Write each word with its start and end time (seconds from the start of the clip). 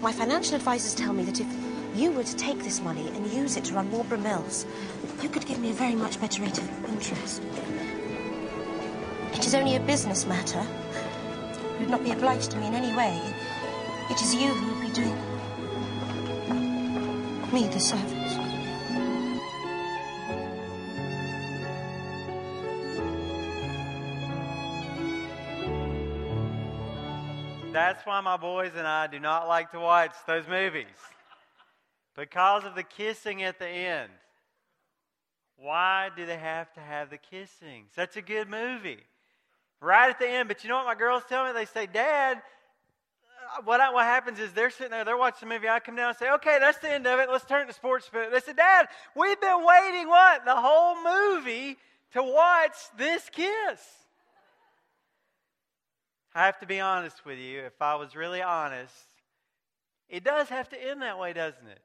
My 0.00 0.12
financial 0.12 0.54
advisors 0.54 0.94
tell 0.94 1.12
me 1.12 1.24
that 1.24 1.40
if 1.40 1.46
you 1.94 2.10
were 2.10 2.24
to 2.24 2.36
take 2.36 2.60
this 2.60 2.80
money 2.80 3.08
and 3.08 3.26
use 3.30 3.58
it 3.58 3.64
to 3.64 3.74
run 3.74 3.90
Marlborough 3.90 4.16
Mills, 4.16 4.64
you 5.22 5.28
could 5.28 5.44
give 5.44 5.58
me 5.58 5.70
a 5.70 5.74
very 5.74 5.94
much 5.94 6.18
better 6.18 6.42
rate 6.42 6.56
of 6.56 6.84
interest. 6.86 7.42
It 9.34 9.44
is 9.44 9.54
only 9.54 9.76
a 9.76 9.80
business 9.80 10.24
matter. 10.24 10.66
You 11.74 11.80
would 11.80 11.90
not 11.90 12.02
be 12.02 12.12
obliged 12.12 12.50
to 12.52 12.56
me 12.56 12.66
in 12.68 12.74
any 12.74 12.96
way. 12.96 13.20
It 14.08 14.22
is 14.22 14.34
you 14.34 14.48
who 14.48 14.72
would 14.72 14.86
be 14.86 14.92
doing 14.94 15.16
me 17.52 17.68
the 17.68 17.80
service. 17.80 18.19
That's 28.00 28.06
why 28.06 28.20
my 28.22 28.38
boys 28.38 28.72
and 28.78 28.86
I 28.86 29.08
do 29.08 29.20
not 29.20 29.46
like 29.46 29.72
to 29.72 29.78
watch 29.78 30.12
those 30.26 30.48
movies. 30.48 30.86
Because 32.16 32.64
of 32.64 32.74
the 32.74 32.82
kissing 32.82 33.42
at 33.42 33.58
the 33.58 33.68
end. 33.68 34.08
Why 35.58 36.08
do 36.16 36.24
they 36.24 36.38
have 36.38 36.72
to 36.72 36.80
have 36.80 37.10
the 37.10 37.18
kissing? 37.18 37.84
Such 37.94 38.16
a 38.16 38.22
good 38.22 38.48
movie. 38.48 39.00
Right 39.82 40.08
at 40.08 40.18
the 40.18 40.26
end. 40.26 40.48
But 40.48 40.64
you 40.64 40.70
know 40.70 40.76
what 40.76 40.86
my 40.86 40.94
girls 40.94 41.24
tell 41.28 41.44
me? 41.44 41.52
They 41.52 41.66
say, 41.66 41.86
Dad, 41.92 42.38
uh, 42.38 43.60
what, 43.66 43.82
I, 43.82 43.92
what 43.92 44.06
happens 44.06 44.38
is 44.38 44.50
they're 44.52 44.70
sitting 44.70 44.92
there, 44.92 45.04
they're 45.04 45.18
watching 45.18 45.50
the 45.50 45.54
movie. 45.54 45.68
I 45.68 45.78
come 45.78 45.96
down 45.96 46.08
and 46.08 46.16
say, 46.16 46.30
okay, 46.30 46.56
that's 46.58 46.78
the 46.78 46.90
end 46.90 47.06
of 47.06 47.20
it. 47.20 47.28
Let's 47.30 47.44
turn 47.44 47.66
to 47.66 47.72
sports. 47.74 48.08
But 48.10 48.32
they 48.32 48.40
said, 48.40 48.56
Dad, 48.56 48.86
we've 49.14 49.40
been 49.42 49.62
waiting 49.62 50.08
what? 50.08 50.46
The 50.46 50.56
whole 50.56 50.96
movie 51.04 51.76
to 52.14 52.22
watch 52.22 52.76
this 52.96 53.28
kiss. 53.28 53.99
I 56.34 56.46
have 56.46 56.58
to 56.60 56.66
be 56.66 56.80
honest 56.80 57.24
with 57.24 57.38
you. 57.38 57.60
If 57.60 57.80
I 57.82 57.96
was 57.96 58.14
really 58.14 58.42
honest, 58.42 58.94
it 60.08 60.24
does 60.24 60.48
have 60.48 60.68
to 60.70 60.88
end 60.88 61.02
that 61.02 61.18
way, 61.18 61.32
doesn't 61.32 61.66
it? 61.66 61.80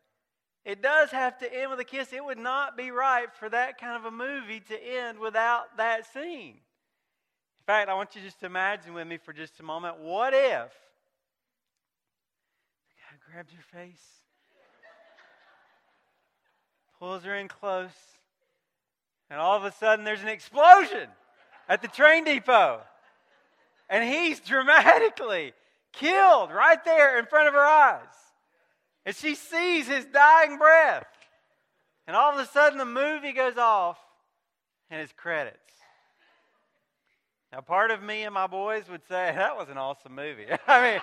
It 0.63 0.81
does 0.81 1.12
have 1.12 1.38
to 1.39 1.53
end 1.53 1.69
with 1.69 1.80
a 1.80 1.83
kiss. 1.83 2.11
It 2.11 2.25
would 2.25 2.39
not 2.39 2.75
be 2.75 2.89
right 2.89 3.28
for 3.39 3.50
that 3.50 3.80
kind 3.80 3.95
of 3.95 4.06
a 4.06 4.16
movie 4.16 4.61
to 4.61 4.75
end 4.75 5.19
without 5.19 5.78
that 5.78 6.11
scene. 6.11 6.56
In 6.56 7.66
fact, 7.67 7.89
I 7.89 7.94
want 7.94 8.16
you 8.16 8.22
just 8.22 8.39
to 8.39 8.47
imagine 8.47 8.94
with 8.94 9.08
me 9.08 9.17
for 9.17 9.34
just 9.34 9.59
a 9.59 9.64
moment 9.64 9.97
what 10.00 10.34
if 10.34 10.72
the 12.89 12.95
guy 12.97 13.31
grabs 13.31 13.53
her 13.53 13.80
face, 13.80 14.03
pulls 17.00 17.23
her 17.23 17.36
in 17.36 17.47
close, 17.47 17.89
and 19.30 19.39
all 19.39 19.58
of 19.58 19.66
a 19.66 19.72
sudden 19.72 20.06
there's 20.06 20.22
an 20.22 20.30
explosion 20.30 21.09
at 21.67 21.81
the 21.81 21.88
train 21.88 22.23
depot? 22.23 22.81
And 23.89 24.08
he's 24.08 24.39
dramatically 24.39 25.53
killed 25.94 26.52
right 26.52 26.83
there 26.83 27.19
in 27.19 27.25
front 27.25 27.47
of 27.47 27.53
her 27.53 27.66
eyes. 27.66 28.02
And 29.05 29.16
she 29.16 29.36
sees 29.36 29.88
his 29.88 30.05
dying 30.05 30.58
breath. 30.58 31.05
And 32.08 32.16
all 32.16 32.33
of 32.33 32.39
a 32.39 32.50
sudden, 32.52 32.78
the 32.78 32.86
movie 32.86 33.33
goes 33.33 33.58
off 33.58 33.97
and 34.89 35.02
it's 35.02 35.13
credits. 35.13 35.58
Now, 37.52 37.61
part 37.61 37.91
of 37.91 38.03
me 38.03 38.23
and 38.23 38.33
my 38.33 38.47
boys 38.47 38.83
would 38.89 39.03
say, 39.08 39.31
that 39.36 39.56
was 39.56 39.69
an 39.69 39.78
awesome 39.78 40.13
movie. 40.13 40.45
I 40.67 40.91
mean, 40.91 41.02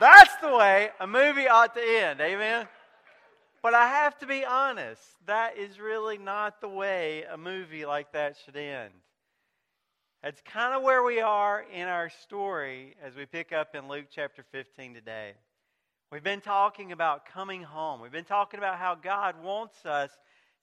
that's 0.00 0.34
the 0.36 0.54
way 0.54 0.90
a 1.00 1.06
movie 1.06 1.48
ought 1.48 1.74
to 1.74 1.80
end. 1.80 2.20
Amen? 2.20 2.66
But 3.62 3.74
I 3.74 3.88
have 3.88 4.18
to 4.18 4.26
be 4.26 4.44
honest, 4.44 5.02
that 5.26 5.56
is 5.56 5.80
really 5.80 6.18
not 6.18 6.60
the 6.60 6.68
way 6.68 7.24
a 7.30 7.36
movie 7.36 7.84
like 7.84 8.12
that 8.12 8.36
should 8.44 8.56
end. 8.56 8.92
That's 10.20 10.40
kind 10.40 10.74
of 10.74 10.82
where 10.82 11.04
we 11.04 11.20
are 11.20 11.64
in 11.72 11.86
our 11.86 12.10
story 12.10 12.96
as 13.00 13.14
we 13.14 13.24
pick 13.24 13.52
up 13.52 13.76
in 13.76 13.86
Luke 13.86 14.06
chapter 14.10 14.44
15 14.50 14.94
today. 14.94 15.34
We've 16.10 16.24
been 16.24 16.40
talking 16.40 16.90
about 16.90 17.24
coming 17.24 17.62
home. 17.62 18.00
We've 18.00 18.10
been 18.10 18.24
talking 18.24 18.58
about 18.58 18.78
how 18.78 18.96
God 18.96 19.40
wants 19.40 19.86
us 19.86 20.10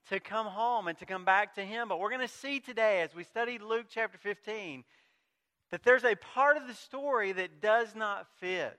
to 0.09 0.19
come 0.19 0.45
home 0.45 0.89
and 0.89 0.97
to 0.97 1.05
come 1.05 1.23
back 1.23 1.55
to 1.55 1.61
Him. 1.61 1.87
But 1.87 2.01
we're 2.01 2.09
going 2.09 2.19
to 2.19 2.27
see 2.27 2.59
today, 2.59 3.01
as 3.01 3.15
we 3.15 3.23
study 3.23 3.57
Luke 3.57 3.85
chapter 3.89 4.17
15, 4.17 4.83
that 5.71 5.83
there's 5.83 6.03
a 6.03 6.15
part 6.15 6.57
of 6.57 6.67
the 6.67 6.73
story 6.73 7.31
that 7.31 7.61
does 7.61 7.95
not 7.95 8.27
fit. 8.41 8.77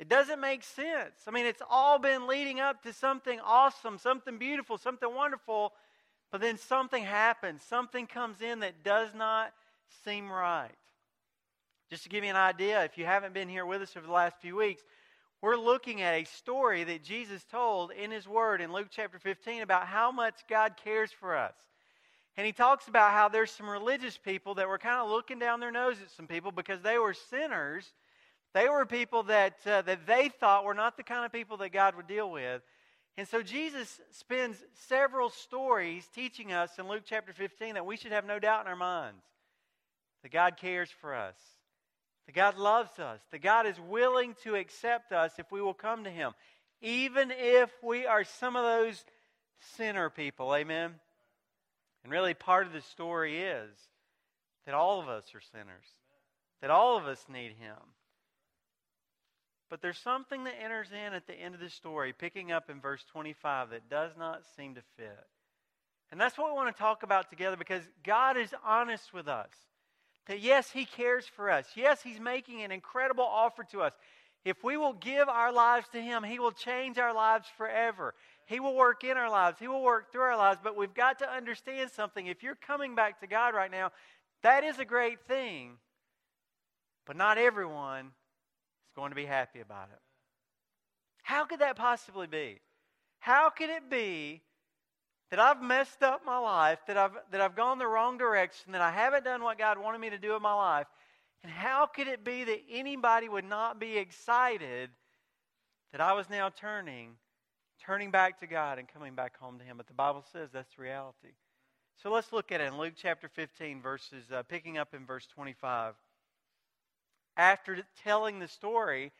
It 0.00 0.08
doesn't 0.08 0.40
make 0.40 0.64
sense. 0.64 1.14
I 1.28 1.30
mean, 1.30 1.46
it's 1.46 1.62
all 1.70 2.00
been 2.00 2.26
leading 2.26 2.58
up 2.58 2.82
to 2.82 2.92
something 2.92 3.38
awesome, 3.38 3.98
something 3.98 4.36
beautiful, 4.36 4.78
something 4.78 5.14
wonderful, 5.14 5.74
but 6.32 6.40
then 6.40 6.58
something 6.58 7.04
happens. 7.04 7.62
Something 7.62 8.08
comes 8.08 8.42
in 8.42 8.58
that 8.60 8.82
does 8.82 9.14
not 9.14 9.52
seem 10.04 10.30
right. 10.30 10.74
Just 11.90 12.02
to 12.02 12.08
give 12.08 12.24
you 12.24 12.30
an 12.30 12.36
idea, 12.36 12.82
if 12.84 12.98
you 12.98 13.04
haven't 13.04 13.32
been 13.32 13.48
here 13.48 13.64
with 13.64 13.82
us 13.82 13.96
over 13.96 14.06
the 14.06 14.12
last 14.12 14.36
few 14.40 14.56
weeks, 14.56 14.82
we're 15.40 15.56
looking 15.56 16.02
at 16.02 16.14
a 16.14 16.24
story 16.24 16.82
that 16.82 17.04
Jesus 17.04 17.44
told 17.44 17.92
in 17.92 18.10
His 18.10 18.26
Word 18.26 18.60
in 18.60 18.72
Luke 18.72 18.88
chapter 18.90 19.18
15 19.18 19.62
about 19.62 19.86
how 19.86 20.10
much 20.10 20.40
God 20.48 20.74
cares 20.82 21.12
for 21.12 21.36
us. 21.36 21.54
And 22.36 22.44
He 22.44 22.52
talks 22.52 22.88
about 22.88 23.12
how 23.12 23.28
there's 23.28 23.52
some 23.52 23.68
religious 23.68 24.18
people 24.18 24.54
that 24.54 24.68
were 24.68 24.78
kind 24.78 25.00
of 25.00 25.10
looking 25.10 25.38
down 25.38 25.60
their 25.60 25.70
nose 25.70 25.96
at 26.02 26.10
some 26.10 26.26
people 26.26 26.50
because 26.50 26.80
they 26.82 26.98
were 26.98 27.14
sinners. 27.14 27.92
They 28.52 28.68
were 28.68 28.84
people 28.84 29.22
that, 29.24 29.58
uh, 29.66 29.82
that 29.82 30.06
they 30.06 30.28
thought 30.28 30.64
were 30.64 30.74
not 30.74 30.96
the 30.96 31.02
kind 31.04 31.24
of 31.24 31.30
people 31.30 31.58
that 31.58 31.70
God 31.70 31.94
would 31.94 32.08
deal 32.08 32.30
with. 32.30 32.62
And 33.16 33.28
so 33.28 33.42
Jesus 33.42 34.00
spends 34.10 34.56
several 34.88 35.30
stories 35.30 36.08
teaching 36.12 36.52
us 36.52 36.78
in 36.78 36.88
Luke 36.88 37.04
chapter 37.06 37.32
15 37.32 37.74
that 37.74 37.86
we 37.86 37.96
should 37.96 38.12
have 38.12 38.26
no 38.26 38.38
doubt 38.38 38.62
in 38.62 38.66
our 38.66 38.76
minds 38.76 39.22
that 40.22 40.32
God 40.32 40.56
cares 40.56 40.90
for 41.00 41.14
us, 41.14 41.36
that 42.26 42.34
God 42.34 42.58
loves 42.58 42.98
us, 42.98 43.20
that 43.30 43.42
God 43.42 43.66
is 43.66 43.78
willing 43.80 44.34
to 44.44 44.54
accept 44.54 45.12
us 45.12 45.32
if 45.38 45.50
we 45.50 45.60
will 45.60 45.74
come 45.74 46.04
to 46.04 46.10
Him, 46.10 46.32
even 46.80 47.30
if 47.30 47.70
we 47.82 48.06
are 48.06 48.24
some 48.24 48.56
of 48.56 48.64
those 48.64 49.04
sinner 49.76 50.10
people. 50.10 50.54
Amen? 50.54 50.94
And 52.02 52.12
really, 52.12 52.34
part 52.34 52.66
of 52.66 52.72
the 52.72 52.82
story 52.82 53.42
is 53.42 53.70
that 54.64 54.74
all 54.74 55.00
of 55.00 55.08
us 55.08 55.24
are 55.34 55.40
sinners, 55.52 55.86
that 56.60 56.70
all 56.70 56.96
of 56.96 57.06
us 57.06 57.24
need 57.28 57.52
Him. 57.58 57.76
But 59.68 59.82
there's 59.82 59.98
something 59.98 60.44
that 60.44 60.54
enters 60.62 60.88
in 60.92 61.12
at 61.12 61.26
the 61.26 61.34
end 61.34 61.54
of 61.54 61.60
the 61.60 61.70
story, 61.70 62.12
picking 62.12 62.52
up 62.52 62.70
in 62.70 62.80
verse 62.80 63.04
25, 63.10 63.70
that 63.70 63.90
does 63.90 64.12
not 64.16 64.42
seem 64.56 64.76
to 64.76 64.82
fit. 64.96 65.26
And 66.12 66.20
that's 66.20 66.38
what 66.38 66.48
we 66.48 66.54
want 66.54 66.74
to 66.74 66.80
talk 66.80 67.02
about 67.02 67.30
together 67.30 67.56
because 67.56 67.82
God 68.04 68.36
is 68.36 68.54
honest 68.64 69.12
with 69.12 69.26
us. 69.26 69.50
That 70.26 70.40
yes, 70.40 70.70
He 70.70 70.84
cares 70.84 71.26
for 71.26 71.50
us. 71.50 71.66
Yes, 71.74 72.02
He's 72.02 72.20
making 72.20 72.62
an 72.62 72.72
incredible 72.72 73.24
offer 73.24 73.64
to 73.70 73.82
us. 73.82 73.92
If 74.44 74.62
we 74.62 74.76
will 74.76 74.92
give 74.92 75.28
our 75.28 75.52
lives 75.52 75.88
to 75.92 76.00
Him, 76.00 76.22
He 76.22 76.38
will 76.38 76.52
change 76.52 76.98
our 76.98 77.14
lives 77.14 77.46
forever. 77.56 78.14
He 78.46 78.60
will 78.60 78.76
work 78.76 79.02
in 79.02 79.16
our 79.16 79.30
lives, 79.30 79.58
He 79.58 79.68
will 79.68 79.82
work 79.82 80.12
through 80.12 80.22
our 80.22 80.36
lives. 80.36 80.60
But 80.62 80.76
we've 80.76 80.94
got 80.94 81.18
to 81.20 81.30
understand 81.30 81.90
something. 81.90 82.26
If 82.26 82.42
you're 82.42 82.54
coming 82.54 82.94
back 82.94 83.20
to 83.20 83.26
God 83.26 83.54
right 83.54 83.70
now, 83.70 83.90
that 84.42 84.64
is 84.64 84.78
a 84.78 84.84
great 84.84 85.20
thing. 85.26 85.78
But 87.06 87.16
not 87.16 87.38
everyone 87.38 88.06
is 88.06 88.94
going 88.94 89.10
to 89.10 89.16
be 89.16 89.26
happy 89.26 89.60
about 89.60 89.88
it. 89.92 90.00
How 91.22 91.44
could 91.44 91.60
that 91.60 91.76
possibly 91.76 92.26
be? 92.28 92.60
How 93.18 93.50
could 93.50 93.70
it 93.70 93.90
be 93.90 94.42
that 95.30 95.40
I've 95.40 95.60
messed 95.60 96.02
up 96.02 96.24
my 96.24 96.38
life, 96.38 96.78
that 96.86 96.96
I've, 96.96 97.12
that 97.32 97.40
I've 97.40 97.56
gone 97.56 97.78
the 97.78 97.86
wrong 97.86 98.16
direction, 98.16 98.72
that 98.72 98.80
I 98.80 98.92
haven't 98.92 99.24
done 99.24 99.42
what 99.42 99.58
God 99.58 99.78
wanted 99.78 100.00
me 100.00 100.10
to 100.10 100.18
do 100.18 100.36
in 100.36 100.42
my 100.42 100.54
life. 100.54 100.86
And 101.42 101.52
how 101.52 101.86
could 101.86 102.08
it 102.08 102.24
be 102.24 102.44
that 102.44 102.62
anybody 102.70 103.28
would 103.28 103.44
not 103.44 103.80
be 103.80 103.98
excited 103.98 104.90
that 105.92 106.00
I 106.00 106.12
was 106.12 106.30
now 106.30 106.48
turning, 106.48 107.12
turning 107.84 108.10
back 108.10 108.40
to 108.40 108.46
God 108.46 108.78
and 108.78 108.88
coming 108.88 109.14
back 109.14 109.36
home 109.38 109.58
to 109.58 109.64
Him? 109.64 109.76
But 109.76 109.88
the 109.88 109.94
Bible 109.94 110.24
says 110.32 110.50
that's 110.52 110.74
the 110.76 110.82
reality. 110.82 111.34
So 112.02 112.10
let's 112.10 112.32
look 112.32 112.52
at 112.52 112.60
it 112.60 112.68
in 112.68 112.78
Luke 112.78 112.94
chapter 112.96 113.28
15, 113.28 113.80
verses, 113.80 114.24
uh, 114.32 114.42
picking 114.42 114.78
up 114.78 114.94
in 114.94 115.06
verse 115.06 115.26
25. 115.34 115.94
After 117.36 117.78
telling 118.04 118.38
the 118.38 118.48
story 118.48 119.12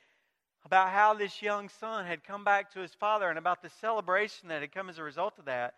about 0.65 0.91
how 0.91 1.15
this 1.15 1.43
young 1.43 1.69
son 1.69 2.07
had 2.07 2.25
come 2.25 2.45
back 2.45 2.73
to 2.73 2.81
his 2.81 2.93
father 2.93 3.29
and 3.29 3.39
about 3.39 3.63
the 3.63 3.71
celebration 3.81 4.49
that 4.49 4.61
had 4.61 4.73
come 4.73 4.89
as 4.89 4.99
a 4.99 5.03
result 5.03 5.39
of 5.39 5.45
that, 5.47 5.75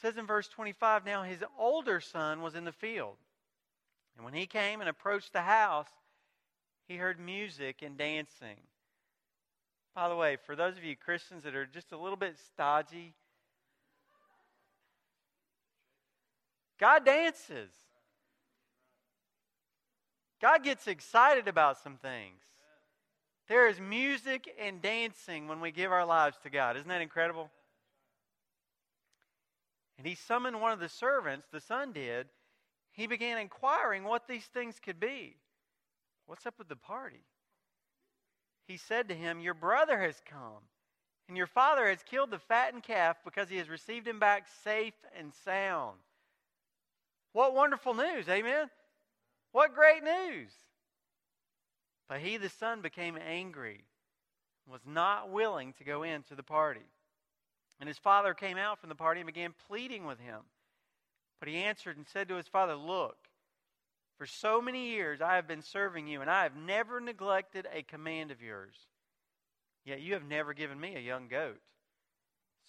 says 0.00 0.16
in 0.16 0.26
verse 0.26 0.48
25 0.48 1.04
Now 1.04 1.22
his 1.22 1.42
older 1.58 2.00
son 2.00 2.42
was 2.42 2.54
in 2.54 2.64
the 2.64 2.72
field. 2.72 3.16
And 4.16 4.24
when 4.24 4.34
he 4.34 4.46
came 4.46 4.80
and 4.80 4.88
approached 4.88 5.32
the 5.32 5.42
house, 5.42 5.88
he 6.88 6.96
heard 6.96 7.18
music 7.18 7.82
and 7.82 7.96
dancing. 7.98 8.56
By 9.94 10.08
the 10.08 10.16
way, 10.16 10.36
for 10.36 10.56
those 10.56 10.76
of 10.76 10.84
you 10.84 10.96
Christians 10.96 11.42
that 11.44 11.54
are 11.54 11.66
just 11.66 11.92
a 11.92 11.98
little 11.98 12.16
bit 12.16 12.36
stodgy, 12.52 13.14
God 16.78 17.04
dances. 17.04 17.70
God 20.40 20.62
gets 20.62 20.86
excited 20.86 21.48
about 21.48 21.78
some 21.78 21.96
things. 21.96 22.42
There 23.48 23.68
is 23.68 23.80
music 23.80 24.54
and 24.60 24.82
dancing 24.82 25.48
when 25.48 25.60
we 25.60 25.70
give 25.70 25.92
our 25.92 26.04
lives 26.04 26.36
to 26.42 26.50
God. 26.50 26.76
Isn't 26.76 26.88
that 26.88 27.00
incredible? 27.00 27.50
And 29.98 30.06
he 30.06 30.14
summoned 30.14 30.60
one 30.60 30.72
of 30.72 30.80
the 30.80 30.88
servants, 30.88 31.46
the 31.50 31.60
son 31.60 31.92
did. 31.92 32.28
He 32.92 33.06
began 33.06 33.38
inquiring 33.38 34.04
what 34.04 34.26
these 34.26 34.44
things 34.44 34.78
could 34.78 35.00
be. 35.00 35.36
What's 36.26 36.46
up 36.46 36.58
with 36.58 36.68
the 36.68 36.76
party? 36.76 37.24
he 38.66 38.76
said 38.76 39.08
to 39.08 39.14
him, 39.14 39.40
Your 39.40 39.54
brother 39.54 40.00
has 40.00 40.20
come, 40.28 40.62
and 41.28 41.36
your 41.36 41.46
father 41.46 41.88
has 41.88 42.02
killed 42.02 42.30
the 42.30 42.38
fattened 42.38 42.82
calf 42.82 43.16
because 43.24 43.48
he 43.48 43.58
has 43.58 43.68
received 43.68 44.08
him 44.08 44.18
back 44.18 44.46
safe 44.64 44.94
and 45.16 45.32
sound. 45.44 45.98
What 47.32 47.54
wonderful 47.54 47.94
news, 47.94 48.28
amen? 48.28 48.70
What 49.52 49.74
great 49.74 50.02
news! 50.02 50.50
But 52.08 52.20
he, 52.20 52.36
the 52.36 52.48
son, 52.48 52.82
became 52.82 53.16
angry 53.16 53.84
was 54.68 54.80
not 54.84 55.30
willing 55.30 55.72
to 55.74 55.84
go 55.84 56.02
into 56.02 56.34
the 56.34 56.42
party. 56.42 56.80
And 57.78 57.88
his 57.88 57.98
father 57.98 58.34
came 58.34 58.56
out 58.56 58.78
from 58.78 58.88
the 58.88 58.94
party 58.94 59.20
and 59.20 59.26
began 59.26 59.54
pleading 59.68 60.06
with 60.06 60.18
him. 60.18 60.40
But 61.40 61.48
he 61.48 61.56
answered 61.56 61.96
and 61.96 62.06
said 62.06 62.28
to 62.28 62.36
his 62.36 62.48
father, 62.48 62.74
Look, 62.74 63.16
for 64.16 64.26
so 64.26 64.62
many 64.62 64.88
years 64.88 65.20
I 65.20 65.36
have 65.36 65.46
been 65.46 65.62
serving 65.62 66.08
you, 66.08 66.22
and 66.22 66.30
I 66.30 66.44
have 66.44 66.56
never 66.56 67.00
neglected 67.00 67.68
a 67.72 67.82
command 67.82 68.30
of 68.30 68.40
yours. 68.40 68.74
Yet 69.84 70.00
you 70.00 70.14
have 70.14 70.26
never 70.26 70.54
given 70.54 70.80
me 70.80 70.96
a 70.96 71.00
young 71.00 71.28
goat, 71.28 71.60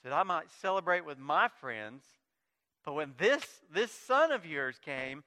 so 0.02 0.10
that 0.10 0.16
I 0.16 0.24
might 0.24 0.52
celebrate 0.62 1.06
with 1.06 1.18
my 1.18 1.48
friends. 1.48 2.04
But 2.84 2.94
when 2.94 3.14
this, 3.18 3.46
this 3.74 3.92
son 3.92 4.32
of 4.32 4.46
yours 4.46 4.78
came, 4.84 5.24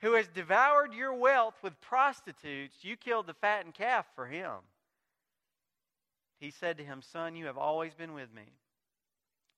who 0.00 0.14
has 0.14 0.28
devoured 0.28 0.94
your 0.94 1.14
wealth 1.14 1.54
with 1.62 1.80
prostitutes, 1.80 2.76
you 2.82 2.96
killed 2.96 3.26
the 3.26 3.34
fattened 3.34 3.74
calf 3.74 4.06
for 4.14 4.26
him. 4.26 4.52
He 6.38 6.50
said 6.50 6.78
to 6.78 6.84
him, 6.84 7.02
Son, 7.02 7.36
you 7.36 7.46
have 7.46 7.58
always 7.58 7.94
been 7.94 8.14
with 8.14 8.32
me, 8.32 8.42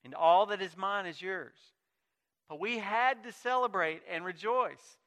and 0.03 0.13
all 0.15 0.45
that 0.47 0.61
is 0.61 0.77
mine 0.77 1.05
is 1.05 1.21
yours. 1.21 1.57
But 2.49 2.59
we 2.59 2.77
had 2.77 3.23
to 3.23 3.31
celebrate 3.31 4.01
and 4.09 4.23
rejoice 4.23 4.97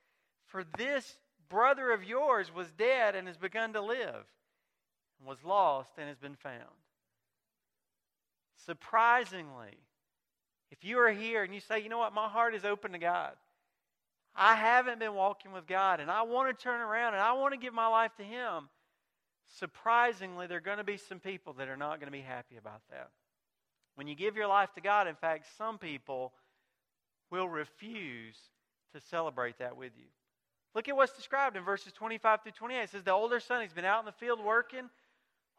for 0.47 0.65
this 0.77 1.19
brother 1.49 1.91
of 1.93 2.05
yours 2.05 2.55
was 2.55 2.71
dead 2.73 3.15
and 3.15 3.27
has 3.27 3.37
begun 3.37 3.73
to 3.73 3.81
live, 3.81 4.25
and 5.19 5.29
was 5.29 5.43
lost 5.45 5.93
and 5.99 6.09
has 6.09 6.19
been 6.19 6.37
found. 6.37 6.55
Surprisingly, 8.67 9.79
if 10.71 10.85
you 10.85 10.99
are 10.99 11.11
here 11.11 11.43
and 11.43 11.55
you 11.55 11.61
say, 11.61 11.81
you 11.81 11.89
know 11.89 11.99
what, 11.99 12.15
my 12.15 12.29
heart 12.29 12.55
is 12.55 12.65
open 12.65 12.93
to 12.93 12.99
God. 12.99 13.33
I 14.35 14.55
haven't 14.55 15.01
been 15.01 15.15
walking 15.15 15.53
with 15.53 15.67
God 15.67 16.01
and 16.01 16.11
I 16.11 16.23
want 16.23 16.57
to 16.57 16.63
turn 16.63 16.81
around 16.81 17.15
and 17.15 17.23
I 17.23 17.33
want 17.33 17.53
to 17.53 17.59
give 17.59 17.75
my 17.75 17.89
life 17.89 18.15
to 18.19 18.23
Him. 18.23 18.69
Surprisingly, 19.59 20.47
there 20.47 20.59
are 20.59 20.61
going 20.61 20.79
to 20.79 20.85
be 20.85 20.97
some 20.97 21.19
people 21.19 21.55
that 21.55 21.69
are 21.69 21.77
not 21.77 21.99
going 21.99 22.07
to 22.07 22.17
be 22.17 22.21
happy 22.21 22.57
about 22.57 22.83
that. 22.91 23.11
When 24.01 24.07
you 24.07 24.15
give 24.15 24.35
your 24.35 24.47
life 24.47 24.73
to 24.77 24.81
God, 24.81 25.09
in 25.09 25.15
fact, 25.15 25.45
some 25.59 25.77
people 25.77 26.33
will 27.31 27.51
refuse 27.51 28.39
to 28.95 29.01
celebrate 29.11 29.59
that 29.59 29.77
with 29.77 29.93
you. 29.95 30.07
Look 30.75 30.89
at 30.89 30.97
what's 30.97 31.13
described 31.13 31.55
in 31.55 31.65
verses 31.65 31.93
25 31.93 32.43
through 32.43 32.53
28. 32.53 32.81
It 32.81 32.89
says, 32.89 33.03
The 33.03 33.13
older 33.13 33.41
son, 33.41 33.61
he's 33.61 33.75
been 33.75 33.85
out 33.85 34.01
in 34.01 34.07
the 34.07 34.13
field 34.13 34.43
working. 34.43 34.89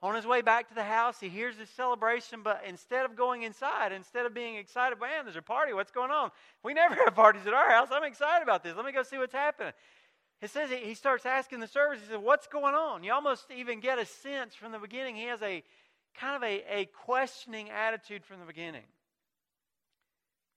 On 0.01 0.15
his 0.15 0.25
way 0.25 0.41
back 0.41 0.69
to 0.69 0.73
the 0.73 0.83
house, 0.83 1.19
he 1.19 1.29
hears 1.29 1.55
this 1.55 1.69
celebration, 1.69 2.41
but 2.41 2.63
instead 2.67 3.05
of 3.05 3.15
going 3.15 3.43
inside, 3.43 3.91
instead 3.91 4.25
of 4.25 4.33
being 4.33 4.55
excited, 4.55 4.99
man, 4.99 5.25
there's 5.25 5.35
a 5.35 5.43
party, 5.43 5.73
what's 5.73 5.91
going 5.91 6.09
on? 6.09 6.31
We 6.63 6.73
never 6.73 6.95
have 6.95 7.13
parties 7.13 7.45
at 7.45 7.53
our 7.53 7.69
house. 7.69 7.89
I'm 7.91 8.05
excited 8.05 8.41
about 8.41 8.63
this. 8.63 8.75
Let 8.75 8.87
me 8.87 8.91
go 8.91 9.03
see 9.03 9.19
what's 9.19 9.35
happening. 9.35 9.73
It 10.41 10.49
says 10.49 10.71
he 10.71 10.95
starts 10.95 11.27
asking 11.27 11.59
the 11.59 11.67
servants, 11.67 12.03
he 12.03 12.09
says, 12.09 12.19
What's 12.19 12.47
going 12.47 12.73
on? 12.73 13.03
You 13.03 13.13
almost 13.13 13.51
even 13.55 13.81
get 13.81 13.99
a 13.99 14.05
sense 14.07 14.55
from 14.55 14.71
the 14.71 14.79
beginning. 14.79 15.15
He 15.15 15.25
has 15.25 15.43
a 15.43 15.63
kind 16.19 16.35
of 16.35 16.43
a, 16.43 16.63
a 16.81 16.85
questioning 16.85 17.69
attitude 17.69 18.25
from 18.25 18.39
the 18.39 18.45
beginning. 18.45 18.85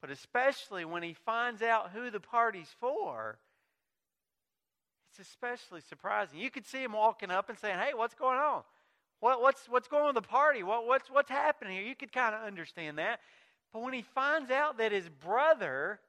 But 0.00 0.10
especially 0.10 0.84
when 0.84 1.02
he 1.02 1.14
finds 1.14 1.62
out 1.62 1.90
who 1.94 2.10
the 2.10 2.20
party's 2.20 2.68
for, 2.78 3.38
it's 5.10 5.26
especially 5.28 5.80
surprising. 5.80 6.38
You 6.38 6.50
could 6.50 6.66
see 6.66 6.82
him 6.82 6.92
walking 6.92 7.30
up 7.30 7.48
and 7.48 7.58
saying, 7.58 7.78
Hey, 7.78 7.94
what's 7.94 8.14
going 8.14 8.38
on? 8.38 8.62
What, 9.20 9.40
what's, 9.40 9.66
what's 9.68 9.88
going 9.88 10.02
on 10.02 10.14
with 10.14 10.22
the 10.22 10.28
party? 10.28 10.62
What, 10.62 10.86
what's, 10.86 11.10
what's 11.10 11.30
happening 11.30 11.78
here? 11.78 11.86
You 11.86 11.94
could 11.94 12.12
kind 12.12 12.34
of 12.34 12.42
understand 12.42 12.98
that. 12.98 13.20
But 13.72 13.82
when 13.82 13.94
he 13.94 14.02
finds 14.02 14.50
out 14.50 14.78
that 14.78 14.92
his 14.92 15.08
brother 15.08 16.00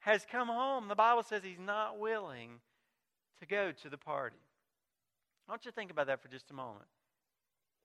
has 0.00 0.26
come 0.30 0.48
home, 0.48 0.88
the 0.88 0.94
Bible 0.94 1.22
says 1.22 1.42
he's 1.44 1.58
not 1.58 1.98
willing 1.98 2.50
to 3.40 3.46
go 3.46 3.70
to 3.82 3.88
the 3.88 3.96
party. 3.96 4.36
I 5.48 5.52
want 5.52 5.64
you 5.64 5.70
to 5.70 5.74
think 5.74 5.90
about 5.90 6.08
that 6.08 6.20
for 6.20 6.28
just 6.28 6.50
a 6.50 6.54
moment. 6.54 6.86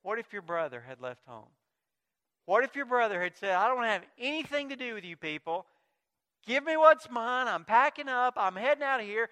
What 0.04 0.20
if 0.20 0.34
your 0.34 0.42
brother 0.42 0.84
had 0.86 1.02
left 1.02 1.22
home? 1.28 1.50
What 2.46 2.64
if 2.64 2.76
your 2.76 2.86
brother 2.86 3.22
had 3.22 3.36
said, 3.38 3.52
I 3.52 3.68
don't 3.68 3.84
have 3.84 4.04
anything 4.18 4.70
to 4.70 4.76
do 4.76 4.96
with 4.96 5.04
you 5.04 5.16
people. 5.16 5.66
Give 6.46 6.64
me 6.64 6.76
what's 6.76 7.10
mine. 7.10 7.48
I'm 7.48 7.66
packing 7.66 8.10
up. 8.10 8.34
I'm 8.36 8.56
heading 8.56 8.84
out 8.84 9.00
of 9.00 9.06
here. 9.06 9.30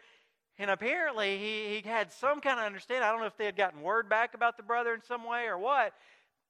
And 0.60 0.70
apparently, 0.70 1.38
he, 1.38 1.82
he 1.82 1.90
had 1.90 2.12
some 2.12 2.42
kind 2.42 2.60
of 2.60 2.66
understanding. 2.66 3.04
I 3.04 3.12
don't 3.12 3.22
know 3.22 3.28
if 3.28 3.38
they 3.38 3.46
had 3.46 3.56
gotten 3.56 3.82
word 3.82 4.10
back 4.10 4.34
about 4.34 4.58
the 4.58 4.64
brother 4.64 4.94
in 4.94 5.02
some 5.02 5.24
way 5.24 5.46
or 5.46 5.58
what, 5.58 5.94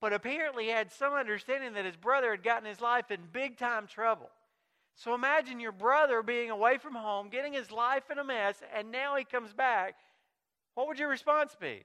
but 0.01 0.13
apparently, 0.13 0.65
he 0.65 0.69
had 0.71 0.91
some 0.91 1.13
understanding 1.13 1.73
that 1.73 1.85
his 1.85 1.95
brother 1.95 2.31
had 2.31 2.43
gotten 2.43 2.67
his 2.67 2.81
life 2.81 3.11
in 3.11 3.19
big 3.31 3.57
time 3.57 3.85
trouble. 3.87 4.29
So 4.95 5.13
imagine 5.13 5.59
your 5.59 5.71
brother 5.71 6.21
being 6.23 6.49
away 6.49 6.77
from 6.77 6.95
home, 6.95 7.29
getting 7.29 7.53
his 7.53 7.71
life 7.71 8.09
in 8.11 8.17
a 8.17 8.23
mess, 8.23 8.61
and 8.75 8.91
now 8.91 9.15
he 9.15 9.23
comes 9.23 9.53
back. 9.53 9.95
What 10.73 10.87
would 10.87 10.99
your 10.99 11.09
response 11.09 11.55
be? 11.59 11.83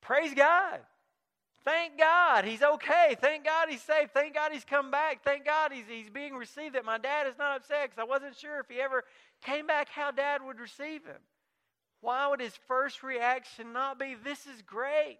Praise 0.00 0.34
God. 0.34 0.80
Thank 1.64 1.98
God 1.98 2.44
he's 2.44 2.62
okay. 2.62 3.16
Thank 3.20 3.44
God 3.44 3.68
he's 3.68 3.82
safe. 3.82 4.10
Thank 4.14 4.34
God 4.34 4.50
he's 4.52 4.64
come 4.64 4.90
back. 4.90 5.22
Thank 5.22 5.44
God 5.44 5.72
he's, 5.72 5.84
he's 5.88 6.08
being 6.08 6.34
received. 6.34 6.74
That 6.74 6.86
my 6.86 6.96
dad 6.96 7.26
is 7.26 7.36
not 7.38 7.56
upset 7.56 7.90
because 7.90 7.98
I 7.98 8.04
wasn't 8.04 8.36
sure 8.36 8.60
if 8.60 8.68
he 8.68 8.80
ever 8.80 9.04
came 9.44 9.66
back 9.66 9.88
how 9.90 10.10
dad 10.10 10.42
would 10.42 10.58
receive 10.58 11.04
him. 11.04 11.20
Why 12.00 12.28
would 12.28 12.40
his 12.40 12.58
first 12.66 13.02
reaction 13.02 13.74
not 13.74 13.98
be, 13.98 14.14
This 14.14 14.46
is 14.46 14.62
great? 14.62 15.18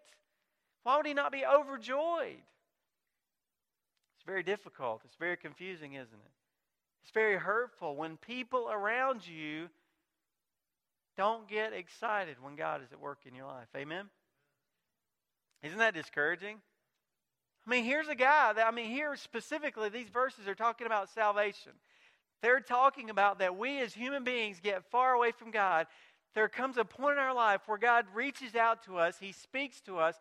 Why 0.83 0.97
would 0.97 1.07
he 1.07 1.13
not 1.13 1.31
be 1.31 1.45
overjoyed? 1.45 2.41
It's 4.17 4.25
very 4.27 4.43
difficult. 4.43 5.03
It's 5.05 5.17
very 5.17 5.37
confusing, 5.37 5.93
isn't 5.93 6.09
it? 6.09 6.33
It's 7.03 7.13
very 7.13 7.37
hurtful 7.37 7.97
when 7.97 8.17
people 8.17 8.71
around 8.71 9.27
you 9.27 9.69
don't 11.19 11.49
get 11.49 11.75
excited 11.75 12.37
when 12.41 12.57
God 12.57 12.83
is 12.83 12.93
at 12.93 13.01
work 13.01 13.21
in 13.27 13.35
your 13.35 13.47
life. 13.47 13.69
Amen? 13.77 14.07
Isn't 15.63 15.79
that 15.79 15.95
discouraging? 15.95 16.57
I 17.67 17.71
mean, 17.71 17.85
here's 17.85 18.09
a 18.09 18.15
guy 18.15 18.53
that, 18.53 18.67
I 18.67 18.71
mean, 18.71 18.91
here 18.91 19.15
specifically, 19.17 19.89
these 19.89 20.09
verses 20.09 20.49
are 20.49 20.55
talking 20.55 20.87
about 20.87 21.11
salvation. 21.11 21.73
They're 22.43 22.61
talking 22.61 23.11
about 23.11 23.39
that 23.41 23.57
we 23.57 23.81
as 23.81 23.93
human 23.93 24.25
beings 24.25 24.61
get 24.63 24.91
far 24.91 25.13
away 25.13 25.33
from 25.33 25.51
God. 25.51 25.87
There 26.35 26.49
comes 26.49 26.79
a 26.79 26.85
point 26.85 27.19
in 27.19 27.23
our 27.23 27.35
life 27.35 27.61
where 27.67 27.79
God 27.79 28.07
reaches 28.15 28.55
out 28.55 28.85
to 28.85 28.99
us, 28.99 29.17
He 29.21 29.33
speaks 29.33 29.81
to 29.83 29.99
us, 29.99 30.15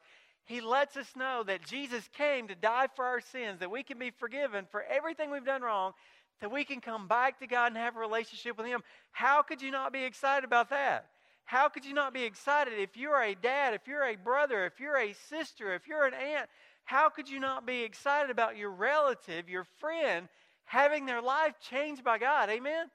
He 0.45 0.59
lets 0.59 0.97
us 0.97 1.15
know 1.15 1.43
that 1.43 1.65
Jesus 1.65 2.09
came 2.17 2.47
to 2.49 2.55
die 2.55 2.87
for 2.95 3.05
our 3.05 3.21
sins, 3.21 3.59
that 3.59 3.71
we 3.71 3.83
can 3.83 3.99
be 3.99 4.11
forgiven 4.11 4.65
for 4.69 4.83
everything 4.83 5.31
we've 5.31 5.45
done 5.45 5.61
wrong, 5.61 5.93
that 6.41 6.51
we 6.51 6.65
can 6.65 6.81
come 6.81 7.07
back 7.07 7.39
to 7.39 7.47
God 7.47 7.67
and 7.67 7.77
have 7.77 7.95
a 7.95 7.99
relationship 7.99 8.57
with 8.57 8.65
Him. 8.65 8.81
How 9.11 9.41
could 9.41 9.61
you 9.61 9.71
not 9.71 9.93
be 9.93 10.03
excited 10.03 10.43
about 10.43 10.71
that? 10.71 11.05
How 11.49 11.67
could 11.67 11.83
you 11.83 11.95
not 11.95 12.13
be 12.13 12.25
excited 12.25 12.73
if 12.77 12.95
you're 12.95 13.19
a 13.19 13.33
dad, 13.33 13.73
if 13.73 13.87
you're 13.87 14.03
a 14.03 14.15
brother, 14.15 14.67
if 14.67 14.79
you're 14.79 14.99
a 14.99 15.13
sister, 15.13 15.73
if 15.73 15.87
you're 15.87 16.05
an 16.05 16.13
aunt? 16.13 16.47
How 16.83 17.09
could 17.09 17.27
you 17.27 17.39
not 17.39 17.65
be 17.65 17.81
excited 17.81 18.29
about 18.29 18.55
your 18.55 18.69
relative, 18.69 19.49
your 19.49 19.63
friend, 19.79 20.27
having 20.65 21.07
their 21.07 21.23
life 21.23 21.55
changed 21.59 22.03
by 22.03 22.19
God? 22.19 22.51
Amen? 22.51 22.85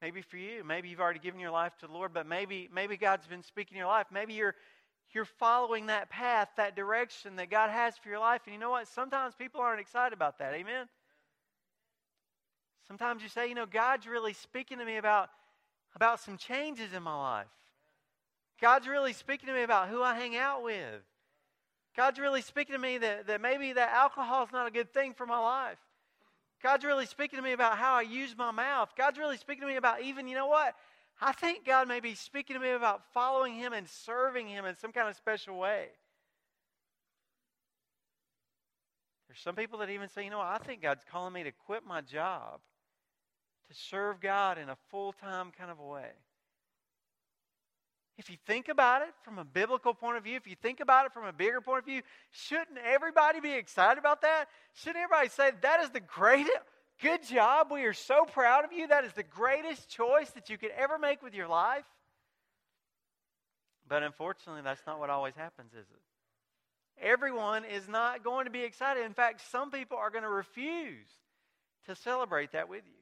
Maybe 0.00 0.22
for 0.22 0.38
you, 0.38 0.64
maybe 0.64 0.88
you've 0.88 1.00
already 1.00 1.20
given 1.20 1.40
your 1.40 1.50
life 1.50 1.76
to 1.80 1.86
the 1.86 1.92
Lord, 1.92 2.14
but 2.14 2.26
maybe 2.26 2.70
maybe 2.74 2.96
God's 2.96 3.26
been 3.26 3.42
speaking 3.42 3.76
in 3.76 3.80
your 3.80 3.88
life. 3.88 4.06
Maybe 4.10 4.32
you're 4.32 4.54
you're 5.12 5.26
following 5.26 5.88
that 5.88 6.08
path, 6.08 6.48
that 6.56 6.74
direction 6.74 7.36
that 7.36 7.50
God 7.50 7.68
has 7.68 7.98
for 7.98 8.08
your 8.08 8.20
life. 8.20 8.40
And 8.46 8.54
you 8.54 8.58
know 8.58 8.70
what? 8.70 8.88
Sometimes 8.88 9.34
people 9.34 9.60
aren't 9.60 9.80
excited 9.82 10.14
about 10.14 10.38
that. 10.38 10.54
Amen. 10.54 10.86
Sometimes 12.88 13.22
you 13.22 13.28
say, 13.28 13.48
you 13.48 13.54
know, 13.54 13.66
God's 13.66 14.06
really 14.06 14.32
speaking 14.32 14.78
to 14.78 14.84
me 14.84 14.96
about, 14.96 15.28
about 15.94 16.20
some 16.20 16.38
changes 16.38 16.94
in 16.94 17.02
my 17.02 17.14
life. 17.14 17.46
God's 18.60 18.88
really 18.88 19.12
speaking 19.12 19.46
to 19.46 19.52
me 19.52 19.62
about 19.62 19.88
who 19.88 20.02
I 20.02 20.14
hang 20.14 20.36
out 20.36 20.64
with. 20.64 21.02
God's 21.94 22.18
really 22.18 22.42
speaking 22.42 22.74
to 22.74 22.78
me 22.80 22.98
that, 22.98 23.26
that 23.26 23.40
maybe 23.40 23.74
that 23.74 23.90
alcohol 23.92 24.44
is 24.44 24.52
not 24.52 24.66
a 24.66 24.70
good 24.70 24.92
thing 24.92 25.12
for 25.12 25.26
my 25.26 25.38
life. 25.38 25.78
God's 26.62 26.84
really 26.84 27.06
speaking 27.06 27.36
to 27.36 27.42
me 27.42 27.52
about 27.52 27.76
how 27.76 27.94
I 27.94 28.02
use 28.02 28.34
my 28.36 28.50
mouth. 28.50 28.90
God's 28.96 29.18
really 29.18 29.36
speaking 29.36 29.62
to 29.62 29.66
me 29.66 29.76
about 29.76 30.02
even, 30.02 30.26
you 30.26 30.34
know 30.34 30.46
what? 30.46 30.74
I 31.20 31.32
think 31.32 31.66
God 31.66 31.88
may 31.88 32.00
be 32.00 32.14
speaking 32.14 32.54
to 32.54 32.60
me 32.60 32.70
about 32.70 33.02
following 33.12 33.54
Him 33.54 33.72
and 33.72 33.88
serving 33.88 34.48
Him 34.48 34.64
in 34.64 34.76
some 34.76 34.92
kind 34.92 35.08
of 35.08 35.16
special 35.16 35.58
way. 35.58 35.86
There's 39.28 39.40
some 39.40 39.54
people 39.54 39.80
that 39.80 39.90
even 39.90 40.08
say, 40.08 40.24
you 40.24 40.30
know, 40.30 40.40
I 40.40 40.58
think 40.58 40.82
God's 40.82 41.04
calling 41.10 41.34
me 41.34 41.44
to 41.44 41.52
quit 41.52 41.86
my 41.86 42.00
job 42.00 42.60
to 43.68 43.74
serve 43.74 44.20
God 44.20 44.58
in 44.58 44.68
a 44.68 44.76
full 44.90 45.12
time 45.12 45.52
kind 45.56 45.70
of 45.70 45.78
a 45.78 45.86
way. 45.86 46.10
If 48.16 48.28
you 48.28 48.36
think 48.46 48.68
about 48.68 49.02
it 49.02 49.10
from 49.22 49.38
a 49.38 49.44
biblical 49.44 49.94
point 49.94 50.16
of 50.16 50.24
view, 50.24 50.36
if 50.36 50.48
you 50.48 50.56
think 50.60 50.80
about 50.80 51.06
it 51.06 51.12
from 51.12 51.24
a 51.24 51.32
bigger 51.32 51.60
point 51.60 51.80
of 51.80 51.84
view, 51.84 52.02
shouldn't 52.32 52.78
everybody 52.84 53.38
be 53.40 53.52
excited 53.52 53.96
about 53.96 54.22
that? 54.22 54.46
Shouldn't 54.74 54.96
everybody 54.96 55.28
say, 55.28 55.52
that 55.62 55.80
is 55.80 55.90
the 55.90 56.00
greatest, 56.00 56.58
good 57.00 57.22
job, 57.22 57.68
we 57.70 57.84
are 57.84 57.92
so 57.92 58.24
proud 58.24 58.64
of 58.64 58.72
you, 58.72 58.88
that 58.88 59.04
is 59.04 59.12
the 59.12 59.22
greatest 59.22 59.88
choice 59.88 60.30
that 60.30 60.50
you 60.50 60.58
could 60.58 60.72
ever 60.76 60.98
make 60.98 61.22
with 61.22 61.32
your 61.32 61.46
life? 61.46 61.84
But 63.88 64.02
unfortunately, 64.02 64.62
that's 64.62 64.82
not 64.84 64.98
what 64.98 65.10
always 65.10 65.36
happens, 65.36 65.72
is 65.72 65.86
it? 65.86 67.00
Everyone 67.00 67.64
is 67.64 67.88
not 67.88 68.24
going 68.24 68.46
to 68.46 68.50
be 68.50 68.62
excited. 68.62 69.04
In 69.04 69.14
fact, 69.14 69.42
some 69.52 69.70
people 69.70 69.96
are 69.96 70.10
going 70.10 70.24
to 70.24 70.28
refuse 70.28 71.06
to 71.86 71.94
celebrate 71.94 72.50
that 72.52 72.68
with 72.68 72.82
you. 72.84 72.97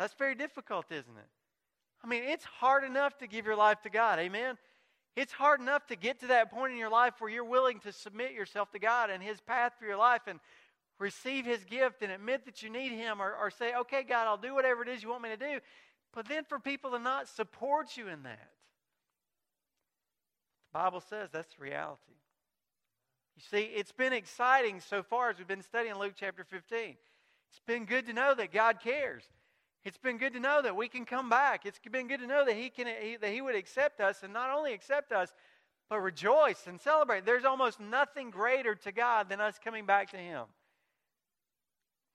That's 0.00 0.14
very 0.14 0.34
difficult, 0.34 0.86
isn't 0.90 1.18
it? 1.18 1.28
I 2.02 2.06
mean, 2.06 2.22
it's 2.24 2.46
hard 2.46 2.84
enough 2.84 3.18
to 3.18 3.26
give 3.26 3.44
your 3.44 3.54
life 3.54 3.82
to 3.82 3.90
God. 3.90 4.18
Amen? 4.18 4.56
It's 5.14 5.30
hard 5.30 5.60
enough 5.60 5.86
to 5.88 5.96
get 5.96 6.20
to 6.20 6.28
that 6.28 6.50
point 6.50 6.72
in 6.72 6.78
your 6.78 6.88
life 6.88 7.14
where 7.18 7.28
you're 7.28 7.44
willing 7.44 7.80
to 7.80 7.92
submit 7.92 8.32
yourself 8.32 8.70
to 8.72 8.78
God 8.78 9.10
and 9.10 9.22
His 9.22 9.42
path 9.42 9.74
for 9.78 9.84
your 9.84 9.98
life 9.98 10.22
and 10.26 10.40
receive 10.98 11.44
His 11.44 11.66
gift 11.66 12.00
and 12.00 12.10
admit 12.10 12.46
that 12.46 12.62
you 12.62 12.70
need 12.70 12.92
Him 12.92 13.20
or, 13.20 13.34
or 13.34 13.50
say, 13.50 13.74
okay, 13.74 14.02
God, 14.02 14.26
I'll 14.26 14.38
do 14.38 14.54
whatever 14.54 14.80
it 14.82 14.88
is 14.88 15.02
you 15.02 15.10
want 15.10 15.22
me 15.22 15.28
to 15.28 15.36
do. 15.36 15.58
But 16.14 16.26
then 16.26 16.44
for 16.44 16.58
people 16.58 16.92
to 16.92 16.98
not 16.98 17.28
support 17.28 17.98
you 17.98 18.08
in 18.08 18.22
that, 18.22 18.48
the 20.72 20.78
Bible 20.78 21.00
says 21.00 21.28
that's 21.30 21.54
the 21.54 21.62
reality. 21.62 22.14
You 23.36 23.42
see, 23.50 23.64
it's 23.64 23.92
been 23.92 24.14
exciting 24.14 24.80
so 24.80 25.02
far 25.02 25.28
as 25.28 25.36
we've 25.36 25.46
been 25.46 25.60
studying 25.60 25.96
Luke 25.96 26.14
chapter 26.16 26.42
15. 26.42 26.96
It's 27.50 27.60
been 27.66 27.84
good 27.84 28.06
to 28.06 28.14
know 28.14 28.34
that 28.34 28.50
God 28.50 28.80
cares. 28.80 29.24
It's 29.84 29.98
been 29.98 30.18
good 30.18 30.34
to 30.34 30.40
know 30.40 30.60
that 30.62 30.76
we 30.76 30.88
can 30.88 31.06
come 31.06 31.30
back. 31.30 31.64
It's 31.64 31.78
been 31.90 32.08
good 32.08 32.20
to 32.20 32.26
know 32.26 32.44
that 32.44 32.54
He 32.54 32.68
can 32.68 32.86
he, 32.86 33.16
that 33.16 33.32
He 33.32 33.40
would 33.40 33.54
accept 33.54 34.00
us, 34.00 34.22
and 34.22 34.32
not 34.32 34.50
only 34.50 34.72
accept 34.74 35.10
us, 35.12 35.32
but 35.88 36.00
rejoice 36.00 36.66
and 36.66 36.80
celebrate. 36.80 37.24
There's 37.24 37.44
almost 37.44 37.80
nothing 37.80 38.30
greater 38.30 38.74
to 38.76 38.92
God 38.92 39.28
than 39.28 39.40
us 39.40 39.58
coming 39.62 39.86
back 39.86 40.10
to 40.10 40.16
Him. 40.16 40.44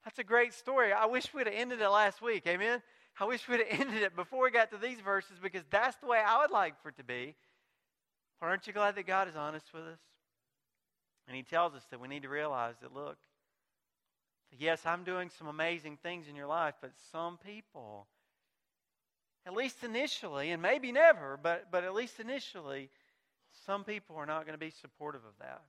That's 0.04 0.18
a 0.20 0.24
great 0.24 0.54
story. 0.54 0.92
I 0.92 1.06
wish 1.06 1.34
we'd 1.34 1.48
have 1.48 1.54
ended 1.54 1.80
it 1.80 1.88
last 1.88 2.22
week. 2.22 2.46
Amen. 2.46 2.80
I 3.18 3.24
wish 3.24 3.48
we'd 3.48 3.58
have 3.58 3.80
ended 3.80 4.02
it 4.02 4.14
before 4.14 4.44
we 4.44 4.50
got 4.52 4.70
to 4.70 4.78
these 4.78 5.00
verses 5.00 5.38
because 5.42 5.64
that's 5.68 5.96
the 5.96 6.06
way 6.06 6.22
I 6.24 6.40
would 6.40 6.52
like 6.52 6.80
for 6.80 6.90
it 6.90 6.96
to 6.98 7.04
be. 7.04 7.34
But 8.40 8.46
aren't 8.46 8.66
you 8.66 8.72
glad 8.72 8.94
that 8.94 9.06
God 9.06 9.28
is 9.28 9.34
honest 9.34 9.66
with 9.74 9.82
us? 9.82 9.98
And 11.26 11.36
He 11.36 11.42
tells 11.42 11.74
us 11.74 11.82
that 11.90 12.00
we 12.00 12.06
need 12.06 12.22
to 12.22 12.28
realize 12.28 12.76
that, 12.82 12.94
look, 12.94 13.16
yes, 14.58 14.84
I'm 14.84 15.04
doing 15.04 15.30
some 15.38 15.46
amazing 15.48 15.98
things 16.02 16.28
in 16.28 16.36
your 16.36 16.46
life, 16.46 16.74
but 16.80 16.92
some 17.12 17.38
people, 17.38 18.06
at 19.46 19.54
least 19.54 19.84
initially, 19.84 20.50
and 20.50 20.60
maybe 20.60 20.92
never, 20.92 21.38
but, 21.42 21.70
but 21.70 21.84
at 21.84 21.94
least 21.94 22.20
initially, 22.20 22.90
some 23.64 23.84
people 23.84 24.16
are 24.16 24.26
not 24.26 24.44
going 24.44 24.54
to 24.54 24.64
be 24.64 24.70
supportive 24.70 25.22
of 25.24 25.32
that. 25.40 25.62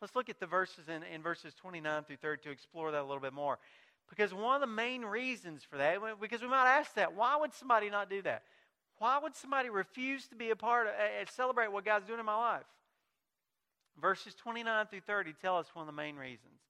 Let's 0.00 0.16
look 0.16 0.30
at 0.30 0.40
the 0.40 0.46
verses 0.46 0.88
in, 0.88 1.02
in 1.02 1.22
verses 1.22 1.54
29 1.54 2.04
through 2.04 2.16
30 2.16 2.42
to 2.44 2.50
explore 2.50 2.90
that 2.90 3.02
a 3.02 3.04
little 3.04 3.20
bit 3.20 3.34
more. 3.34 3.58
Because 4.08 4.34
one 4.34 4.54
of 4.54 4.60
the 4.60 4.66
main 4.66 5.02
reasons 5.02 5.62
for 5.62 5.76
that, 5.76 5.98
because 6.20 6.42
we 6.42 6.48
might 6.48 6.78
ask 6.78 6.94
that, 6.94 7.14
why 7.14 7.36
would 7.36 7.54
somebody 7.54 7.90
not 7.90 8.10
do 8.10 8.22
that? 8.22 8.42
Why 8.98 9.18
would 9.18 9.36
somebody 9.36 9.70
refuse 9.70 10.26
to 10.28 10.34
be 10.34 10.50
a 10.50 10.56
part 10.56 10.86
of 10.86 10.92
and 11.18 11.28
celebrate 11.28 11.70
what 11.70 11.84
God's 11.84 12.06
doing 12.06 12.18
in 12.18 12.26
my 12.26 12.36
life? 12.36 12.66
Verses 14.00 14.34
29 14.34 14.86
through 14.86 15.00
30 15.00 15.34
tell 15.40 15.58
us 15.58 15.66
one 15.74 15.82
of 15.82 15.86
the 15.86 15.96
main 15.96 16.16
reasons. 16.16 16.60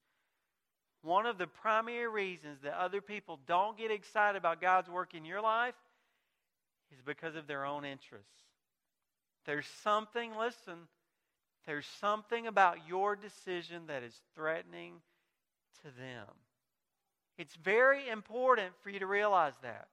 One 1.02 1.25
of 1.26 1.38
the 1.38 1.47
primary 1.47 2.09
reasons 2.09 2.61
that 2.62 2.78
other 2.78 3.00
people 3.00 3.38
don't 3.47 3.78
get 3.78 3.90
excited 3.90 4.37
about 4.37 4.61
God's 4.61 4.90
work 4.90 5.14
in 5.14 5.25
your 5.25 5.40
life 5.40 5.75
is 6.92 7.00
because 7.04 7.37
of 7.37 7.47
their 7.47 7.64
own 7.64 7.85
interests. 7.85 8.42
There's 9.47 9.66
something, 9.83 10.33
listen, 10.38 10.88
there's 11.66 11.87
something 12.00 12.47
about 12.47 12.87
your 12.87 13.16
decision 13.16 13.87
that 13.87 14.02
is 14.02 14.14
threatening 14.35 14.95
to 15.83 15.85
them. 15.85 16.26
It's 17.38 17.54
very 17.54 18.09
important 18.09 18.73
for 18.83 18.90
you 18.90 18.99
to 18.99 19.07
realize 19.07 19.54
that. 19.62 19.88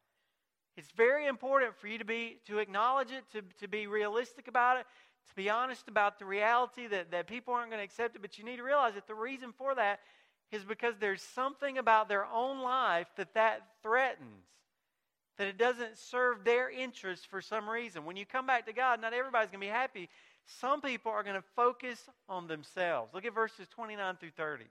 It's 0.76 0.92
very 0.92 1.28
important 1.28 1.76
for 1.76 1.88
you 1.88 1.98
to 1.98 2.06
be 2.06 2.38
to 2.46 2.60
acknowledge 2.60 3.12
it, 3.12 3.24
to, 3.32 3.42
to 3.62 3.68
be 3.68 3.88
realistic 3.88 4.48
about 4.48 4.78
it, 4.78 4.86
to 5.30 5.36
be 5.36 5.50
honest 5.50 5.88
about 5.88 6.20
the 6.20 6.26
reality 6.26 6.88
that, 6.88 7.12
that 7.12 7.28
people 7.28 7.54
aren't 7.54 7.72
going 7.72 7.80
to 7.80 7.86
accept 7.86 8.16
it, 8.16 8.22
but 8.22 8.38
you 8.38 8.44
need 8.44 8.58
to 8.58 8.64
realize 8.64 8.94
that 8.96 9.08
the 9.08 9.16
reason 9.16 9.54
for 9.58 9.74
that 9.76 10.02
is 10.52 10.64
because 10.64 10.96
there's 11.00 11.22
something 11.22 11.78
about 11.78 12.08
their 12.08 12.26
own 12.26 12.62
life 12.62 13.08
that 13.18 13.34
that 13.34 13.64
threatens 13.84 14.48
that 15.38 15.48
it 15.48 15.58
doesn't 15.58 15.98
serve 15.98 16.44
their 16.44 16.70
interests 16.70 17.26
for 17.26 17.42
some 17.42 17.70
reason. 17.70 18.06
When 18.06 18.18
you 18.18 18.26
come 18.26 18.48
back 18.48 18.66
to 18.66 18.74
God, 18.74 19.00
not 19.00 19.14
everybody's 19.14 19.50
going 19.50 19.62
to 19.62 19.68
be 19.68 19.72
happy. 19.72 20.10
Some 20.46 20.82
people 20.82 21.12
are 21.12 21.24
going 21.24 21.36
to 21.36 21.44
focus 21.56 22.10
on 22.28 22.48
themselves. 22.48 23.14
Look 23.14 23.26
at 23.26 23.36
verses 23.36 23.68
29 23.68 24.16
through 24.16 24.32
30. 24.32 24.66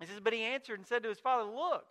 He 0.00 0.06
says, 0.06 0.20
But 0.22 0.32
he 0.32 0.42
answered 0.42 0.78
and 0.78 0.86
said 0.86 1.02
to 1.02 1.08
his 1.08 1.18
father, 1.18 1.44
Look, 1.44 1.86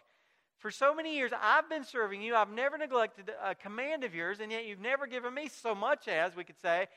for 0.60 0.72
so 0.72 0.96
many 0.96 1.16
years 1.16 1.32
I've 1.40 1.70
been 1.70 1.84
serving 1.84 2.22
you. 2.22 2.36
I've 2.36 2.52
never 2.52 2.78
neglected 2.78 3.32
a 3.44 3.54
command 3.54 4.04
of 4.04 4.16
yours, 4.16 4.40
and 4.40 4.52
yet 4.52 4.66
you've 4.66 4.80
never 4.80 5.06
given 5.06 5.34
me 5.34 5.50
so 5.50 5.76
much 5.76 6.08
as, 6.08 6.36
we 6.36 6.44
could 6.44 6.62
say, 6.62 6.88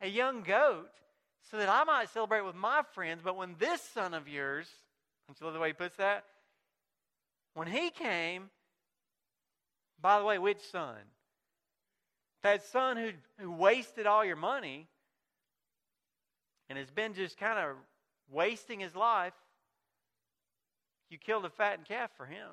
a 0.00 0.08
young 0.08 0.42
goat, 0.42 0.90
so 1.50 1.58
that 1.58 1.68
I 1.68 1.84
might 1.84 2.08
celebrate 2.08 2.42
with 2.42 2.54
my 2.54 2.82
friends. 2.94 3.20
But 3.22 3.36
when 3.36 3.56
this 3.58 3.82
son 3.82 4.14
of 4.14 4.28
yours, 4.28 4.68
don't 5.26 5.40
you 5.40 5.46
love 5.46 5.54
the 5.54 5.60
way 5.60 5.68
he 5.68 5.74
puts 5.74 5.96
that? 5.96 6.24
When 7.54 7.68
he 7.68 7.90
came, 7.90 8.50
by 10.00 10.18
the 10.18 10.24
way, 10.24 10.38
which 10.38 10.60
son? 10.70 10.96
That 12.42 12.64
son 12.64 12.96
who, 12.96 13.10
who 13.38 13.52
wasted 13.52 14.06
all 14.06 14.24
your 14.24 14.36
money 14.36 14.88
and 16.68 16.78
has 16.78 16.90
been 16.90 17.14
just 17.14 17.38
kind 17.38 17.58
of 17.58 17.76
wasting 18.30 18.80
his 18.80 18.96
life, 18.96 19.34
you 21.08 21.18
killed 21.18 21.44
a 21.44 21.50
fattened 21.50 21.86
calf 21.86 22.10
for 22.16 22.26
him. 22.26 22.48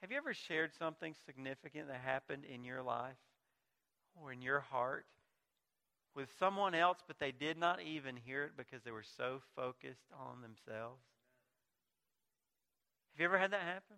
Have 0.00 0.12
you 0.12 0.16
ever 0.18 0.34
shared 0.34 0.72
something 0.78 1.14
significant 1.26 1.88
that 1.88 2.00
happened 2.04 2.44
in 2.44 2.62
your 2.62 2.82
life 2.82 3.16
or 4.14 4.32
in 4.32 4.42
your 4.42 4.60
heart 4.60 5.06
with 6.18 6.28
someone 6.40 6.74
else, 6.74 6.98
but 7.06 7.20
they 7.20 7.30
did 7.30 7.56
not 7.56 7.80
even 7.80 8.16
hear 8.16 8.42
it 8.42 8.50
because 8.56 8.82
they 8.82 8.90
were 8.90 9.04
so 9.16 9.40
focused 9.54 10.10
on 10.12 10.42
themselves? 10.42 11.00
Have 13.12 13.20
you 13.20 13.26
ever 13.26 13.38
had 13.38 13.52
that 13.52 13.62
happen? 13.62 13.96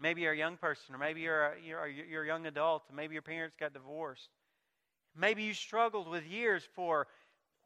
Maybe 0.00 0.22
you're 0.22 0.32
a 0.32 0.36
young 0.36 0.56
person, 0.56 0.94
or 0.94 0.98
maybe 0.98 1.20
you're 1.20 1.48
a, 1.48 1.52
you're, 1.62 1.86
you're 1.86 2.24
a 2.24 2.26
young 2.26 2.46
adult, 2.46 2.84
and 2.88 2.96
maybe 2.96 3.12
your 3.12 3.20
parents 3.20 3.56
got 3.60 3.74
divorced. 3.74 4.30
Maybe 5.14 5.42
you 5.42 5.52
struggled 5.52 6.08
with 6.08 6.24
years 6.26 6.66
for 6.74 7.06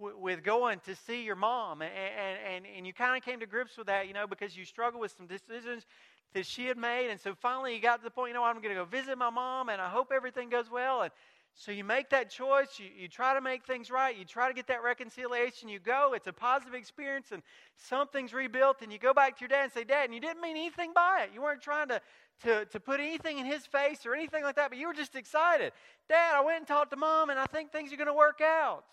with 0.01 0.43
going 0.43 0.81
to 0.87 0.97
see 1.07 1.23
your 1.23 1.37
mom, 1.37 1.83
and, 1.83 1.93
and, 1.93 2.65
and 2.77 2.85
you 2.85 2.93
kind 2.93 3.17
of 3.17 3.25
came 3.25 3.39
to 3.41 3.47
grips 3.47 3.79
with 3.79 3.87
that, 3.87 4.09
you 4.09 4.13
know, 4.13 4.27
because 4.27 4.57
you 4.57 4.65
struggled 4.65 5.01
with 5.01 5.15
some 5.17 5.29
decisions 5.29 5.87
that 6.35 6.45
she 6.45 6.67
had 6.67 6.77
made. 6.77 7.11
And 7.11 7.21
so 7.21 7.35
finally 7.35 7.77
you 7.77 7.81
got 7.81 7.99
to 7.99 8.05
the 8.05 8.11
point, 8.11 8.31
you 8.31 8.35
know, 8.35 8.43
I'm 8.43 8.57
going 8.57 8.75
to 8.75 8.75
go 8.75 8.85
visit 8.85 9.17
my 9.17 9.31
mom, 9.31 9.69
and 9.69 9.81
I 9.81 9.89
hope 9.89 10.11
everything 10.13 10.51
goes 10.51 10.69
well. 10.69 11.03
And 11.03 11.13
so 11.59 11.73
you 11.73 11.85
make 11.85 12.11
that 12.11 12.29
choice, 12.29 12.79
you, 12.79 12.87
you 12.95 13.09
try 13.09 13.33
to 13.33 13.41
make 13.41 13.65
things 13.65 13.91
right, 13.91 14.15
you 14.15 14.27
try 14.27 14.47
to 14.47 14.53
get 14.53 14.67
that 14.67 14.83
reconciliation, 14.83 15.71
you 15.71 15.79
go, 15.79 16.13
it's 16.15 16.27
a 16.27 16.33
positive 16.33 16.75
experience, 16.75 17.29
and 17.33 17.43
something's 17.79 18.35
rebuilt, 18.35 18.83
and 18.83 18.93
you 18.93 18.99
go 18.99 19.15
back 19.15 19.39
to 19.39 19.41
your 19.41 19.49
dad 19.49 19.65
and 19.65 19.73
say, 19.73 19.83
Dad, 19.83 20.05
and 20.05 20.15
you 20.15 20.21
didn't 20.21 20.43
mean 20.43 20.55
anything 20.55 20.93
by 20.95 21.23
it. 21.23 21.31
You 21.33 21.41
weren't 21.41 21.63
trying 21.63 21.89
to, 21.89 22.03
to, 22.43 22.67
to 22.67 22.79
put 22.79 23.01
anything 23.01 23.39
in 23.39 23.47
his 23.47 23.65
face 23.65 24.05
or 24.05 24.15
anything 24.15 24.45
like 24.45 24.57
that, 24.57 24.69
but 24.69 24.79
you 24.79 24.87
were 24.87 24.93
just 24.93 25.17
excited. 25.17 25.73
Dad, 26.11 26.35
I 26.37 26.43
went 26.43 26.59
and 26.59 26.67
talked 26.67 26.91
to 26.91 26.97
mom, 26.97 27.31
and 27.31 27.39
I 27.39 27.47
think 27.47 27.73
things 27.73 27.91
are 27.91 27.97
going 27.97 28.07
to 28.07 28.13
work 28.13 28.43
out. 28.43 28.85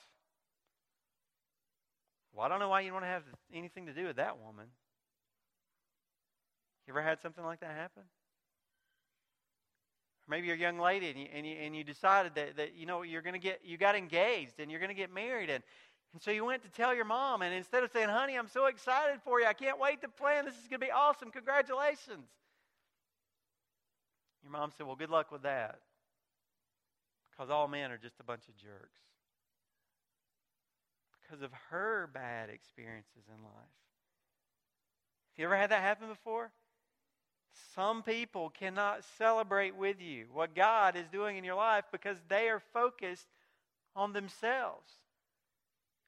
Well, 2.33 2.45
I 2.45 2.47
don't 2.47 2.59
know 2.59 2.69
why 2.69 2.79
you 2.79 2.87
don't 2.87 2.95
want 2.95 3.05
to 3.05 3.09
have 3.09 3.23
anything 3.53 3.87
to 3.87 3.93
do 3.93 4.05
with 4.05 4.15
that 4.15 4.39
woman. 4.39 4.67
You 6.87 6.93
ever 6.93 7.01
had 7.01 7.19
something 7.19 7.43
like 7.43 7.59
that 7.59 7.71
happen? 7.71 8.03
Or 10.27 10.29
maybe 10.29 10.47
you're 10.47 10.55
a 10.55 10.59
young 10.59 10.79
lady 10.79 11.09
and 11.09 11.19
you, 11.19 11.27
and 11.33 11.45
you, 11.45 11.55
and 11.55 11.75
you 11.75 11.83
decided 11.83 12.35
that, 12.35 12.57
that, 12.57 12.75
you 12.75 12.85
know, 12.85 13.01
you're 13.01 13.21
going 13.21 13.33
to 13.33 13.39
get, 13.39 13.61
you 13.63 13.77
got 13.77 13.95
engaged 13.95 14.59
and 14.59 14.71
you're 14.71 14.79
going 14.79 14.89
to 14.89 14.95
get 14.95 15.13
married. 15.13 15.49
And, 15.49 15.63
and 16.13 16.21
so 16.21 16.31
you 16.31 16.45
went 16.45 16.63
to 16.63 16.69
tell 16.69 16.95
your 16.95 17.05
mom. 17.05 17.41
And 17.41 17.53
instead 17.53 17.83
of 17.83 17.91
saying, 17.91 18.09
honey, 18.09 18.35
I'm 18.35 18.47
so 18.47 18.67
excited 18.67 19.19
for 19.25 19.41
you. 19.41 19.47
I 19.47 19.53
can't 19.53 19.79
wait 19.79 20.01
to 20.01 20.07
plan. 20.07 20.45
This 20.45 20.53
is 20.55 20.67
going 20.69 20.79
to 20.79 20.85
be 20.85 20.91
awesome. 20.91 21.29
Congratulations. 21.31 22.29
Your 24.43 24.51
mom 24.51 24.71
said, 24.77 24.85
well, 24.85 24.95
good 24.95 25.09
luck 25.09 25.31
with 25.31 25.43
that. 25.43 25.79
Because 27.31 27.49
all 27.49 27.67
men 27.67 27.91
are 27.91 27.97
just 27.97 28.19
a 28.19 28.23
bunch 28.23 28.47
of 28.47 28.55
jerks. 28.55 28.99
Because 31.21 31.41
of 31.41 31.51
her 31.69 32.09
bad 32.13 32.49
experiences 32.49 33.23
in 33.27 33.43
life. 33.43 33.53
Have 35.31 35.39
you 35.39 35.45
ever 35.45 35.57
had 35.57 35.71
that 35.71 35.81
happen 35.81 36.09
before? 36.09 36.51
Some 37.75 38.03
people 38.03 38.49
cannot 38.49 39.03
celebrate 39.17 39.75
with 39.75 40.01
you 40.01 40.25
what 40.31 40.55
God 40.55 40.95
is 40.95 41.07
doing 41.11 41.37
in 41.37 41.43
your 41.43 41.55
life 41.55 41.85
because 41.91 42.17
they 42.27 42.49
are 42.49 42.61
focused 42.73 43.27
on 43.95 44.13
themselves. 44.13 44.89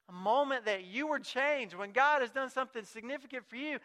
A 0.09 0.13
moment 0.13 0.65
that 0.65 0.85
you 0.85 1.07
were 1.07 1.19
changed, 1.19 1.75
when 1.75 1.91
God 1.91 2.21
has 2.21 2.29
done 2.29 2.49
something 2.49 2.83
significant 2.83 3.45
for 3.49 3.55
you, 3.55 3.79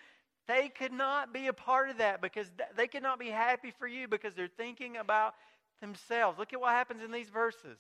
they 0.47 0.69
could 0.69 0.93
not 0.93 1.33
be 1.33 1.47
a 1.47 1.53
part 1.53 1.91
of 1.91 1.99
that 1.99 2.21
because 2.21 2.51
they 2.77 2.87
could 2.89 3.03
not 3.03 3.19
be 3.19 3.29
happy 3.29 3.73
for 3.79 3.87
you 3.87 4.09
because 4.09 4.35
they're 4.35 4.49
thinking 4.49 4.97
about 4.97 5.35
themselves. 5.81 6.39
Look 6.39 6.53
at 6.53 6.61
what 6.61 6.73
happens 6.73 7.03
in 7.03 7.11
these 7.11 7.29
verses. 7.29 7.79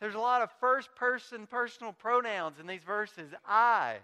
There's 0.00 0.14
a 0.14 0.20
lot 0.20 0.42
of 0.42 0.50
first 0.60 0.94
person 0.94 1.46
personal 1.46 1.92
pronouns 1.92 2.58
in 2.58 2.66
these 2.66 2.82
verses 2.82 3.32
I, 3.46 3.96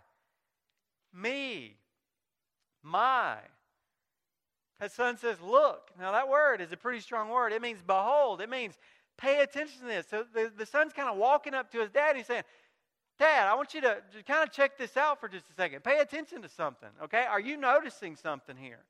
me, 1.12 1.76
my. 2.82 3.36
That 4.82 4.92
son 4.92 5.16
says, 5.16 5.40
Look. 5.40 5.90
Now, 5.98 6.12
that 6.12 6.28
word 6.28 6.60
is 6.60 6.72
a 6.72 6.76
pretty 6.76 7.00
strong 7.00 7.30
word. 7.30 7.52
It 7.52 7.62
means 7.62 7.80
behold. 7.86 8.42
It 8.42 8.50
means 8.50 8.76
Pay 9.18 9.40
attention 9.40 9.82
to 9.82 9.86
this. 9.86 10.06
So 10.08 10.24
the, 10.34 10.50
the 10.56 10.66
son's 10.66 10.92
kind 10.92 11.08
of 11.08 11.16
walking 11.16 11.54
up 11.54 11.70
to 11.72 11.80
his 11.80 11.90
dad 11.90 12.10
and 12.10 12.18
he's 12.18 12.26
saying, 12.26 12.42
Dad, 13.18 13.46
I 13.46 13.54
want 13.54 13.74
you 13.74 13.80
to 13.82 13.98
kind 14.26 14.42
of 14.42 14.52
check 14.52 14.76
this 14.76 14.96
out 14.96 15.20
for 15.20 15.28
just 15.28 15.48
a 15.50 15.52
second. 15.52 15.84
Pay 15.84 15.98
attention 15.98 16.42
to 16.42 16.48
something, 16.48 16.88
okay? 17.04 17.24
Are 17.28 17.38
you 17.38 17.56
noticing 17.56 18.16
something 18.16 18.56
here? 18.56 18.80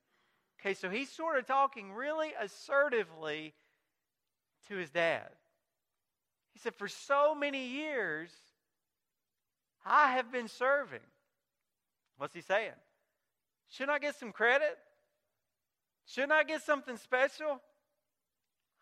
Okay, 0.60 0.74
so 0.74 0.88
he's 0.88 1.10
sort 1.10 1.38
of 1.38 1.46
talking 1.46 1.92
really 1.92 2.30
assertively 2.40 3.52
to 4.68 4.76
his 4.76 4.90
dad. 4.90 5.28
He 6.52 6.60
said, 6.60 6.74
For 6.76 6.88
so 6.88 7.34
many 7.34 7.66
years, 7.66 8.30
I 9.84 10.12
have 10.12 10.30
been 10.30 10.48
serving. 10.48 11.00
What's 12.16 12.34
he 12.34 12.40
saying? 12.40 12.70
Shouldn't 13.68 13.90
I 13.90 13.98
get 13.98 14.14
some 14.14 14.32
credit? 14.32 14.78
Shouldn't 16.06 16.32
I 16.32 16.44
get 16.44 16.62
something 16.62 16.96
special? 16.96 17.60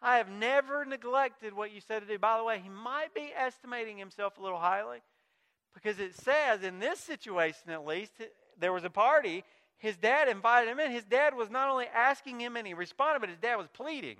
I 0.02 0.16
have 0.16 0.30
never 0.30 0.84
neglected 0.84 1.52
what 1.52 1.72
you 1.72 1.80
said 1.80 2.00
to 2.00 2.06
do. 2.06 2.18
By 2.18 2.38
the 2.38 2.44
way, 2.44 2.58
he 2.62 2.70
might 2.70 3.14
be 3.14 3.32
estimating 3.36 3.98
himself 3.98 4.38
a 4.38 4.42
little 4.42 4.58
highly 4.58 4.98
because 5.74 5.98
it 6.00 6.14
says, 6.14 6.62
in 6.62 6.78
this 6.78 6.98
situation 6.98 7.70
at 7.70 7.86
least, 7.86 8.12
there 8.58 8.72
was 8.72 8.84
a 8.84 8.90
party. 8.90 9.44
His 9.76 9.96
dad 9.96 10.28
invited 10.28 10.70
him 10.70 10.80
in. 10.80 10.90
His 10.90 11.04
dad 11.04 11.34
was 11.34 11.50
not 11.50 11.68
only 11.68 11.86
asking 11.86 12.40
him 12.40 12.56
and 12.56 12.66
he 12.66 12.74
responded, 12.74 13.20
but 13.20 13.28
his 13.28 13.38
dad 13.38 13.56
was 13.56 13.68
pleading. 13.68 14.16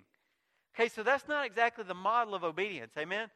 Okay, 0.75 0.89
so 0.89 1.03
that's 1.03 1.27
not 1.27 1.47
exactly 1.47 1.85
the 1.85 1.95
model 1.95 2.35
of 2.35 2.45
obedience. 2.45 2.93
Amen? 2.99 3.29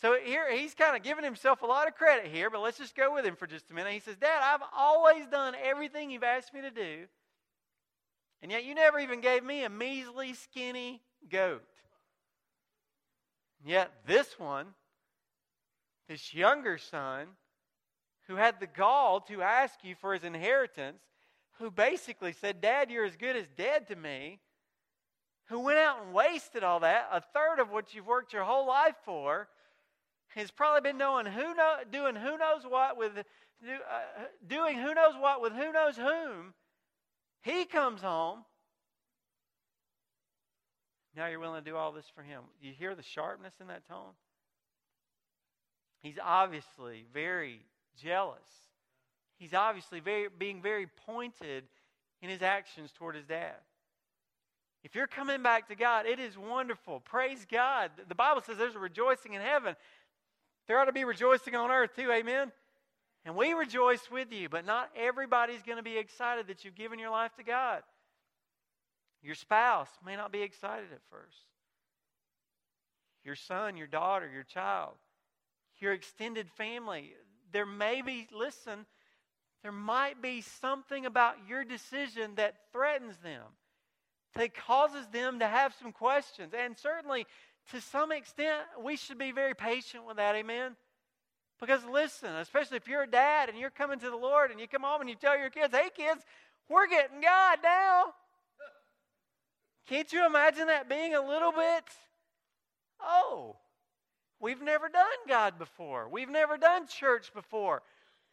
So 0.00 0.16
here 0.22 0.50
he's 0.54 0.74
kind 0.74 0.94
of 0.94 1.02
giving 1.02 1.24
himself 1.24 1.62
a 1.62 1.66
lot 1.66 1.88
of 1.88 1.94
credit 1.96 2.30
here, 2.30 2.50
but 2.50 2.60
let's 2.60 2.78
just 2.78 2.94
go 2.94 3.12
with 3.12 3.24
him 3.24 3.34
for 3.34 3.46
just 3.46 3.70
a 3.70 3.74
minute. 3.74 3.92
He 3.92 3.98
says, 3.98 4.16
Dad, 4.16 4.40
I've 4.42 4.66
always 4.76 5.26
done 5.26 5.54
everything 5.60 6.10
you've 6.10 6.22
asked 6.22 6.54
me 6.54 6.60
to 6.60 6.70
do, 6.70 7.06
and 8.42 8.50
yet 8.50 8.64
you 8.64 8.74
never 8.74 8.98
even 8.98 9.20
gave 9.20 9.42
me 9.42 9.64
a 9.64 9.68
measly, 9.68 10.34
skinny 10.34 11.02
goat. 11.30 11.62
And 13.60 13.70
yet 13.70 13.90
this 14.06 14.38
one, 14.38 14.68
this 16.08 16.32
younger 16.32 16.78
son, 16.78 17.28
who 18.28 18.36
had 18.36 18.60
the 18.60 18.66
gall 18.66 19.20
to 19.22 19.42
ask 19.42 19.82
you 19.82 19.94
for 19.94 20.12
his 20.14 20.22
inheritance, 20.22 21.00
who 21.58 21.70
basically 21.70 22.32
said, 22.32 22.60
Dad, 22.60 22.90
you're 22.90 23.04
as 23.04 23.16
good 23.16 23.36
as 23.36 23.46
dead 23.56 23.88
to 23.88 23.96
me, 23.96 24.38
who 25.46 25.60
went 25.60 25.78
out 25.78 26.02
and 26.04 26.12
wasted 26.12 26.62
all 26.62 26.80
that, 26.80 27.08
a 27.10 27.20
third 27.20 27.58
of 27.58 27.70
what 27.70 27.94
you've 27.94 28.06
worked 28.06 28.32
your 28.32 28.44
whole 28.44 28.66
life 28.66 28.96
for, 29.04 29.48
has 30.34 30.50
probably 30.50 30.88
been 30.88 30.98
doing 30.98 31.26
who 31.26 31.54
know, 31.54 31.76
doing 31.90 32.14
who 32.14 32.36
knows 32.36 32.62
what 32.68 32.96
with 32.96 33.12
uh, 33.16 33.22
doing 34.46 34.78
who 34.78 34.94
knows 34.94 35.14
what 35.18 35.40
with 35.40 35.52
who 35.52 35.72
knows 35.72 35.96
whom. 35.96 36.54
He 37.42 37.64
comes 37.64 38.00
home. 38.00 38.44
Now 41.16 41.26
you're 41.26 41.40
willing 41.40 41.64
to 41.64 41.70
do 41.70 41.76
all 41.76 41.92
this 41.92 42.06
for 42.14 42.22
him. 42.22 42.42
You 42.60 42.72
hear 42.72 42.94
the 42.94 43.02
sharpness 43.02 43.54
in 43.60 43.68
that 43.68 43.88
tone? 43.88 44.12
He's 46.00 46.18
obviously 46.22 47.04
very 47.12 47.60
jealous. 48.00 48.38
He's 49.38 49.54
obviously 49.54 50.00
very, 50.00 50.28
being 50.36 50.62
very 50.62 50.86
pointed 51.06 51.64
in 52.22 52.28
his 52.28 52.42
actions 52.42 52.92
toward 52.92 53.16
his 53.16 53.24
dad. 53.24 53.54
If 54.84 54.94
you're 54.94 55.08
coming 55.08 55.42
back 55.42 55.68
to 55.68 55.74
God, 55.74 56.06
it 56.06 56.20
is 56.20 56.38
wonderful. 56.38 57.00
Praise 57.00 57.46
God. 57.50 57.90
The 58.08 58.14
Bible 58.14 58.42
says 58.42 58.58
there's 58.58 58.76
a 58.76 58.80
rejoicing 58.80 59.34
in 59.34 59.42
heaven. 59.42 59.74
There 60.66 60.78
ought 60.78 60.84
to 60.84 60.92
be 60.92 61.04
rejoicing 61.04 61.56
on 61.56 61.70
earth 61.70 61.96
too, 61.96 62.12
amen? 62.12 62.52
And 63.24 63.34
we 63.36 63.52
rejoice 63.52 64.10
with 64.10 64.32
you, 64.32 64.48
but 64.48 64.64
not 64.64 64.90
everybody's 64.96 65.62
going 65.62 65.76
to 65.76 65.82
be 65.82 65.98
excited 65.98 66.46
that 66.46 66.64
you've 66.64 66.74
given 66.74 66.98
your 66.98 67.10
life 67.10 67.34
to 67.36 67.42
God. 67.42 67.82
Your 69.22 69.34
spouse 69.34 69.90
may 70.04 70.16
not 70.16 70.32
be 70.32 70.42
excited 70.42 70.86
at 70.92 71.00
first. 71.10 71.36
Your 73.24 73.34
son, 73.34 73.76
your 73.76 73.86
daughter, 73.86 74.30
your 74.32 74.44
child, 74.44 74.94
your 75.78 75.92
extended 75.92 76.48
family. 76.50 77.12
There 77.52 77.66
may 77.66 78.00
be, 78.00 78.28
listen, 78.32 78.86
there 79.62 79.72
might 79.72 80.22
be 80.22 80.40
something 80.40 81.04
about 81.04 81.34
your 81.48 81.64
decision 81.64 82.36
that 82.36 82.54
threatens 82.72 83.16
them, 83.18 83.42
that 84.34 84.54
causes 84.54 85.06
them 85.08 85.40
to 85.40 85.46
have 85.46 85.74
some 85.80 85.92
questions. 85.92 86.54
And 86.56 86.78
certainly, 86.78 87.26
to 87.72 87.80
some 87.80 88.12
extent, 88.12 88.62
we 88.82 88.96
should 88.96 89.18
be 89.18 89.32
very 89.32 89.54
patient 89.54 90.06
with 90.06 90.16
that. 90.16 90.36
Amen? 90.36 90.76
Because 91.60 91.84
listen, 91.84 92.34
especially 92.36 92.76
if 92.76 92.86
you're 92.86 93.02
a 93.02 93.10
dad 93.10 93.48
and 93.48 93.58
you're 93.58 93.70
coming 93.70 93.98
to 93.98 94.10
the 94.10 94.16
Lord 94.16 94.50
and 94.50 94.60
you 94.60 94.68
come 94.68 94.82
home 94.82 95.00
and 95.00 95.10
you 95.10 95.16
tell 95.16 95.36
your 95.36 95.50
kids, 95.50 95.74
hey, 95.74 95.90
kids, 95.96 96.22
we're 96.68 96.86
getting 96.86 97.20
God 97.20 97.58
now. 97.62 98.14
Can't 99.88 100.12
you 100.12 100.26
imagine 100.26 100.66
that 100.66 100.88
being 100.88 101.14
a 101.14 101.26
little 101.26 101.50
bit, 101.50 101.84
oh, 103.00 103.56
we've 104.38 104.60
never 104.62 104.88
done 104.88 105.06
God 105.26 105.58
before. 105.58 106.08
We've 106.08 106.28
never 106.28 106.58
done 106.58 106.86
church 106.86 107.32
before. 107.34 107.82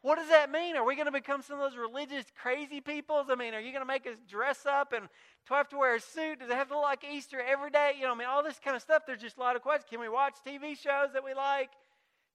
What 0.02 0.20
does 0.20 0.30
that 0.30 0.52
mean? 0.52 0.76
Are 0.76 0.86
we 0.86 0.96
going 0.96 1.08
to 1.08 1.12
become 1.12 1.42
some 1.42 1.60
of 1.60 1.72
those 1.72 1.80
religious 1.80 2.26
crazy 2.40 2.80
peoples? 2.80 3.28
I 3.32 3.36
mean, 3.36 3.56
are 3.56 3.60
you 3.60 3.72
going 3.72 3.82
to 3.82 3.88
make 3.88 4.06
us 4.06 4.18
dress 4.30 4.66
up 4.68 4.94
and 4.94 5.08
do 5.48 5.54
I 5.54 5.58
have 5.58 5.70
to 5.70 5.78
wear 5.78 5.96
a 5.96 6.00
suit? 6.00 6.40
Does 6.40 6.50
it 6.50 6.56
have 6.56 6.68
to 6.68 6.76
look 6.76 6.84
like 6.84 7.04
Easter 7.12 7.42
every 7.42 7.72
day? 7.72 7.94
You 7.98 8.06
know, 8.06 8.12
I 8.12 8.16
mean, 8.16 8.28
all 8.28 8.44
this 8.44 8.60
kind 8.64 8.76
of 8.76 8.84
stuff. 8.84 9.04
There's 9.08 9.22
just 9.22 9.38
a 9.38 9.40
lot 9.40 9.56
of 9.56 9.64
questions. 9.64 9.88
Can 9.90 10.00
we 10.00 10.10
watch 10.10 10.36
TV 10.46 10.78
shows 10.78 11.14
that 11.14 11.24
we 11.24 11.34
like? 11.34 11.70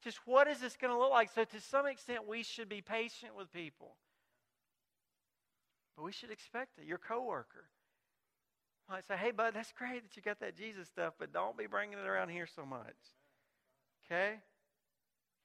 Just 0.03 0.19
what 0.25 0.49
is 0.49 0.61
this 0.61 0.77
going 0.77 0.93
to 0.93 0.99
look 0.99 1.11
like? 1.11 1.31
So, 1.35 1.45
to 1.45 1.61
some 1.61 1.87
extent, 1.87 2.27
we 2.27 2.43
should 2.43 2.69
be 2.69 2.81
patient 2.81 3.37
with 3.37 3.53
people. 3.53 3.97
But 5.97 6.05
we 6.05 6.13
should 6.13 6.31
expect 6.31 6.79
it. 6.79 6.87
Your 6.87 6.99
coworker 6.99 7.65
might 8.89 9.07
say, 9.07 9.17
hey, 9.17 9.31
bud, 9.31 9.55
that's 9.55 9.73
great 9.73 10.03
that 10.03 10.17
you 10.17 10.23
got 10.23 10.41
that 10.41 10.57
Jesus 10.57 10.89
stuff, 10.89 11.15
but 11.19 11.33
don't 11.33 11.57
be 11.57 11.67
bringing 11.67 11.99
it 11.99 12.07
around 12.07 12.31
here 12.31 12.47
so 12.47 12.65
much. 12.65 12.97
Okay? 14.05 14.35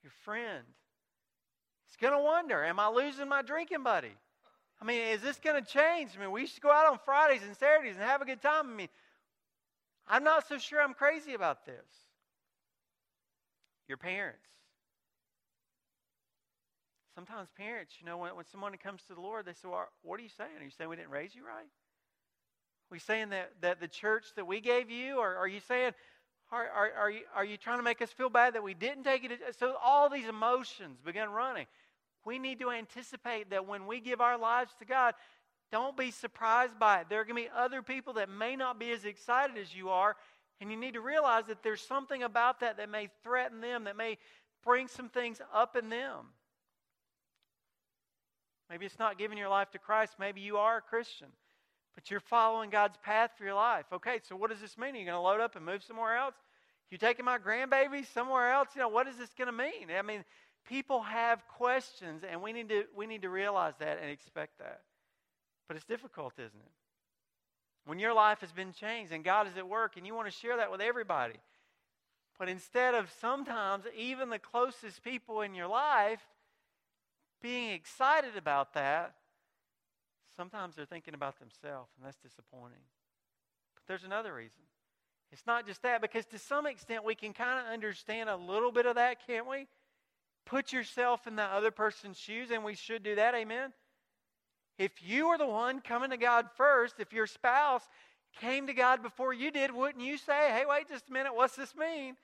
Your 0.02 0.12
friend. 0.24 0.63
He's 1.86 1.98
going 1.98 2.13
to 2.13 2.24
wonder, 2.24 2.63
am 2.63 2.80
I 2.80 2.88
losing 2.89 3.30
my 3.30 3.41
drinking 3.41 3.84
buddy? 3.84 4.15
I 4.82 4.86
mean, 4.86 5.02
is 5.02 5.22
this 5.22 5.38
going 5.38 5.63
to 5.63 5.68
change? 5.70 6.12
I 6.18 6.22
mean, 6.22 6.32
we 6.32 6.48
to 6.48 6.62
go 6.62 6.72
out 6.72 6.91
on 6.91 7.00
Fridays 7.06 7.44
and 7.44 7.56
Saturdays 7.56 7.96
and 7.96 8.04
have 8.04 8.22
a 8.22 8.26
good 8.26 8.41
time. 8.41 8.72
I 8.72 8.76
mean, 8.76 8.89
I'm 10.08 10.24
not 10.24 10.48
so 10.48 10.58
sure 10.58 10.82
I'm 10.82 10.94
crazy 10.94 11.34
about 11.34 11.65
this. 11.65 12.05
Your 13.88 13.98
parents. 13.98 14.45
Sometimes 17.13 17.48
parents, 17.58 17.93
you 18.00 18.06
know, 18.06 18.17
when, 18.17 18.36
when 18.36 18.45
someone 18.45 18.76
comes 18.78 19.04
to 19.08 19.13
the 19.13 19.21
Lord, 19.21 19.45
they 19.45 19.54
say, 19.54 19.69
well, 19.69 19.88
What 20.02 20.19
are 20.19 20.24
you 20.24 20.30
saying? 20.30 20.52
Are 20.60 20.63
you 20.63 20.69
saying 20.69 20.89
we 20.89 20.95
didn't 20.95 21.12
raise 21.12 21.34
you 21.34 21.45
right? 21.45 21.67
Are 22.91 23.00
saying 23.00 23.30
that, 23.30 23.52
that 23.62 23.80
the 23.80 23.88
church 23.88 24.26
that 24.36 24.45
we 24.45 24.60
gave 24.60 24.89
you? 24.89 25.17
Or 25.17 25.36
are 25.36 25.48
you 25.48 25.60
saying, 25.60 25.93
are, 26.52 26.67
are, 26.67 26.91
are, 26.98 27.12
you, 27.12 27.21
are 27.34 27.45
you 27.45 27.58
trying 27.58 27.78
to 27.78 27.84
make 27.84 28.02
us 28.02 28.12
feel 28.12 28.30
bad 28.30 28.54
that 28.56 28.63
we 28.63 28.74
didn't 28.74 29.04
take 29.04 29.24
it? 29.24 29.32
So 29.58 29.76
all 29.84 30.10
these 30.10 30.28
emotions 30.28 31.00
begin 31.04 31.30
running 31.30 31.65
we 32.26 32.39
need 32.39 32.60
to 32.60 32.71
anticipate 32.71 33.52
that 33.52 33.67
when 33.67 33.86
we 33.86 34.00
give 34.00 34.19
our 34.19 34.38
lives 34.38 34.74
to 34.80 34.86
God, 34.86 35.13
don't 35.71 35.95
be 35.95 36.12
surprised 36.12 36.78
by 36.80 37.02
it. 37.02 37.10
There 37.10 37.21
are 37.21 37.24
going 37.24 37.43
to 37.43 37.50
be 37.50 37.56
other 37.56 37.82
people 37.82 38.13
that 38.13 38.30
may 38.30 38.56
not 38.56 38.80
be 38.80 38.91
as 38.91 39.06
excited 39.06 39.58
as 39.58 39.76
you 39.76 39.89
are, 39.89 40.15
and 40.62 40.72
you 40.72 40.78
need 40.78 40.94
to 40.94 41.02
realize 41.02 41.46
that 41.48 41.63
there's 41.63 41.82
something 41.82 42.24
about 42.24 42.62
that 42.62 42.78
that 42.78 42.89
may 42.89 43.10
threaten 43.24 43.62
them, 43.62 43.86
that 43.86 43.98
may 43.98 44.18
bring 44.63 44.88
some 44.88 45.10
things 45.10 45.41
up 45.54 45.76
in 45.76 45.89
them. 45.89 46.28
Maybe 48.70 48.86
it's 48.86 49.00
not 49.00 49.18
giving 49.18 49.38
your 49.38 49.50
life 49.50 49.72
to 49.72 49.80
Christ. 49.80 50.13
Maybe 50.20 50.41
you 50.41 50.58
are 50.58 50.78
a 50.78 50.82
Christian, 50.82 51.28
but 51.94 52.10
you're 52.10 52.20
following 52.20 52.70
God's 52.70 52.98
path 53.04 53.32
for 53.38 53.44
your 53.44 53.54
life. 53.54 53.86
Okay, 53.94 54.20
so 54.28 54.36
what 54.36 54.50
does 54.50 54.60
this 54.60 54.78
mean? 54.78 54.96
Are 54.96 55.00
you 55.00 55.06
going 55.06 55.15
to 55.15 55.20
load 55.20 55.41
up 55.41 55.56
and 55.56 55.65
move 55.65 55.84
somewhere 55.84 56.18
else? 56.18 56.36
You 56.89 56.98
taking 56.98 57.26
my 57.26 57.38
grandbaby 57.38 58.06
somewhere 58.13 58.52
else? 58.52 58.70
You 58.76 58.82
know, 58.82 58.89
what 58.89 59.08
is 59.08 59.18
this 59.18 59.30
going 59.38 59.48
to 59.48 59.52
mean? 59.52 59.96
I 59.98 60.02
mean, 60.02 60.24
people 60.68 61.02
have 61.02 61.48
questions, 61.48 62.24
and 62.24 62.41
we 62.41 62.54
need 62.54 62.70
to 62.70 62.86
we 62.96 63.06
need 63.08 63.24
to 63.24 63.30
realize 63.30 63.74
that 63.80 64.00
and 64.02 64.10
expect 64.10 64.60
that. 64.60 64.82
But 65.68 65.78
it's 65.78 65.86
difficult, 65.86 66.34
isn't 66.38 66.60
it? 66.60 66.72
When 67.86 68.00
your 68.00 68.13
life 68.13 68.41
has 68.41 68.52
been 68.52 68.74
changed 68.74 69.12
and 69.12 69.24
God 69.24 69.48
is 69.48 69.58
at 69.58 69.67
work, 69.67 69.98
and 69.98 70.06
you 70.06 70.15
want 70.15 70.28
to 70.28 70.32
share 70.32 70.58
that 70.58 70.71
with 70.71 70.82
everybody. 70.82 71.36
But 72.38 72.50
instead 72.50 72.95
of 72.95 73.10
sometimes 73.21 73.86
even 73.95 74.30
the 74.30 74.39
closest 74.39 75.04
people 75.04 75.41
in 75.41 75.56
your 75.56 75.67
life 75.67 76.21
being 77.41 77.71
excited 77.71 78.36
about 78.36 78.74
that, 78.74 79.13
sometimes 80.36 80.76
they're 80.76 80.86
thinking 80.86 81.13
about 81.13 81.39
themselves, 81.39 81.91
and 81.95 82.06
that's 82.06 82.17
disappointing. 82.17 82.84
But 83.76 83.84
there's 83.88 84.04
another 84.04 84.34
reason. 84.34 84.63
It's 85.32 85.45
not 85.45 85.65
just 85.65 85.82
that, 85.84 86.02
because 86.02 86.26
to 86.28 86.39
some 86.39 86.65
extent 86.65 87.04
we 87.04 87.15
can 87.15 87.34
kind 87.34 87.65
of 87.65 87.71
understand 87.71 88.30
a 88.30 88.36
little 88.36 88.71
bit 88.71 88.86
of 88.86 88.95
that, 88.95 89.26
can't 89.26 89.48
we? 89.48 89.67
Put 90.45 90.74
yourself 90.74 91.28
in 91.28 91.36
the 91.36 91.43
other 91.43 91.71
person's 91.71 92.17
shoes, 92.17 92.52
and 92.52 92.63
we 92.63 92.76
should 92.76 93.04
do 93.04 93.15
that. 93.15 93.36
Amen. 93.36 93.74
If 94.78 94.92
you 95.02 95.30
were 95.30 95.38
the 95.38 95.48
one 95.48 95.80
coming 95.80 96.10
to 96.10 96.18
God 96.18 96.48
first, 96.58 96.96
if 97.00 97.14
your 97.14 97.28
spouse 97.28 97.84
came 98.42 98.68
to 98.68 98.74
God 98.74 99.02
before 99.02 99.34
you 99.34 99.52
did, 99.52 99.74
wouldn't 99.74 100.04
you 100.04 100.18
say, 100.18 100.50
hey, 100.52 100.64
wait 100.68 100.90
just 100.90 101.10
a 101.10 101.14
minute, 101.14 101.34
what's 101.34 101.56
this 101.56 101.76
mean? 101.76 102.16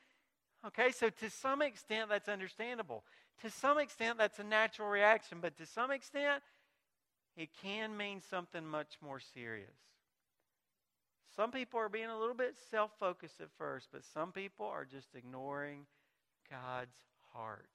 Okay, 0.67 0.91
so 0.91 1.09
to 1.09 1.29
some 1.29 1.61
extent, 1.61 2.09
that's 2.09 2.29
understandable. 2.29 3.03
To 3.41 3.49
some 3.49 3.79
extent, 3.79 4.17
that's 4.17 4.39
a 4.39 4.43
natural 4.43 4.89
reaction, 4.89 5.39
but 5.41 5.57
to 5.57 5.65
some 5.65 5.91
extent, 5.91 6.43
it 7.37 7.49
can 7.63 7.95
mean 7.95 8.21
something 8.29 8.65
much 8.65 8.97
more 9.01 9.19
serious. 9.19 9.69
Some 11.35 11.51
people 11.51 11.79
are 11.79 11.89
being 11.89 12.09
a 12.09 12.19
little 12.19 12.35
bit 12.35 12.55
self 12.69 12.91
focused 12.99 13.39
at 13.39 13.47
first, 13.57 13.87
but 13.91 14.03
some 14.13 14.31
people 14.31 14.65
are 14.65 14.85
just 14.85 15.15
ignoring 15.15 15.85
God's 16.49 16.97
heart. 17.33 17.69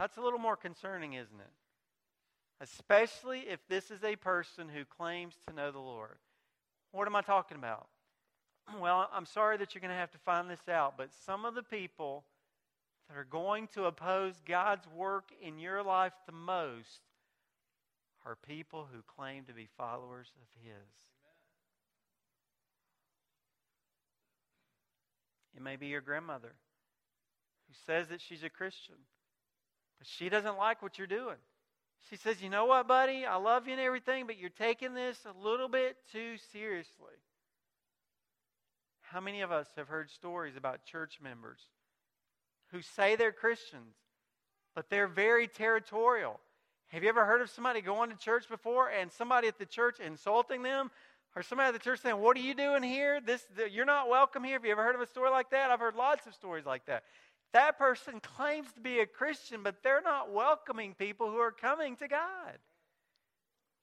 That's 0.00 0.16
a 0.16 0.22
little 0.22 0.38
more 0.38 0.56
concerning, 0.56 1.12
isn't 1.12 1.40
it? 1.40 1.52
Especially 2.62 3.40
if 3.40 3.60
this 3.68 3.90
is 3.90 4.02
a 4.02 4.16
person 4.16 4.70
who 4.70 4.86
claims 4.86 5.34
to 5.46 5.54
know 5.54 5.70
the 5.70 5.78
Lord. 5.78 6.16
What 6.90 7.06
am 7.06 7.14
I 7.14 7.20
talking 7.20 7.58
about? 7.58 7.86
Well, 8.80 9.10
I'm 9.12 9.26
sorry 9.26 9.58
that 9.58 9.74
you're 9.74 9.80
going 9.80 9.90
to 9.90 9.96
have 9.96 10.12
to 10.12 10.18
find 10.18 10.48
this 10.48 10.68
out, 10.70 10.94
but 10.96 11.10
some 11.26 11.44
of 11.44 11.54
the 11.54 11.62
people 11.62 12.24
that 13.08 13.18
are 13.18 13.24
going 13.24 13.66
to 13.74 13.84
oppose 13.84 14.34
God's 14.46 14.86
work 14.96 15.32
in 15.42 15.58
your 15.58 15.82
life 15.82 16.12
the 16.24 16.32
most 16.32 17.00
are 18.24 18.36
people 18.36 18.86
who 18.90 19.02
claim 19.02 19.44
to 19.44 19.52
be 19.52 19.68
followers 19.76 20.28
of 20.40 20.48
His. 20.62 20.88
It 25.54 25.62
may 25.62 25.76
be 25.76 25.88
your 25.88 26.00
grandmother 26.00 26.54
who 27.68 27.74
says 27.84 28.08
that 28.08 28.20
she's 28.20 28.44
a 28.44 28.50
Christian, 28.50 28.96
but 30.00 30.08
she 30.08 30.30
doesn't 30.30 30.56
like 30.56 30.82
what 30.82 30.96
you're 30.96 31.06
doing. 31.06 31.36
She 32.08 32.16
says, 32.16 32.42
You 32.42 32.48
know 32.48 32.64
what, 32.64 32.88
buddy? 32.88 33.26
I 33.26 33.36
love 33.36 33.66
you 33.66 33.74
and 33.74 33.80
everything, 33.80 34.26
but 34.26 34.38
you're 34.38 34.48
taking 34.48 34.94
this 34.94 35.18
a 35.26 35.46
little 35.46 35.68
bit 35.68 35.96
too 36.10 36.36
seriously. 36.52 37.14
How 39.02 39.20
many 39.20 39.42
of 39.42 39.52
us 39.52 39.68
have 39.76 39.88
heard 39.88 40.10
stories 40.10 40.56
about 40.56 40.84
church 40.84 41.18
members 41.22 41.60
who 42.70 42.80
say 42.80 43.14
they're 43.14 43.30
Christians, 43.30 43.94
but 44.74 44.88
they're 44.88 45.06
very 45.06 45.46
territorial? 45.46 46.40
Have 46.88 47.02
you 47.02 47.08
ever 47.10 47.26
heard 47.26 47.42
of 47.42 47.50
somebody 47.50 47.82
going 47.82 48.10
to 48.10 48.16
church 48.16 48.48
before 48.48 48.88
and 48.88 49.12
somebody 49.12 49.48
at 49.48 49.58
the 49.58 49.66
church 49.66 50.00
insulting 50.00 50.62
them? 50.62 50.90
Or 51.36 51.42
somebody 51.44 51.68
at 51.68 51.74
the 51.74 51.78
church 51.78 52.00
saying, 52.00 52.16
What 52.16 52.36
are 52.38 52.40
you 52.40 52.54
doing 52.54 52.82
here? 52.82 53.20
This, 53.20 53.44
the, 53.54 53.70
you're 53.70 53.84
not 53.84 54.08
welcome 54.08 54.42
here. 54.42 54.54
Have 54.54 54.64
you 54.64 54.72
ever 54.72 54.82
heard 54.82 54.94
of 54.94 55.00
a 55.02 55.06
story 55.06 55.30
like 55.30 55.50
that? 55.50 55.70
I've 55.70 55.78
heard 55.78 55.94
lots 55.94 56.26
of 56.26 56.34
stories 56.34 56.64
like 56.64 56.86
that. 56.86 57.04
That 57.52 57.78
person 57.78 58.20
claims 58.20 58.72
to 58.72 58.80
be 58.80 59.00
a 59.00 59.06
Christian, 59.06 59.62
but 59.62 59.82
they're 59.82 60.02
not 60.02 60.32
welcoming 60.32 60.94
people 60.94 61.30
who 61.30 61.38
are 61.38 61.50
coming 61.50 61.96
to 61.96 62.08
God. 62.08 62.58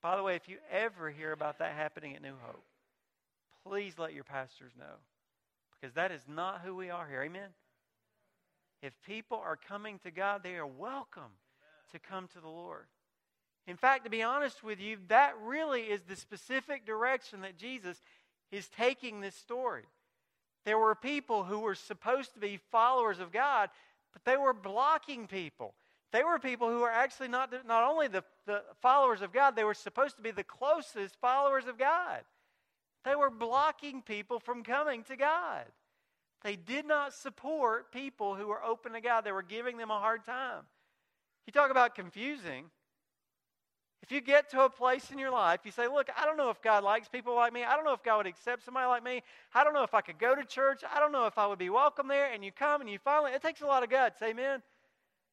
By 0.02 0.16
the 0.16 0.24
way, 0.24 0.36
if 0.36 0.48
you 0.48 0.58
ever 0.72 1.10
hear 1.10 1.32
about 1.34 1.60
that 1.60 1.74
happening 1.74 2.16
at 2.16 2.22
New 2.22 2.36
Hope, 2.42 2.64
please 3.66 3.96
let 3.98 4.14
your 4.14 4.24
pastors 4.24 4.72
know 4.78 4.96
because 5.80 5.96
that 5.96 6.12
is 6.12 6.22
not 6.28 6.62
who 6.64 6.76
we 6.76 6.90
are 6.90 7.08
here. 7.08 7.24
Amen? 7.24 7.50
If 8.82 8.94
people 9.06 9.42
are 9.44 9.58
coming 9.58 10.00
to 10.00 10.12
God, 10.12 10.44
they 10.44 10.56
are 10.56 10.68
welcome 10.68 11.34
to 11.92 12.00
come 12.00 12.28
to 12.34 12.40
the 12.40 12.48
Lord. 12.48 12.86
In 13.66 13.76
fact, 13.76 14.06
to 14.06 14.10
be 14.10 14.24
honest 14.24 14.64
with 14.64 14.80
you, 14.80 14.98
that 15.08 15.34
really 15.44 15.82
is 15.82 16.04
the 16.04 16.16
specific 16.16 16.86
direction 16.86 17.42
that 17.42 17.58
Jesus 17.58 18.02
is 18.52 18.70
taking 18.70 19.20
this 19.20 19.36
story. 19.36 19.84
There 20.68 20.78
were 20.78 20.96
people 20.96 21.46
who 21.46 21.60
were 21.60 21.76
supposed 21.76 22.34
to 22.34 22.42
be 22.42 22.60
followers 22.74 23.20
of 23.20 23.32
God, 23.32 23.70
but 24.12 24.26
they 24.26 24.36
were 24.36 24.52
blocking 24.52 25.26
people. 25.26 25.74
They 26.12 26.26
were 26.26 26.40
people 26.40 26.70
who 26.70 26.80
were 26.80 26.90
actually 26.90 27.30
not, 27.30 27.54
not 27.66 27.90
only 27.90 28.10
the, 28.10 28.26
the 28.46 28.64
followers 28.82 29.22
of 29.22 29.32
God, 29.32 29.56
they 29.56 29.64
were 29.64 29.74
supposed 29.74 30.18
to 30.18 30.22
be 30.22 30.32
the 30.32 30.44
closest 30.44 31.16
followers 31.22 31.68
of 31.68 31.78
God. 31.78 32.20
They 33.06 33.16
were 33.16 33.30
blocking 33.30 34.02
people 34.02 34.42
from 34.42 34.62
coming 34.62 35.04
to 35.04 35.16
God. 35.16 35.64
They 36.44 36.58
did 36.58 36.86
not 36.86 37.14
support 37.14 37.94
people 37.94 38.36
who 38.36 38.48
were 38.48 38.62
open 38.62 38.92
to 38.92 39.00
God. 39.00 39.24
They 39.24 39.32
were 39.32 39.44
giving 39.44 39.78
them 39.78 39.90
a 39.90 40.00
hard 40.00 40.26
time. 40.26 40.64
You 41.46 41.54
talk 41.54 41.72
about 41.72 41.96
confusing. 41.96 42.66
If 44.04 44.12
you 44.12 44.22
get 44.22 44.50
to 44.52 44.62
a 44.62 44.70
place 44.70 45.12
in 45.12 45.18
your 45.18 45.32
life, 45.32 45.62
you 45.66 45.72
say, 45.72 45.88
Look, 45.88 46.10
I 46.16 46.26
don't 46.26 46.38
know 46.38 46.50
if 46.50 46.62
God 46.62 46.84
likes 46.84 47.08
people 47.08 47.36
like 47.36 47.52
me. 47.52 47.64
I 47.64 47.76
don't 47.76 47.84
know 47.84 47.94
if 47.94 48.04
God 48.04 48.18
would 48.18 48.28
accept 48.28 48.64
somebody 48.64 48.88
like 48.88 49.04
me. 49.04 49.24
I 49.54 49.64
don't 49.64 49.74
know 49.74 49.84
if 49.84 49.94
I 49.94 50.02
could 50.02 50.20
go 50.20 50.36
to 50.36 50.44
church. 50.46 50.82
I 50.94 51.00
don't 51.00 51.12
know 51.12 51.26
if 51.26 51.38
I 51.38 51.48
would 51.48 51.60
be 51.60 51.70
welcome 51.70 52.08
there. 52.08 52.32
And 52.32 52.44
you 52.46 52.52
come 52.52 52.82
and 52.82 52.90
you 52.90 53.00
finally, 53.00 53.32
it 53.32 53.42
takes 53.42 53.62
a 53.62 53.66
lot 53.66 53.84
of 53.84 53.90
guts. 53.90 54.22
Amen. 54.22 54.62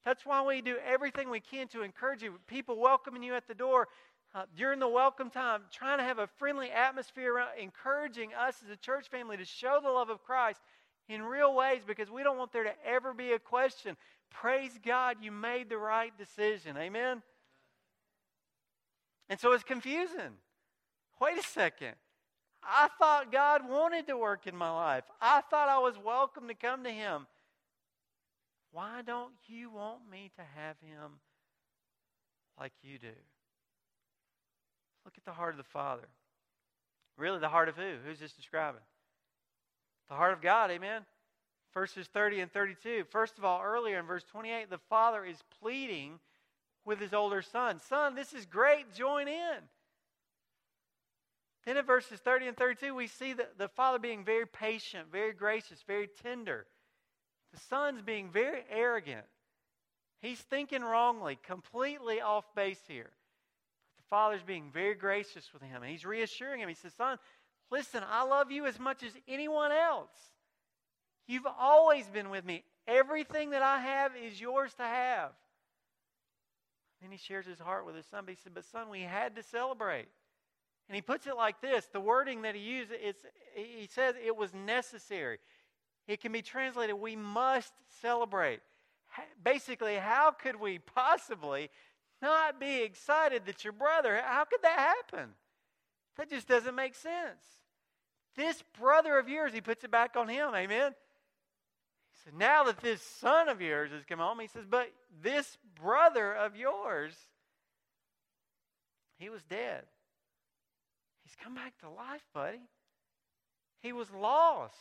That's 0.04 0.26
why 0.26 0.42
we 0.42 0.60
do 0.60 0.76
everything 0.86 1.30
we 1.30 1.40
can 1.40 1.68
to 1.68 1.82
encourage 1.82 2.22
you. 2.22 2.34
People 2.46 2.78
welcoming 2.78 3.22
you 3.22 3.34
at 3.34 3.46
the 3.46 3.54
door 3.54 3.88
uh, 4.34 4.44
during 4.56 4.80
the 4.80 4.88
welcome 4.88 5.30
time, 5.30 5.62
trying 5.70 5.98
to 5.98 6.04
have 6.04 6.18
a 6.18 6.26
friendly 6.26 6.70
atmosphere 6.70 7.34
around, 7.34 7.50
encouraging 7.58 8.34
us 8.34 8.56
as 8.64 8.70
a 8.70 8.76
church 8.76 9.08
family 9.08 9.36
to 9.36 9.44
show 9.44 9.78
the 9.82 9.90
love 9.90 10.10
of 10.10 10.22
Christ 10.24 10.60
in 11.08 11.22
real 11.22 11.54
ways 11.54 11.82
because 11.86 12.10
we 12.10 12.22
don't 12.22 12.36
want 12.36 12.52
there 12.52 12.64
to 12.64 12.74
ever 12.84 13.14
be 13.14 13.32
a 13.32 13.38
question. 13.38 13.96
Praise 14.30 14.78
God, 14.84 15.18
you 15.20 15.30
made 15.30 15.68
the 15.68 15.78
right 15.78 16.16
decision. 16.18 16.76
Amen. 16.76 17.22
And 19.28 19.40
so 19.40 19.52
it's 19.52 19.64
confusing. 19.64 20.38
Wait 21.20 21.38
a 21.38 21.42
second. 21.42 21.94
I 22.62 22.88
thought 22.98 23.32
God 23.32 23.68
wanted 23.68 24.06
to 24.08 24.16
work 24.16 24.46
in 24.46 24.56
my 24.56 24.70
life. 24.70 25.04
I 25.20 25.42
thought 25.50 25.68
I 25.68 25.78
was 25.78 25.94
welcome 26.02 26.48
to 26.48 26.54
come 26.54 26.84
to 26.84 26.90
Him. 26.90 27.26
Why 28.72 29.02
don't 29.02 29.34
you 29.46 29.70
want 29.70 30.00
me 30.10 30.30
to 30.36 30.42
have 30.56 30.76
Him 30.80 31.12
like 32.58 32.72
you 32.82 32.98
do? 32.98 33.06
Look 35.04 35.14
at 35.16 35.24
the 35.24 35.32
heart 35.32 35.52
of 35.52 35.58
the 35.58 35.64
Father. 35.64 36.08
Really, 37.16 37.38
the 37.38 37.48
heart 37.48 37.68
of 37.68 37.76
who? 37.76 37.94
Who's 38.06 38.18
this 38.18 38.32
describing? 38.32 38.80
The 40.08 40.14
heart 40.14 40.32
of 40.32 40.42
God, 40.42 40.70
amen? 40.70 41.02
Verses 41.72 42.08
30 42.12 42.40
and 42.40 42.52
32. 42.52 43.04
First 43.10 43.38
of 43.38 43.44
all, 43.44 43.60
earlier 43.62 43.98
in 43.98 44.06
verse 44.06 44.24
28, 44.30 44.70
the 44.70 44.78
Father 44.88 45.24
is 45.24 45.38
pleading 45.60 46.18
with 46.84 47.00
his 47.00 47.14
older 47.14 47.42
son. 47.42 47.80
Son, 47.80 48.14
this 48.14 48.32
is 48.32 48.46
great, 48.46 48.94
join 48.94 49.28
in. 49.28 49.58
Then 51.64 51.76
in 51.78 51.84
verses 51.84 52.20
30 52.20 52.48
and 52.48 52.56
32, 52.56 52.94
we 52.94 53.06
see 53.06 53.32
the, 53.32 53.46
the 53.56 53.68
father 53.68 53.98
being 53.98 54.24
very 54.24 54.46
patient, 54.46 55.10
very 55.10 55.32
gracious, 55.32 55.82
very 55.86 56.08
tender. 56.22 56.66
The 57.52 57.60
son's 57.60 58.02
being 58.02 58.30
very 58.30 58.62
arrogant. 58.70 59.24
He's 60.20 60.40
thinking 60.40 60.82
wrongly, 60.82 61.38
completely 61.42 62.20
off 62.20 62.44
base 62.54 62.80
here. 62.86 63.10
But 63.10 63.96
the 63.96 64.08
father's 64.10 64.42
being 64.42 64.70
very 64.72 64.94
gracious 64.94 65.52
with 65.52 65.62
him. 65.62 65.82
He's 65.82 66.04
reassuring 66.04 66.60
him. 66.60 66.68
He 66.68 66.74
says, 66.74 66.92
Son, 66.94 67.18
listen, 67.70 68.02
I 68.10 68.24
love 68.24 68.50
you 68.50 68.66
as 68.66 68.78
much 68.78 69.02
as 69.02 69.12
anyone 69.26 69.72
else. 69.72 70.10
You've 71.26 71.46
always 71.58 72.06
been 72.08 72.28
with 72.28 72.44
me. 72.44 72.64
Everything 72.86 73.50
that 73.50 73.62
I 73.62 73.80
have 73.80 74.12
is 74.16 74.38
yours 74.38 74.74
to 74.74 74.82
have. 74.82 75.30
Then 77.00 77.10
he 77.10 77.18
shares 77.18 77.46
his 77.46 77.58
heart 77.58 77.86
with 77.86 77.96
his 77.96 78.06
son. 78.06 78.24
But 78.24 78.34
he 78.34 78.40
said, 78.42 78.54
But 78.54 78.64
son, 78.64 78.88
we 78.90 79.02
had 79.02 79.36
to 79.36 79.42
celebrate. 79.42 80.08
And 80.88 80.96
he 80.96 81.02
puts 81.02 81.26
it 81.26 81.36
like 81.36 81.60
this 81.60 81.86
the 81.92 82.00
wording 82.00 82.42
that 82.42 82.54
he 82.54 82.60
used, 82.60 82.90
it's, 82.92 83.24
he 83.54 83.88
says 83.90 84.14
it 84.22 84.36
was 84.36 84.52
necessary. 84.52 85.38
It 86.06 86.20
can 86.20 86.32
be 86.32 86.42
translated, 86.42 86.96
we 86.96 87.16
must 87.16 87.72
celebrate. 88.02 88.60
Basically, 89.42 89.94
how 89.96 90.32
could 90.32 90.56
we 90.60 90.78
possibly 90.78 91.70
not 92.20 92.60
be 92.60 92.82
excited 92.82 93.46
that 93.46 93.64
your 93.64 93.72
brother, 93.72 94.20
how 94.22 94.44
could 94.44 94.60
that 94.62 94.78
happen? 94.78 95.30
That 96.16 96.28
just 96.28 96.46
doesn't 96.46 96.74
make 96.74 96.94
sense. 96.94 97.42
This 98.36 98.62
brother 98.78 99.18
of 99.18 99.28
yours, 99.28 99.52
he 99.54 99.60
puts 99.60 99.84
it 99.84 99.90
back 99.90 100.16
on 100.16 100.28
him, 100.28 100.54
amen? 100.54 100.94
Now 102.32 102.64
that 102.64 102.80
this 102.80 103.02
son 103.02 103.48
of 103.48 103.60
yours 103.60 103.90
has 103.92 104.04
come 104.08 104.18
home, 104.18 104.40
he 104.40 104.46
says, 104.46 104.64
But 104.68 104.90
this 105.22 105.58
brother 105.80 106.32
of 106.32 106.56
yours, 106.56 107.14
he 109.18 109.28
was 109.28 109.42
dead. 109.42 109.82
He's 111.22 111.36
come 111.42 111.54
back 111.54 111.78
to 111.80 111.90
life, 111.90 112.24
buddy. 112.32 112.60
He 113.82 113.92
was 113.92 114.10
lost. 114.10 114.74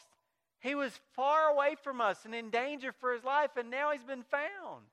He 0.62 0.76
was 0.76 0.98
far 1.14 1.50
away 1.50 1.76
from 1.84 2.00
us 2.00 2.24
and 2.24 2.34
in 2.34 2.50
danger 2.50 2.94
for 2.94 3.14
his 3.14 3.24
life, 3.26 3.52
and 3.58 3.70
now 3.70 3.92
he's 3.92 4.04
been 4.04 4.24
found. 4.24 4.86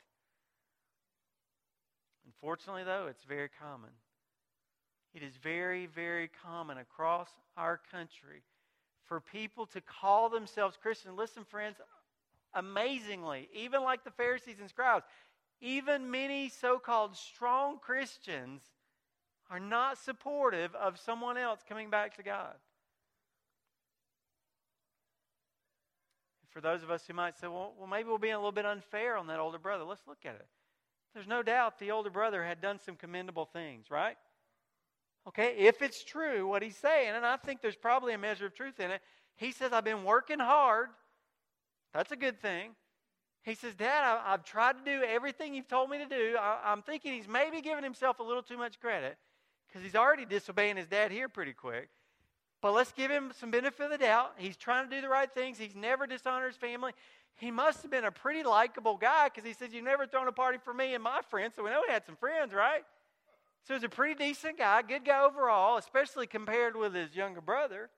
Unfortunately, 2.26 2.82
though, 2.82 3.06
it's 3.08 3.22
very 3.22 3.48
common. 3.60 3.90
It 5.14 5.22
is 5.22 5.36
very, 5.36 5.86
very 5.86 6.28
common 6.44 6.78
across 6.78 7.28
our 7.56 7.80
country 7.92 8.42
for 9.06 9.20
people 9.20 9.66
to 9.66 9.80
call 9.80 10.28
themselves 10.28 10.76
Christian. 10.80 11.16
Listen, 11.16 11.44
friends, 11.44 11.76
amazingly, 12.54 13.48
even 13.54 13.82
like 13.82 14.04
the 14.04 14.10
Pharisees 14.10 14.56
and 14.60 14.68
scribes, 14.68 15.04
even 15.60 16.10
many 16.10 16.48
so 16.48 16.78
called 16.78 17.16
strong 17.16 17.78
Christians 17.78 18.62
are 19.50 19.60
not 19.60 19.98
supportive 19.98 20.74
of 20.74 20.98
someone 20.98 21.36
else 21.36 21.60
coming 21.68 21.90
back 21.90 22.16
to 22.16 22.22
God. 22.22 22.54
For 26.50 26.60
those 26.60 26.82
of 26.82 26.90
us 26.90 27.04
who 27.06 27.14
might 27.14 27.36
say, 27.36 27.46
well, 27.46 27.74
well, 27.78 27.86
maybe 27.86 28.08
we're 28.08 28.18
being 28.18 28.34
a 28.34 28.38
little 28.38 28.52
bit 28.52 28.66
unfair 28.66 29.16
on 29.16 29.28
that 29.28 29.38
older 29.38 29.58
brother, 29.58 29.84
let's 29.84 30.06
look 30.06 30.24
at 30.24 30.34
it. 30.34 30.46
There's 31.14 31.28
no 31.28 31.42
doubt 31.42 31.78
the 31.78 31.90
older 31.90 32.10
brother 32.10 32.44
had 32.44 32.60
done 32.60 32.78
some 32.84 32.96
commendable 32.96 33.46
things, 33.46 33.90
right? 33.90 34.16
Okay, 35.28 35.54
if 35.58 35.82
it's 35.82 36.02
true 36.02 36.46
what 36.46 36.62
he's 36.62 36.76
saying, 36.76 37.10
and 37.14 37.26
I 37.26 37.36
think 37.36 37.60
there's 37.60 37.76
probably 37.76 38.14
a 38.14 38.18
measure 38.18 38.46
of 38.46 38.54
truth 38.54 38.80
in 38.80 38.90
it, 38.90 39.00
he 39.36 39.52
says, 39.52 39.72
I've 39.72 39.84
been 39.84 40.04
working 40.04 40.38
hard 40.38 40.88
that's 41.92 42.12
a 42.12 42.16
good 42.16 42.40
thing. 42.40 42.70
He 43.42 43.54
says, 43.54 43.74
Dad, 43.74 44.04
I, 44.04 44.32
have 44.32 44.44
tried 44.44 44.76
to 44.78 44.84
do 44.84 45.02
everything 45.02 45.54
you've 45.54 45.68
told 45.68 45.88
me 45.88 45.98
to 45.98 46.06
do. 46.06 46.36
I, 46.38 46.60
I'm 46.66 46.82
thinking 46.82 47.14
he's 47.14 47.28
maybe 47.28 47.62
giving 47.62 47.82
himself 47.82 48.20
a 48.20 48.22
little 48.22 48.42
too 48.42 48.58
much 48.58 48.78
credit 48.80 49.16
because 49.66 49.82
he's 49.82 49.94
already 49.94 50.26
disobeying 50.26 50.76
his 50.76 50.86
dad 50.86 51.10
here 51.10 51.28
pretty 51.28 51.54
quick. 51.54 51.88
But 52.60 52.72
let's 52.72 52.92
give 52.92 53.10
him 53.10 53.32
some 53.38 53.50
benefit 53.50 53.84
of 53.84 53.90
the 53.90 53.98
doubt. 53.98 54.32
He's 54.36 54.56
trying 54.56 54.88
to 54.88 54.94
do 54.94 55.00
the 55.00 55.08
right 55.08 55.32
things. 55.32 55.58
He's 55.58 55.74
never 55.74 56.06
dishonored 56.06 56.48
his 56.48 56.56
family. 56.56 56.92
He 57.36 57.50
must 57.50 57.80
have 57.80 57.90
been 57.90 58.04
a 58.04 58.10
pretty 58.10 58.42
likable 58.42 58.98
guy 58.98 59.28
because 59.28 59.44
he 59.44 59.54
says, 59.54 59.72
You've 59.72 59.84
never 59.84 60.06
thrown 60.06 60.28
a 60.28 60.32
party 60.32 60.58
for 60.62 60.74
me 60.74 60.92
and 60.92 61.02
my 61.02 61.20
friends. 61.30 61.54
So 61.56 61.64
we 61.64 61.70
know 61.70 61.82
he 61.86 61.92
had 61.92 62.04
some 62.04 62.16
friends, 62.16 62.52
right? 62.52 62.82
So 63.66 63.74
he's 63.74 63.82
a 63.82 63.88
pretty 63.88 64.14
decent 64.14 64.58
guy, 64.58 64.82
good 64.82 65.04
guy 65.06 65.24
overall, 65.24 65.78
especially 65.78 66.26
compared 66.26 66.76
with 66.76 66.94
his 66.94 67.14
younger 67.14 67.40
brother. 67.40 67.88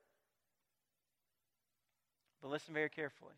But 2.41 2.51
listen 2.51 2.75
very 2.75 2.91
carefully. 2.91 3.35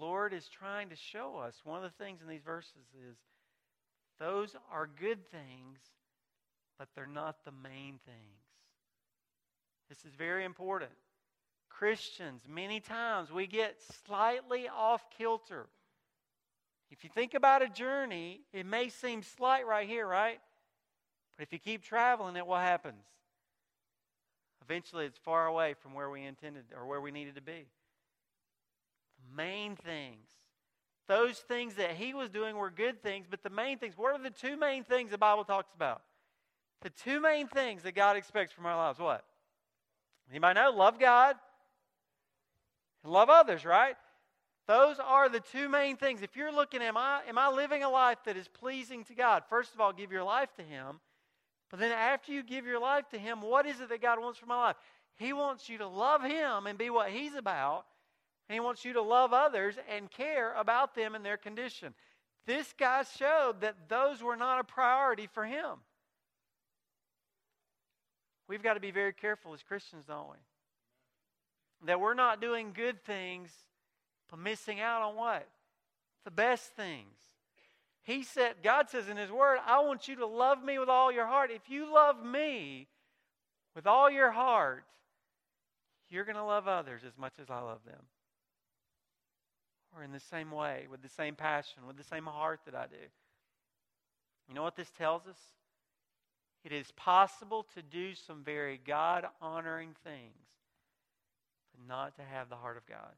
Lord 0.00 0.32
is 0.32 0.48
trying 0.48 0.88
to 0.88 0.96
show 0.96 1.36
us, 1.36 1.60
one 1.64 1.84
of 1.84 1.90
the 1.90 2.04
things 2.04 2.20
in 2.22 2.28
these 2.28 2.42
verses 2.42 2.86
is 3.10 3.16
those 4.18 4.56
are 4.72 4.88
good 5.00 5.26
things, 5.30 5.78
but 6.78 6.88
they're 6.94 7.06
not 7.06 7.44
the 7.44 7.52
main 7.52 7.98
things. 8.04 8.40
This 9.88 9.98
is 10.04 10.14
very 10.16 10.44
important. 10.44 10.92
Christians, 11.68 12.42
many 12.48 12.80
times 12.80 13.32
we 13.32 13.46
get 13.46 13.76
slightly 14.06 14.68
off 14.68 15.04
kilter. 15.16 15.66
If 16.90 17.04
you 17.04 17.10
think 17.14 17.34
about 17.34 17.62
a 17.62 17.68
journey, 17.68 18.40
it 18.52 18.66
may 18.66 18.88
seem 18.88 19.22
slight 19.22 19.66
right 19.66 19.88
here, 19.88 20.06
right? 20.06 20.40
But 21.36 21.44
if 21.44 21.52
you 21.52 21.58
keep 21.58 21.82
traveling 21.82 22.36
it, 22.36 22.46
what 22.46 22.60
happens? 22.60 23.04
Eventually, 24.62 25.06
it's 25.06 25.18
far 25.18 25.46
away 25.46 25.74
from 25.74 25.94
where 25.94 26.10
we 26.10 26.24
intended 26.24 26.64
or 26.76 26.86
where 26.86 27.00
we 27.00 27.10
needed 27.10 27.36
to 27.36 27.42
be. 27.42 27.66
Main 29.36 29.76
things, 29.76 30.26
those 31.08 31.38
things 31.38 31.74
that 31.74 31.92
he 31.92 32.14
was 32.14 32.30
doing 32.30 32.56
were 32.56 32.70
good 32.70 33.02
things, 33.02 33.26
but 33.28 33.42
the 33.42 33.50
main 33.50 33.78
things, 33.78 33.94
what 33.96 34.14
are 34.14 34.22
the 34.22 34.30
two 34.30 34.56
main 34.56 34.84
things 34.84 35.10
the 35.10 35.18
Bible 35.18 35.44
talks 35.44 35.72
about? 35.74 36.02
The 36.82 36.90
two 36.90 37.20
main 37.20 37.46
things 37.46 37.82
that 37.82 37.94
God 37.94 38.16
expects 38.16 38.52
from 38.52 38.66
our 38.66 38.76
lives, 38.76 38.98
what? 38.98 39.24
Anybody 40.30 40.60
know? 40.60 40.70
Love 40.70 40.98
God 40.98 41.36
love 43.04 43.30
others, 43.30 43.64
right? 43.64 43.96
Those 44.66 44.98
are 44.98 45.28
the 45.28 45.40
two 45.40 45.68
main 45.68 45.96
things. 45.96 46.22
If 46.22 46.36
you're 46.36 46.52
looking, 46.52 46.82
am 46.82 46.96
I, 46.96 47.22
am 47.28 47.38
I 47.38 47.48
living 47.48 47.82
a 47.82 47.90
life 47.90 48.18
that 48.26 48.36
is 48.36 48.48
pleasing 48.48 49.04
to 49.04 49.14
God? 49.14 49.42
First 49.48 49.74
of 49.74 49.80
all, 49.80 49.92
give 49.92 50.12
your 50.12 50.22
life 50.22 50.50
to 50.56 50.62
Him. 50.62 51.00
But 51.70 51.80
then 51.80 51.92
after 51.92 52.32
you 52.32 52.42
give 52.42 52.66
your 52.66 52.80
life 52.80 53.08
to 53.10 53.18
Him, 53.18 53.42
what 53.42 53.66
is 53.66 53.80
it 53.80 53.88
that 53.88 54.02
God 54.02 54.20
wants 54.20 54.38
for 54.38 54.46
my 54.46 54.56
life? 54.56 54.76
He 55.16 55.32
wants 55.32 55.68
you 55.68 55.78
to 55.78 55.88
love 55.88 56.22
Him 56.22 56.66
and 56.66 56.78
be 56.78 56.90
what 56.90 57.10
He's 57.10 57.34
about. 57.34 57.84
And 58.50 58.54
He 58.54 58.58
wants 58.58 58.84
you 58.84 58.94
to 58.94 59.00
love 59.00 59.32
others 59.32 59.76
and 59.88 60.10
care 60.10 60.52
about 60.54 60.96
them 60.96 61.14
and 61.14 61.24
their 61.24 61.36
condition. 61.36 61.94
This 62.48 62.74
guy 62.76 63.04
showed 63.16 63.60
that 63.60 63.88
those 63.88 64.24
were 64.24 64.34
not 64.34 64.58
a 64.58 64.64
priority 64.64 65.28
for 65.32 65.44
Him. 65.44 65.76
We've 68.48 68.60
got 68.60 68.74
to 68.74 68.80
be 68.80 68.90
very 68.90 69.12
careful 69.12 69.54
as 69.54 69.62
Christians, 69.62 70.06
don't 70.06 70.30
we? 70.30 71.86
That 71.86 72.00
we're 72.00 72.14
not 72.14 72.40
doing 72.40 72.72
good 72.74 73.04
things, 73.04 73.52
but 74.28 74.40
missing 74.40 74.80
out 74.80 75.02
on 75.02 75.14
what? 75.14 75.46
The 76.24 76.32
best 76.32 76.72
things. 76.72 77.18
He 78.02 78.24
said, 78.24 78.54
God 78.64 78.90
says 78.90 79.08
in 79.08 79.16
His 79.16 79.30
Word, 79.30 79.60
I 79.64 79.78
want 79.78 80.08
you 80.08 80.16
to 80.16 80.26
love 80.26 80.64
me 80.64 80.80
with 80.80 80.88
all 80.88 81.12
your 81.12 81.26
heart. 81.28 81.52
If 81.52 81.70
you 81.70 81.94
love 81.94 82.24
me 82.24 82.88
with 83.76 83.86
all 83.86 84.10
your 84.10 84.32
heart, 84.32 84.82
you're 86.08 86.24
going 86.24 86.34
to 86.34 86.42
love 86.42 86.66
others 86.66 87.02
as 87.06 87.16
much 87.16 87.34
as 87.40 87.48
I 87.48 87.60
love 87.60 87.84
them. 87.86 88.02
Or 89.96 90.04
in 90.04 90.12
the 90.12 90.20
same 90.20 90.50
way, 90.50 90.86
with 90.90 91.02
the 91.02 91.08
same 91.08 91.34
passion, 91.34 91.86
with 91.86 91.96
the 91.96 92.04
same 92.04 92.26
heart 92.26 92.60
that 92.64 92.74
I 92.74 92.86
do. 92.86 92.96
You 94.48 94.54
know 94.54 94.62
what 94.62 94.76
this 94.76 94.90
tells 94.90 95.26
us? 95.26 95.38
It 96.64 96.72
is 96.72 96.92
possible 96.92 97.66
to 97.74 97.82
do 97.82 98.14
some 98.14 98.44
very 98.44 98.80
God 98.84 99.26
honoring 99.40 99.94
things, 100.04 100.36
but 101.72 101.88
not 101.88 102.16
to 102.16 102.22
have 102.22 102.48
the 102.48 102.56
heart 102.56 102.76
of 102.76 102.86
God. 102.86 103.14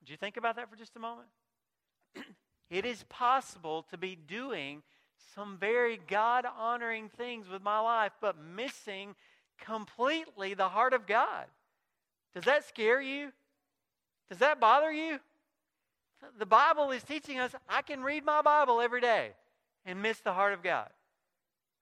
Would 0.00 0.10
you 0.10 0.16
think 0.16 0.36
about 0.36 0.56
that 0.56 0.68
for 0.68 0.76
just 0.76 0.96
a 0.96 1.00
moment? 1.00 1.28
it 2.70 2.84
is 2.84 3.04
possible 3.08 3.86
to 3.90 3.96
be 3.96 4.16
doing 4.16 4.82
some 5.34 5.56
very 5.58 5.98
God 6.08 6.44
honoring 6.58 7.08
things 7.08 7.48
with 7.48 7.62
my 7.62 7.80
life, 7.80 8.12
but 8.20 8.36
missing 8.38 9.14
completely 9.58 10.54
the 10.54 10.68
heart 10.68 10.92
of 10.92 11.06
God. 11.06 11.46
Does 12.34 12.44
that 12.44 12.68
scare 12.68 13.00
you? 13.00 13.32
Does 14.28 14.38
that 14.38 14.60
bother 14.60 14.92
you? 14.92 15.18
The 16.38 16.46
Bible 16.46 16.90
is 16.90 17.02
teaching 17.02 17.38
us 17.38 17.54
I 17.68 17.82
can 17.82 18.02
read 18.02 18.24
my 18.24 18.42
Bible 18.42 18.80
every 18.80 19.00
day 19.00 19.32
and 19.84 20.00
miss 20.00 20.20
the 20.20 20.32
heart 20.32 20.54
of 20.54 20.62
God. 20.62 20.88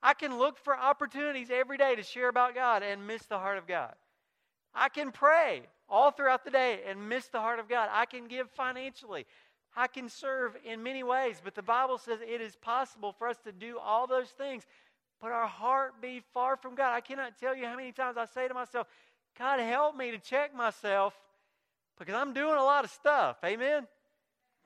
I 0.02 0.14
can 0.14 0.36
look 0.36 0.58
for 0.58 0.76
opportunities 0.76 1.48
every 1.50 1.78
day 1.78 1.94
to 1.94 2.02
share 2.02 2.28
about 2.28 2.54
God 2.54 2.82
and 2.82 3.06
miss 3.06 3.22
the 3.26 3.38
heart 3.38 3.56
of 3.56 3.68
God. 3.68 3.94
I 4.74 4.88
can 4.88 5.12
pray 5.12 5.62
all 5.88 6.10
throughout 6.10 6.44
the 6.44 6.50
day 6.50 6.80
and 6.88 7.08
miss 7.08 7.28
the 7.28 7.40
heart 7.40 7.60
of 7.60 7.68
God. 7.68 7.88
I 7.92 8.06
can 8.06 8.26
give 8.26 8.50
financially. 8.50 9.26
I 9.76 9.86
can 9.86 10.08
serve 10.08 10.56
in 10.64 10.82
many 10.82 11.02
ways, 11.02 11.40
but 11.42 11.54
the 11.54 11.62
Bible 11.62 11.98
says 11.98 12.18
it 12.20 12.40
is 12.40 12.56
possible 12.56 13.12
for 13.12 13.28
us 13.28 13.38
to 13.44 13.52
do 13.52 13.78
all 13.78 14.06
those 14.06 14.28
things, 14.28 14.64
but 15.20 15.30
our 15.30 15.46
heart 15.46 16.00
be 16.02 16.22
far 16.34 16.56
from 16.56 16.74
God. 16.74 16.92
I 16.92 17.00
cannot 17.00 17.38
tell 17.38 17.54
you 17.54 17.66
how 17.66 17.76
many 17.76 17.92
times 17.92 18.16
I 18.16 18.24
say 18.26 18.48
to 18.48 18.54
myself, 18.54 18.86
God, 19.38 19.60
help 19.60 19.96
me 19.96 20.10
to 20.10 20.18
check 20.18 20.54
myself 20.54 21.14
because 22.04 22.20
I'm 22.20 22.32
doing 22.32 22.56
a 22.56 22.64
lot 22.64 22.84
of 22.84 22.90
stuff. 22.90 23.36
Amen? 23.44 23.86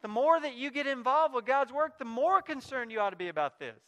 the 0.03 0.09
more 0.09 0.39
that 0.39 0.55
you 0.55 0.71
get 0.71 0.87
involved 0.87 1.35
with 1.35 1.47
God's 1.47 1.73
work, 1.73 1.99
the 1.99 2.05
more 2.05 2.43
concerned 2.43 2.93
you 2.93 3.01
ought 3.01 3.11
to 3.11 3.17
be 3.17 3.29
about 3.29 3.59
this. 3.59 3.81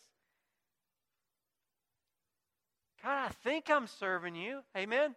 God, 3.03 3.27
I 3.27 3.29
think 3.45 3.71
I'm 3.71 3.87
serving 3.87 4.35
you. 4.35 4.61
Amen. 4.77 5.15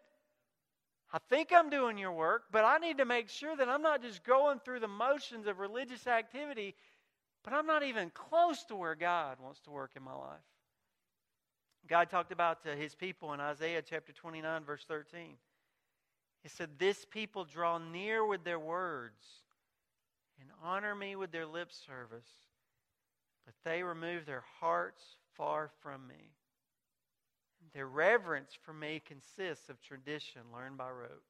I 1.11 1.17
think 1.29 1.49
I'm 1.51 1.69
doing 1.69 1.97
your 1.97 2.11
work, 2.11 2.43
but 2.51 2.63
I 2.63 2.77
need 2.77 2.99
to 2.99 3.05
make 3.05 3.29
sure 3.29 3.55
that 3.55 3.67
I'm 3.67 3.81
not 3.81 4.01
just 4.01 4.23
going 4.23 4.59
through 4.59 4.79
the 4.79 4.87
motions 4.87 5.47
of 5.47 5.59
religious 5.59 6.07
activity, 6.07 6.75
but 7.43 7.53
I'm 7.53 7.65
not 7.65 7.83
even 7.83 8.11
close 8.11 8.63
to 8.65 8.75
where 8.75 8.95
God 8.95 9.37
wants 9.41 9.59
to 9.61 9.71
work 9.71 9.91
in 9.95 10.03
my 10.03 10.13
life. 10.13 10.39
God 11.87 12.09
talked 12.09 12.31
about 12.31 12.61
to 12.63 12.75
his 12.75 12.93
people 12.93 13.33
in 13.33 13.39
Isaiah 13.39 13.81
chapter 13.81 14.13
29, 14.13 14.63
verse 14.63 14.85
13. 14.87 15.35
He 16.43 16.49
said, 16.49 16.69
This 16.77 17.05
people 17.05 17.45
draw 17.45 17.77
near 17.77 18.25
with 18.25 18.43
their 18.43 18.59
words 18.59 19.23
and 20.39 20.49
honor 20.63 20.95
me 20.95 21.15
with 21.15 21.31
their 21.31 21.45
lip 21.45 21.69
service, 21.71 22.29
but 23.45 23.53
they 23.63 23.83
remove 23.83 24.25
their 24.25 24.43
hearts 24.59 25.01
far 25.35 25.69
from 25.81 26.07
me. 26.07 26.31
Their 27.73 27.87
reverence 27.87 28.51
for 28.65 28.73
me 28.73 29.01
consists 29.05 29.69
of 29.69 29.81
tradition 29.81 30.41
learned 30.53 30.77
by 30.77 30.89
rote. 30.89 31.23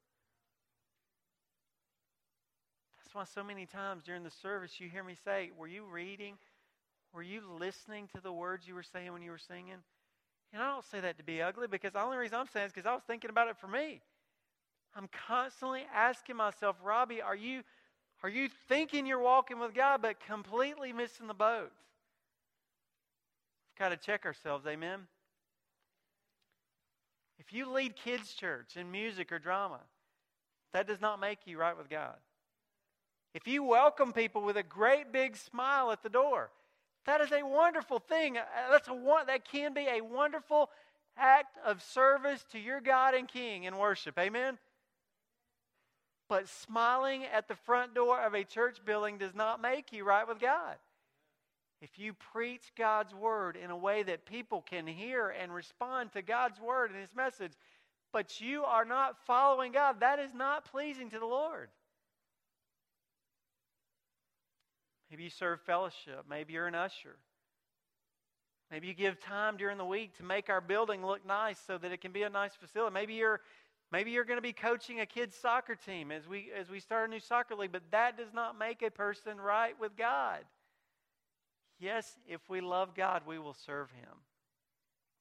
That's 2.98 3.14
why 3.14 3.26
so 3.26 3.44
many 3.44 3.66
times 3.66 4.04
during 4.06 4.24
the 4.24 4.32
service 4.32 4.80
you 4.80 4.90
hear 4.90 5.04
me 5.04 5.16
say, 5.26 5.52
Were 5.58 5.68
you 5.68 5.84
reading? 5.84 6.36
Were 7.14 7.22
you 7.22 7.42
listening 7.60 8.08
to 8.16 8.22
the 8.22 8.32
words 8.32 8.68
you 8.68 8.74
were 8.74 8.84
saying 8.84 9.12
when 9.12 9.22
you 9.22 9.32
were 9.32 9.38
singing? 9.38 9.84
And 10.54 10.62
I 10.62 10.72
don't 10.72 10.86
say 10.86 11.02
that 11.02 11.18
to 11.18 11.24
be 11.24 11.42
ugly 11.42 11.68
because 11.68 11.94
the 11.94 12.02
only 12.02 12.18
reason 12.18 12.38
I'm 12.38 12.48
saying 12.48 12.68
is 12.68 12.72
because 12.72 12.86
I 12.86 12.94
was 12.94 13.04
thinking 13.06 13.30
about 13.30 13.50
it 13.50 13.58
for 13.58 13.68
me. 13.68 14.02
I'm 14.96 15.10
constantly 15.28 15.86
asking 15.94 16.36
myself, 16.36 16.76
Robbie, 16.84 17.22
are 17.22 17.36
you 17.36 17.64
are 18.24 18.30
you 18.30 18.50
thinking 18.68 19.08
you're 19.08 19.22
walking 19.22 19.60
with 19.60 19.74
God 19.74 20.02
but 20.02 20.20
completely 20.20 20.94
missing 20.94 21.28
the 21.28 21.34
boat? 21.34 21.72
We've 23.72 23.80
got 23.80 23.90
to 23.90 23.98
check 23.98 24.26
ourselves, 24.26 24.68
amen? 24.68 25.08
If 27.40 27.52
you 27.52 27.72
lead 27.72 27.96
kids' 27.96 28.34
church 28.34 28.78
in 28.78 28.92
music 28.92 29.32
or 29.32 29.40
drama, 29.40 29.80
that 30.74 30.88
does 30.88 31.02
not 31.02 31.20
make 31.20 31.40
you 31.46 31.58
right 31.58 31.76
with 31.76 31.90
God. 31.90 32.16
If 33.34 33.48
you 33.48 33.64
welcome 33.64 34.14
people 34.14 34.44
with 34.44 34.58
a 34.58 34.64
great 34.64 35.12
big 35.12 35.36
smile 35.36 35.92
at 35.92 36.04
the 36.04 36.10
door, 36.10 36.52
that 37.06 37.22
is 37.22 37.32
a 37.32 37.44
wonderful 37.44 38.00
thing. 38.00 38.38
Uh, 38.38 38.44
that's 38.70 38.88
a 38.88 39.24
that 39.26 39.50
can 39.50 39.74
be 39.74 39.88
a 39.88 40.02
wonderful 40.02 40.70
act 41.18 41.58
of 41.66 41.82
service 41.82 42.46
to 42.52 42.60
your 42.60 42.82
God 42.82 43.16
and 43.16 43.28
King 43.28 43.64
in 43.64 43.78
worship. 43.78 44.20
Amen. 44.20 44.60
But 46.32 46.48
smiling 46.48 47.26
at 47.26 47.50
the 47.50 47.58
front 47.58 47.94
door 47.94 48.22
of 48.22 48.34
a 48.34 48.46
church 48.46 48.78
building 48.86 49.18
does 49.18 49.36
not 49.36 49.62
make 49.62 49.92
you 49.92 50.06
right 50.06 50.26
with 50.26 50.40
God. 50.40 50.78
If 51.82 52.00
you 52.00 52.14
preach 52.14 52.72
God's 52.78 53.14
word 53.14 53.58
in 53.62 53.70
a 53.70 53.76
way 53.76 54.02
that 54.04 54.26
people 54.26 54.62
can 54.62 54.88
hear 54.88 55.28
and 55.28 55.54
respond 55.54 56.14
to 56.14 56.22
God's 56.22 56.58
word 56.58 56.92
and 56.92 57.02
his 57.02 57.14
message, 57.14 57.52
but 58.14 58.40
you 58.40 58.64
are 58.64 58.86
not 58.86 59.18
following 59.28 59.74
God, 59.74 60.00
that 60.00 60.20
is 60.20 60.34
not 60.34 60.64
pleasing 60.72 61.10
to 61.10 61.20
the 61.20 61.26
Lord. 61.26 61.68
Maybe 65.10 65.24
you 65.24 65.30
serve 65.30 65.60
fellowship. 65.60 66.24
Maybe 66.30 66.54
you're 66.54 66.68
an 66.68 66.76
usher. 66.76 67.18
Maybe 68.72 68.88
you 68.88 68.94
give 68.94 69.20
time 69.20 69.58
during 69.58 69.78
the 69.78 69.84
week 69.84 70.16
to 70.16 70.24
make 70.24 70.50
our 70.50 70.62
building 70.62 71.06
look 71.06 71.26
nice 71.28 71.60
so 71.68 71.78
that 71.78 71.92
it 71.92 72.00
can 72.00 72.14
be 72.14 72.24
a 72.24 72.30
nice 72.30 72.56
facility. 72.56 72.94
Maybe 72.94 73.16
you're 73.16 73.42
Maybe 73.92 74.12
you're 74.12 74.24
going 74.24 74.38
to 74.38 74.42
be 74.42 74.54
coaching 74.54 75.02
a 75.02 75.06
kid's 75.06 75.36
soccer 75.36 75.76
team 75.76 76.12
as 76.12 76.28
we, 76.28 76.50
as 76.58 76.70
we 76.70 76.80
start 76.80 77.10
a 77.10 77.12
new 77.12 77.20
soccer 77.20 77.56
league, 77.56 77.74
but 77.74 77.84
that 77.92 78.18
does 78.18 78.34
not 78.34 78.58
make 78.58 78.82
a 78.82 78.90
person 78.90 79.40
right 79.40 79.78
with 79.80 79.98
God. 79.98 80.40
Yes, 81.78 82.18
if 82.28 82.50
we 82.50 82.62
love 82.62 82.96
God, 82.96 83.24
we 83.26 83.38
will 83.38 83.56
serve 83.66 83.92
Him. 83.92 84.22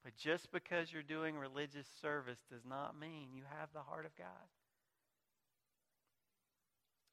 But 0.05 0.17
just 0.17 0.53
because 0.53 0.93
you're 0.93 1.03
doing 1.03 1.37
religious 1.37 1.87
service 2.01 2.39
does 2.51 2.65
not 2.69 2.99
mean 2.99 3.29
you 3.35 3.43
have 3.59 3.71
the 3.73 3.81
heart 3.81 4.07
of 4.07 4.15
God. 4.17 4.27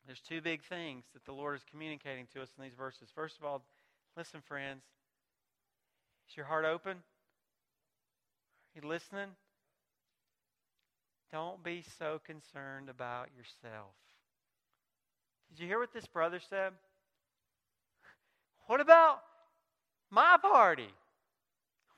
There's 0.05 0.21
two 0.21 0.41
big 0.41 0.63
things 0.63 1.03
that 1.13 1.25
the 1.25 1.33
Lord 1.33 1.57
is 1.57 1.63
communicating 1.69 2.27
to 2.33 2.41
us 2.41 2.49
in 2.57 2.63
these 2.63 2.75
verses. 2.75 3.09
First 3.13 3.37
of 3.37 3.43
all, 3.43 3.63
listen, 4.15 4.41
friends. 4.41 4.83
Is 6.29 6.37
your 6.37 6.45
heart 6.45 6.65
open? 6.65 6.97
Are 6.97 8.81
you 8.81 8.87
listening? 8.87 9.29
Don't 11.31 11.63
be 11.63 11.83
so 11.99 12.19
concerned 12.25 12.89
about 12.89 13.29
yourself. 13.35 13.91
Did 15.49 15.59
you 15.59 15.67
hear 15.67 15.79
what 15.79 15.93
this 15.93 16.07
brother 16.07 16.39
said? 16.49 16.73
What 18.67 18.81
about 18.81 19.21
my 20.09 20.37
party? 20.41 20.89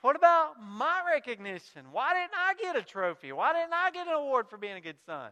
What 0.02 0.16
about 0.16 0.54
my 0.62 1.02
recognition? 1.12 1.86
Why 1.92 2.14
didn't 2.14 2.34
I 2.38 2.54
get 2.62 2.76
a 2.76 2.84
trophy? 2.84 3.32
Why 3.32 3.54
didn't 3.54 3.74
I 3.74 3.92
get 3.92 4.08
an 4.08 4.14
award 4.14 4.48
for 4.50 4.58
being 4.58 4.78
a 4.78 4.82
good 4.82 5.00
son? 5.06 5.32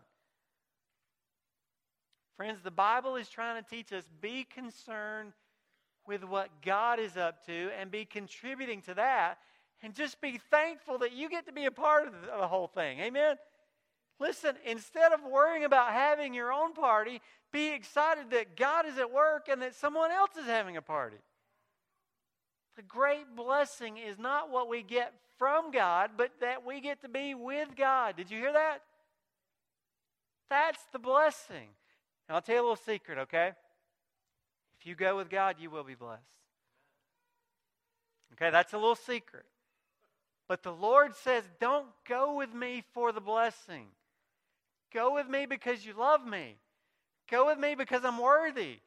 Friends, 2.35 2.59
the 2.63 2.71
Bible 2.71 3.15
is 3.15 3.29
trying 3.29 3.63
to 3.63 3.69
teach 3.69 3.93
us 3.93 4.03
be 4.21 4.43
concerned 4.43 5.33
with 6.05 6.23
what 6.23 6.49
God 6.63 6.99
is 6.99 7.17
up 7.17 7.45
to 7.45 7.69
and 7.79 7.89
be 7.89 8.05
contributing 8.05 8.81
to 8.83 8.93
that 8.95 9.39
and 9.81 9.93
just 9.93 10.19
be 10.21 10.39
thankful 10.49 10.97
that 10.99 11.13
you 11.13 11.29
get 11.29 11.45
to 11.45 11.51
be 11.51 11.65
a 11.65 11.71
part 11.71 12.07
of 12.07 12.13
the 12.39 12.47
whole 12.47 12.67
thing. 12.67 12.99
Amen? 12.99 13.37
Listen, 14.19 14.55
instead 14.65 15.11
of 15.13 15.23
worrying 15.23 15.63
about 15.63 15.91
having 15.91 16.33
your 16.33 16.51
own 16.51 16.73
party, 16.73 17.21
be 17.51 17.73
excited 17.73 18.31
that 18.31 18.55
God 18.55 18.85
is 18.85 18.97
at 18.97 19.11
work 19.11 19.47
and 19.49 19.61
that 19.61 19.75
someone 19.75 20.11
else 20.11 20.31
is 20.39 20.45
having 20.45 20.75
a 20.75 20.81
party. 20.81 21.17
The 22.75 22.81
great 22.83 23.35
blessing 23.35 23.97
is 23.97 24.17
not 24.17 24.51
what 24.51 24.69
we 24.69 24.83
get 24.83 25.13
from 25.37 25.71
God, 25.71 26.11
but 26.17 26.31
that 26.41 26.65
we 26.65 26.81
get 26.81 27.01
to 27.01 27.09
be 27.09 27.35
with 27.35 27.75
God. 27.75 28.17
Did 28.17 28.31
you 28.31 28.39
hear 28.39 28.53
that? 28.53 28.79
That's 30.49 30.83
the 30.91 30.99
blessing. 30.99 31.69
And 32.27 32.35
I'll 32.35 32.41
tell 32.41 32.55
you 32.55 32.61
a 32.61 32.63
little 32.63 32.75
secret, 32.75 33.17
okay? 33.19 33.51
If 34.79 34.87
you 34.87 34.95
go 34.95 35.17
with 35.17 35.29
God, 35.29 35.57
you 35.59 35.69
will 35.69 35.83
be 35.83 35.95
blessed. 35.95 36.21
Okay, 38.33 38.49
that's 38.51 38.73
a 38.73 38.77
little 38.77 38.95
secret. 38.95 39.45
But 40.47 40.63
the 40.63 40.71
Lord 40.71 41.15
says, 41.15 41.43
don't 41.59 41.87
go 42.07 42.35
with 42.35 42.53
me 42.53 42.83
for 42.93 43.11
the 43.11 43.21
blessing. 43.21 43.87
Go 44.93 45.13
with 45.13 45.27
me 45.27 45.45
because 45.45 45.85
you 45.85 45.93
love 45.97 46.25
me. 46.25 46.55
Go 47.29 47.47
with 47.47 47.59
me 47.59 47.75
because 47.75 48.05
I'm 48.05 48.17
worthy. 48.17 48.79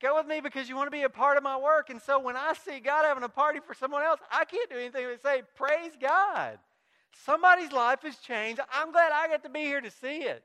Go 0.00 0.16
with 0.16 0.26
me 0.26 0.40
because 0.40 0.68
you 0.68 0.76
want 0.76 0.86
to 0.86 0.96
be 0.96 1.02
a 1.02 1.10
part 1.10 1.36
of 1.36 1.42
my 1.42 1.58
work. 1.58 1.90
And 1.90 2.00
so 2.00 2.18
when 2.18 2.36
I 2.36 2.54
see 2.54 2.80
God 2.80 3.04
having 3.04 3.22
a 3.22 3.28
party 3.28 3.60
for 3.66 3.74
someone 3.74 4.02
else, 4.02 4.20
I 4.30 4.44
can't 4.44 4.70
do 4.70 4.76
anything 4.76 5.06
but 5.06 5.22
say, 5.22 5.42
Praise 5.54 5.92
God. 6.00 6.58
Somebody's 7.24 7.72
life 7.72 8.02
has 8.02 8.16
changed. 8.16 8.60
I'm 8.72 8.92
glad 8.92 9.12
I 9.12 9.28
get 9.28 9.42
to 9.42 9.50
be 9.50 9.60
here 9.60 9.80
to 9.80 9.90
see 9.90 10.20
it. 10.22 10.44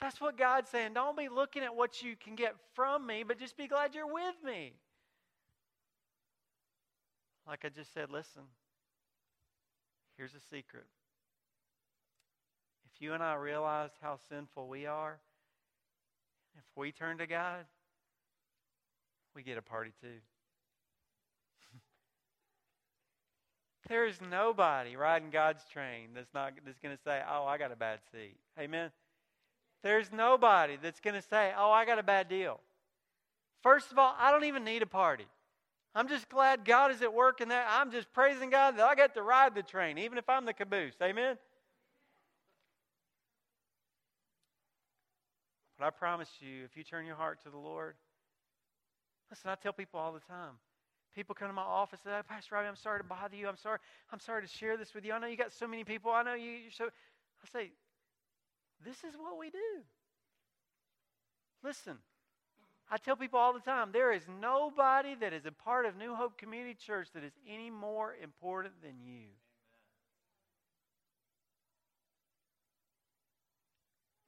That's 0.00 0.20
what 0.20 0.36
God's 0.36 0.70
saying. 0.70 0.94
Don't 0.94 1.16
be 1.16 1.28
looking 1.28 1.62
at 1.62 1.74
what 1.74 2.02
you 2.02 2.16
can 2.16 2.34
get 2.34 2.54
from 2.74 3.06
me, 3.06 3.22
but 3.22 3.38
just 3.38 3.56
be 3.56 3.66
glad 3.66 3.94
you're 3.94 4.12
with 4.12 4.34
me. 4.44 4.72
Like 7.46 7.64
I 7.64 7.68
just 7.68 7.94
said, 7.94 8.10
listen, 8.10 8.42
here's 10.16 10.34
a 10.34 10.40
secret. 10.40 10.86
If 12.96 13.02
you 13.02 13.12
and 13.12 13.22
I 13.22 13.34
realized 13.34 13.92
how 14.00 14.18
sinful 14.30 14.68
we 14.68 14.86
are, 14.86 15.18
if 16.56 16.64
we 16.76 16.92
turn 16.92 17.18
to 17.18 17.26
God, 17.26 17.66
we 19.34 19.42
get 19.42 19.58
a 19.58 19.62
party 19.62 19.92
too. 20.00 20.16
there 23.90 24.06
is 24.06 24.18
nobody 24.30 24.96
riding 24.96 25.28
God's 25.28 25.62
train 25.70 26.08
that's 26.14 26.32
not 26.32 26.54
that's 26.64 26.78
going 26.78 26.96
to 26.96 27.02
say, 27.02 27.20
"Oh, 27.30 27.44
I 27.44 27.58
got 27.58 27.70
a 27.70 27.76
bad 27.76 27.98
seat." 28.10 28.38
Amen. 28.58 28.90
There's 29.82 30.10
nobody 30.10 30.78
that's 30.82 31.00
going 31.00 31.16
to 31.16 31.22
say, 31.22 31.52
"Oh, 31.54 31.70
I 31.70 31.84
got 31.84 31.98
a 31.98 32.02
bad 32.02 32.30
deal." 32.30 32.60
First 33.62 33.92
of 33.92 33.98
all, 33.98 34.16
I 34.18 34.30
don't 34.30 34.44
even 34.44 34.64
need 34.64 34.80
a 34.80 34.86
party. 34.86 35.26
I'm 35.94 36.08
just 36.08 36.30
glad 36.30 36.64
God 36.64 36.90
is 36.92 37.02
at 37.02 37.12
work 37.12 37.42
in 37.42 37.50
that. 37.50 37.66
I'm 37.68 37.90
just 37.90 38.10
praising 38.14 38.48
God 38.48 38.78
that 38.78 38.86
I 38.86 38.94
get 38.94 39.12
to 39.14 39.22
ride 39.22 39.54
the 39.54 39.62
train, 39.62 39.98
even 39.98 40.16
if 40.16 40.30
I'm 40.30 40.46
the 40.46 40.54
caboose. 40.54 40.94
Amen. 41.02 41.36
But 45.78 45.86
I 45.86 45.90
promise 45.90 46.28
you, 46.40 46.64
if 46.64 46.76
you 46.76 46.84
turn 46.84 47.04
your 47.06 47.16
heart 47.16 47.42
to 47.44 47.50
the 47.50 47.58
Lord, 47.58 47.94
listen, 49.30 49.50
I 49.50 49.54
tell 49.56 49.72
people 49.72 50.00
all 50.00 50.12
the 50.12 50.20
time. 50.20 50.54
People 51.14 51.34
come 51.34 51.48
to 51.48 51.54
my 51.54 51.62
office 51.62 52.00
and 52.04 52.12
say, 52.12 52.20
Pastor 52.28 52.54
Robbie, 52.54 52.68
I'm 52.68 52.76
sorry 52.76 53.00
to 53.00 53.04
bother 53.04 53.36
you. 53.36 53.48
I'm 53.48 53.56
sorry. 53.56 53.78
I'm 54.12 54.20
sorry 54.20 54.42
to 54.42 54.48
share 54.48 54.76
this 54.76 54.94
with 54.94 55.04
you. 55.04 55.14
I 55.14 55.18
know 55.18 55.26
you 55.26 55.36
got 55.36 55.52
so 55.52 55.66
many 55.66 55.82
people. 55.82 56.10
I 56.10 56.22
know 56.22 56.34
you. 56.34 56.50
You're 56.50 56.70
so. 56.70 56.84
I 56.84 57.58
say, 57.58 57.70
this 58.84 58.96
is 58.98 59.14
what 59.16 59.38
we 59.38 59.50
do. 59.50 59.82
Listen, 61.62 61.96
I 62.90 62.98
tell 62.98 63.16
people 63.16 63.38
all 63.38 63.52
the 63.52 63.60
time 63.60 63.90
there 63.92 64.12
is 64.12 64.22
nobody 64.40 65.14
that 65.16 65.32
is 65.32 65.46
a 65.46 65.52
part 65.52 65.86
of 65.86 65.96
New 65.96 66.14
Hope 66.14 66.36
Community 66.38 66.74
Church 66.74 67.08
that 67.14 67.24
is 67.24 67.32
any 67.48 67.70
more 67.70 68.14
important 68.22 68.74
than 68.82 68.94
you. 69.02 69.24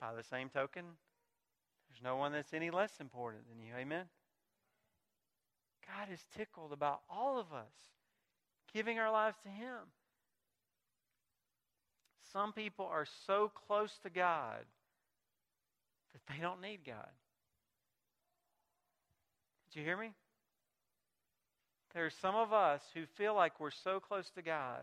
By 0.01 0.15
the 0.15 0.23
same 0.23 0.49
token, 0.49 0.85
there's 1.89 2.03
no 2.03 2.17
one 2.17 2.33
that's 2.33 2.53
any 2.55 2.71
less 2.71 2.93
important 3.01 3.45
than 3.49 3.65
you. 3.65 3.75
Amen? 3.77 4.05
God 5.87 6.13
is 6.13 6.21
tickled 6.37 6.73
about 6.73 7.01
all 7.11 7.39
of 7.39 7.53
us 7.53 7.73
giving 8.73 8.99
our 8.99 9.11
lives 9.11 9.37
to 9.43 9.49
Him. 9.49 9.79
Some 12.33 12.53
people 12.53 12.87
are 12.87 13.07
so 13.27 13.51
close 13.67 13.99
to 14.03 14.11
God 14.11 14.65
that 16.13 16.35
they 16.35 16.43
don't 16.43 16.61
need 16.61 16.81
God. 16.87 17.09
Did 19.73 19.81
you 19.81 19.85
hear 19.85 19.97
me? 19.97 20.11
There 21.95 22.05
are 22.05 22.11
some 22.11 22.35
of 22.35 22.53
us 22.53 22.83
who 22.95 23.07
feel 23.17 23.35
like 23.35 23.59
we're 23.59 23.71
so 23.71 23.99
close 23.99 24.31
to 24.31 24.43
God 24.43 24.83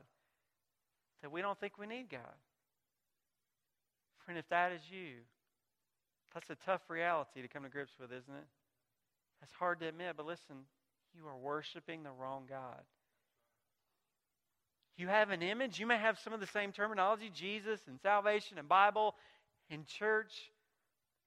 that 1.21 1.31
we 1.31 1.41
don't 1.41 1.59
think 1.59 1.77
we 1.77 1.85
need 1.85 2.09
God. 2.09 2.21
Friend, 4.25 4.39
if 4.39 4.49
that 4.49 4.71
is 4.71 4.81
you, 4.89 5.17
that's 6.35 6.49
a 6.49 6.65
tough 6.65 6.81
reality 6.89 7.41
to 7.41 7.47
come 7.47 7.63
to 7.63 7.69
grips 7.69 7.93
with, 7.99 8.11
isn't 8.11 8.35
it? 8.35 8.47
That's 9.39 9.53
hard 9.53 9.79
to 9.79 9.87
admit, 9.87 10.13
but 10.17 10.25
listen, 10.25 10.57
you 11.15 11.25
are 11.25 11.37
worshiping 11.37 12.03
the 12.03 12.11
wrong 12.11 12.43
God. 12.47 12.81
You 14.97 15.07
have 15.07 15.29
an 15.31 15.41
image. 15.41 15.79
You 15.79 15.87
may 15.87 15.97
have 15.97 16.19
some 16.19 16.33
of 16.33 16.39
the 16.39 16.47
same 16.47 16.71
terminology 16.71 17.31
Jesus 17.33 17.79
and 17.87 17.99
salvation 18.01 18.57
and 18.57 18.67
Bible 18.67 19.15
and 19.69 19.85
church. 19.87 20.51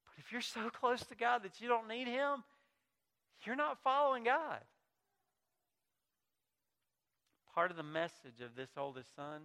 But 0.04 0.22
if 0.24 0.30
you're 0.30 0.40
so 0.40 0.70
close 0.70 1.00
to 1.06 1.14
God 1.14 1.42
that 1.42 1.60
you 1.60 1.68
don't 1.68 1.88
need 1.88 2.06
Him, 2.06 2.44
you're 3.44 3.56
not 3.56 3.82
following 3.82 4.24
God. 4.24 4.60
Part 7.54 7.70
of 7.70 7.76
the 7.76 7.82
message 7.82 8.40
of 8.44 8.54
this 8.56 8.70
oldest 8.76 9.14
son 9.16 9.40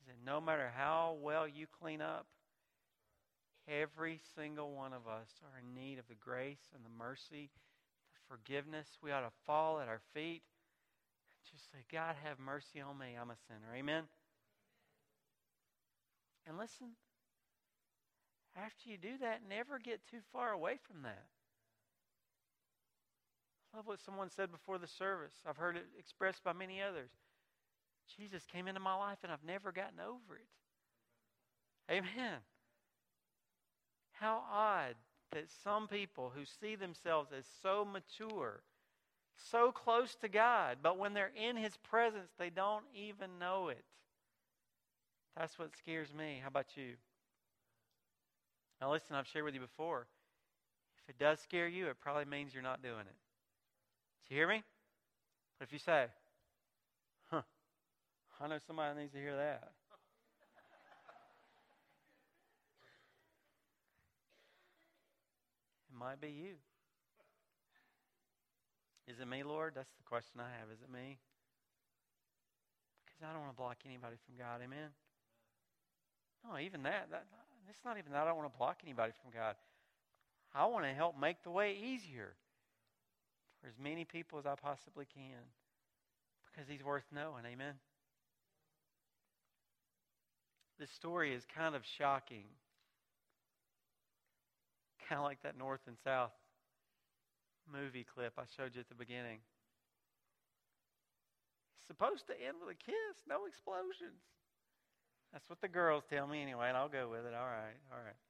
is 0.00 0.06
that 0.06 0.16
no 0.24 0.40
matter 0.40 0.70
how 0.76 1.16
well 1.20 1.46
you 1.46 1.66
clean 1.80 2.00
up, 2.00 2.26
Every 3.68 4.18
single 4.34 4.72
one 4.72 4.94
of 4.94 5.06
us 5.06 5.28
are 5.44 5.60
in 5.60 5.74
need 5.74 5.98
of 5.98 6.08
the 6.08 6.14
grace 6.14 6.70
and 6.74 6.82
the 6.84 6.98
mercy, 6.98 7.50
the 8.14 8.36
forgiveness. 8.36 8.88
We 9.02 9.12
ought 9.12 9.20
to 9.20 9.32
fall 9.46 9.80
at 9.80 9.88
our 9.88 10.00
feet. 10.14 10.42
And 11.36 11.52
just 11.52 11.70
say, 11.70 11.84
God, 11.92 12.16
have 12.24 12.38
mercy 12.38 12.80
on 12.80 12.96
me. 12.96 13.16
I'm 13.20 13.30
a 13.30 13.36
sinner. 13.46 13.76
Amen? 13.76 14.04
And 16.46 16.56
listen, 16.56 16.96
after 18.56 18.88
you 18.88 18.96
do 18.96 19.18
that, 19.20 19.42
never 19.46 19.78
get 19.78 20.00
too 20.10 20.20
far 20.32 20.52
away 20.52 20.78
from 20.82 21.02
that. 21.02 21.26
I 23.72 23.76
love 23.76 23.86
what 23.86 24.00
someone 24.00 24.30
said 24.30 24.50
before 24.50 24.78
the 24.78 24.86
service. 24.86 25.34
I've 25.46 25.58
heard 25.58 25.76
it 25.76 25.84
expressed 25.98 26.42
by 26.42 26.54
many 26.54 26.80
others. 26.80 27.10
Jesus 28.16 28.44
came 28.50 28.66
into 28.66 28.80
my 28.80 28.94
life 28.94 29.18
and 29.22 29.30
I've 29.30 29.44
never 29.44 29.72
gotten 29.72 30.00
over 30.00 30.36
it. 30.36 30.48
Amen. 31.92 32.40
How 34.20 34.42
odd 34.52 34.94
that 35.32 35.50
some 35.62 35.86
people 35.86 36.32
who 36.34 36.44
see 36.44 36.74
themselves 36.74 37.30
as 37.36 37.44
so 37.62 37.84
mature, 37.84 38.62
so 39.36 39.70
close 39.70 40.16
to 40.16 40.28
God, 40.28 40.78
but 40.82 40.98
when 40.98 41.14
they're 41.14 41.32
in 41.36 41.56
His 41.56 41.76
presence, 41.76 42.30
they 42.38 42.50
don't 42.50 42.84
even 42.94 43.38
know 43.38 43.68
it. 43.68 43.84
That's 45.36 45.58
what 45.58 45.70
scares 45.76 46.12
me. 46.12 46.40
How 46.42 46.48
about 46.48 46.76
you? 46.76 46.94
Now, 48.80 48.90
listen, 48.90 49.14
I've 49.14 49.26
shared 49.26 49.44
with 49.44 49.54
you 49.54 49.60
before. 49.60 50.06
If 51.04 51.10
it 51.14 51.18
does 51.18 51.40
scare 51.40 51.68
you, 51.68 51.86
it 51.88 52.00
probably 52.00 52.24
means 52.24 52.52
you're 52.52 52.62
not 52.62 52.82
doing 52.82 53.00
it. 53.00 53.16
Do 54.28 54.34
you 54.34 54.40
hear 54.40 54.48
me? 54.48 54.62
But 55.58 55.68
if 55.68 55.72
you 55.72 55.78
say, 55.78 56.06
huh, 57.30 57.42
I 58.40 58.48
know 58.48 58.58
somebody 58.66 59.00
needs 59.00 59.12
to 59.12 59.18
hear 59.18 59.36
that. 59.36 59.72
Might 65.98 66.20
be 66.20 66.28
you. 66.28 66.54
Is 69.06 69.20
it 69.20 69.26
me, 69.26 69.42
Lord? 69.42 69.72
That's 69.74 69.90
the 69.96 70.04
question 70.04 70.40
I 70.40 70.50
have. 70.60 70.68
Is 70.70 70.82
it 70.82 70.92
me? 70.92 71.18
Because 73.04 73.24
I 73.24 73.32
don't 73.32 73.40
want 73.40 73.52
to 73.52 73.60
block 73.60 73.78
anybody 73.86 74.16
from 74.26 74.36
God. 74.36 74.60
Amen. 74.62 74.92
No, 76.44 76.58
even 76.58 76.82
that. 76.84 77.08
that 77.10 77.24
it's 77.68 77.84
not 77.84 77.98
even 77.98 78.12
that 78.12 78.22
I 78.22 78.24
don't 78.26 78.36
want 78.36 78.52
to 78.52 78.58
block 78.58 78.80
anybody 78.84 79.12
from 79.22 79.32
God. 79.32 79.56
I 80.54 80.66
want 80.66 80.84
to 80.84 80.92
help 80.92 81.18
make 81.18 81.42
the 81.42 81.50
way 81.50 81.76
easier 81.76 82.34
for 83.60 83.68
as 83.68 83.74
many 83.82 84.04
people 84.04 84.38
as 84.38 84.46
I 84.46 84.54
possibly 84.54 85.06
can 85.12 85.40
because 86.46 86.68
He's 86.68 86.84
worth 86.84 87.04
knowing. 87.12 87.44
Amen. 87.46 87.74
This 90.78 90.90
story 90.90 91.34
is 91.34 91.42
kind 91.54 91.74
of 91.74 91.82
shocking. 91.98 92.44
Kind 95.08 95.18
of 95.18 95.24
like 95.24 95.42
that 95.42 95.56
North 95.56 95.80
and 95.86 95.96
South 96.04 96.32
movie 97.70 98.04
clip 98.04 98.34
I 98.38 98.44
showed 98.56 98.74
you 98.74 98.80
at 98.80 98.88
the 98.88 98.94
beginning. 98.94 99.40
It's 101.80 101.88
supposed 101.88 102.26
to 102.26 102.34
end 102.36 102.56
with 102.60 102.74
a 102.74 102.78
kiss, 102.78 103.24
no 103.28 103.46
explosions. 103.46 104.20
That's 105.32 105.48
what 105.48 105.60
the 105.60 105.68
girls 105.68 106.04
tell 106.08 106.26
me 106.26 106.42
anyway, 106.42 106.68
and 106.68 106.76
I'll 106.76 106.88
go 106.88 107.08
with 107.08 107.24
it. 107.24 107.34
All 107.34 107.48
right, 107.48 107.76
all 107.92 108.00
right. 108.04 108.20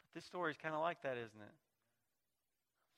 But 0.00 0.14
this 0.14 0.24
story 0.24 0.50
is 0.50 0.58
kind 0.62 0.74
of 0.74 0.80
like 0.80 1.02
that, 1.02 1.16
isn't 1.16 1.40
it? 1.40 1.56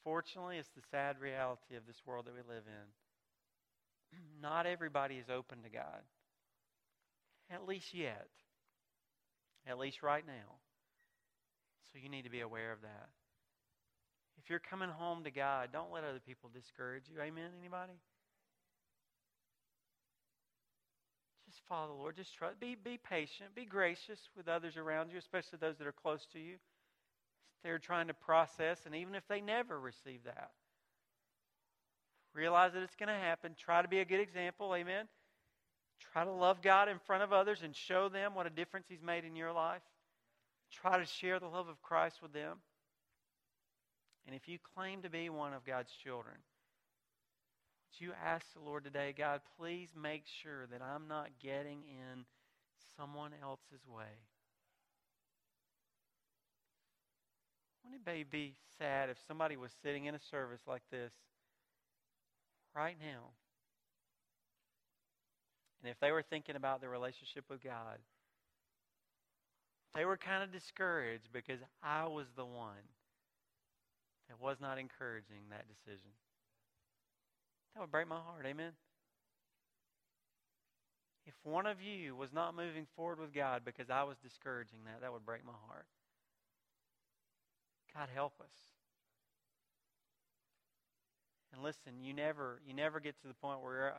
Fortunately, 0.03 0.59
it's 0.59 0.71
the 0.77 0.83
sad 0.91 1.21
reality 1.21 1.77
of 1.77 1.87
this 1.87 2.03
world 2.05 2.27
that 2.27 2.35
we 2.35 2.41
live 2.41 2.65
in. 2.67 4.19
Not 4.43 4.67
everybody 4.67 5.17
is 5.17 5.31
open 5.31 5.63
to 5.63 5.71
God, 5.71 6.03
at 7.51 7.67
least 7.67 7.95
yet, 7.95 8.29
at 9.67 9.79
least 9.79 10.03
right 10.03 10.27
now. 10.27 10.59
So 11.93 11.99
you 12.03 12.09
need 12.09 12.25
to 12.25 12.31
be 12.31 12.41
aware 12.41 12.73
of 12.73 12.83
that. 12.83 13.09
If 14.43 14.51
you're 14.51 14.59
coming 14.59 14.91
home 14.91 15.25
to 15.25 15.31
God, 15.31 15.71
don't 15.73 15.93
let 15.93 16.05
other 16.05 16.21
people 16.25 16.51
discourage 16.53 17.05
you. 17.09 17.21
Amen, 17.21 17.51
anybody? 17.61 17.95
Just 21.49 21.63
follow 21.69 21.89
the 21.89 21.95
Lord. 21.95 22.17
Just 22.17 22.35
trust. 22.35 22.59
Be, 22.61 22.75
be 22.75 22.99
patient. 22.99 23.55
Be 23.55 23.65
gracious 23.65 24.19
with 24.37 24.49
others 24.49 24.77
around 24.77 25.11
you, 25.13 25.19
especially 25.19 25.59
those 25.61 25.79
that 25.79 25.87
are 25.87 25.93
close 25.93 26.27
to 26.33 26.39
you. 26.39 26.57
They're 27.63 27.79
trying 27.79 28.09
to 28.09 28.15
process, 28.15 28.81
and 28.85 28.95
even 28.95 29.15
if 29.15 29.27
they 29.29 29.41
never 29.41 29.81
receive 29.81 30.25
that, 30.25 30.51
realize 32.35 32.73
that 32.75 32.83
it's 32.83 32.97
going 32.97 33.09
to 33.09 33.15
happen. 33.15 33.55
Try 33.57 33.81
to 33.81 33.89
be 33.89 34.01
a 34.01 34.05
good 34.05 34.21
example. 34.21 34.75
Amen. 34.75 35.07
Try 36.01 36.25
to 36.25 36.31
love 36.31 36.63
God 36.63 36.89
in 36.89 36.99
front 37.07 37.23
of 37.23 37.33
others 37.33 37.63
and 37.63 37.75
show 37.75 38.09
them 38.09 38.35
what 38.35 38.47
a 38.47 38.51
difference 38.51 38.87
He's 38.89 39.03
made 39.03 39.25
in 39.25 39.37
your 39.37 39.53
life. 39.53 39.83
Try 40.71 40.99
to 40.99 41.07
share 41.07 41.39
the 41.39 41.47
love 41.47 41.69
of 41.69 41.83
Christ 41.83 42.17
with 42.23 42.33
them. 42.33 42.59
And 44.27 44.35
if 44.35 44.49
you 44.49 44.59
claim 44.75 45.03
to 45.03 45.11
be 45.11 45.29
one 45.29 45.53
of 45.53 45.67
God's 45.67 45.93
children, 45.93 46.37
you 48.01 48.13
ask 48.25 48.47
the 48.53 48.61
Lord 48.61 48.85
today, 48.85 49.15
God, 49.17 49.41
please 49.59 49.91
make 50.01 50.25
sure 50.43 50.67
that 50.71 50.83
I'm 50.83 51.07
not 51.09 51.29
getting 51.41 51.83
in 51.89 52.25
someone 52.97 53.33
else's 53.43 53.87
way? 53.87 54.05
Wouldn't 57.85 58.07
it 58.07 58.31
be 58.31 58.55
sad 58.79 59.11
if 59.11 59.19
somebody 59.29 59.57
was 59.57 59.71
sitting 59.83 60.07
in 60.07 60.15
a 60.15 60.21
service 60.31 60.63
like 60.67 60.83
this 60.91 61.13
right 62.75 62.97
now, 63.01 63.31
and 65.85 65.91
if 65.91 66.01
they 66.01 66.13
were 66.13 66.23
thinking 66.23 66.57
about 66.57 66.81
their 66.81 66.89
relationship 66.89 67.45
with 67.51 67.63
God, 67.63 67.99
they 69.95 70.07
were 70.07 70.17
kind 70.17 70.43
of 70.43 70.51
discouraged 70.51 71.29
because 71.31 71.61
I 71.83 72.07
was 72.07 72.25
the 72.37 72.45
one 72.47 72.89
that 74.31 74.41
was 74.41 74.57
not 74.63 74.79
encouraging 74.79 75.45
that 75.51 75.67
decision. 75.69 76.09
That 77.75 77.83
would 77.83 77.91
break 77.91 78.09
my 78.09 78.17
heart. 78.17 78.47
Amen. 78.47 78.73
If 81.27 81.35
one 81.43 81.67
of 81.67 81.83
you 81.83 82.17
was 82.17 82.33
not 82.33 82.57
moving 82.57 82.87
forward 82.97 83.21
with 83.21 83.35
God 83.35 83.61
because 83.63 83.91
I 83.91 84.05
was 84.05 84.17
discouraging 84.23 84.79
that, 84.87 85.03
that 85.03 85.13
would 85.13 85.27
break 85.27 85.45
my 85.45 85.53
heart. 85.69 85.85
God 87.95 88.09
help 88.15 88.41
us. 88.41 88.55
And 91.53 91.63
listen, 91.63 92.01
you 92.03 92.15
never 92.15 92.63
you 92.67 92.73
never 92.73 93.01
get 93.01 93.21
to 93.21 93.29
the 93.29 93.35
point 93.35 93.61
where 93.63 93.95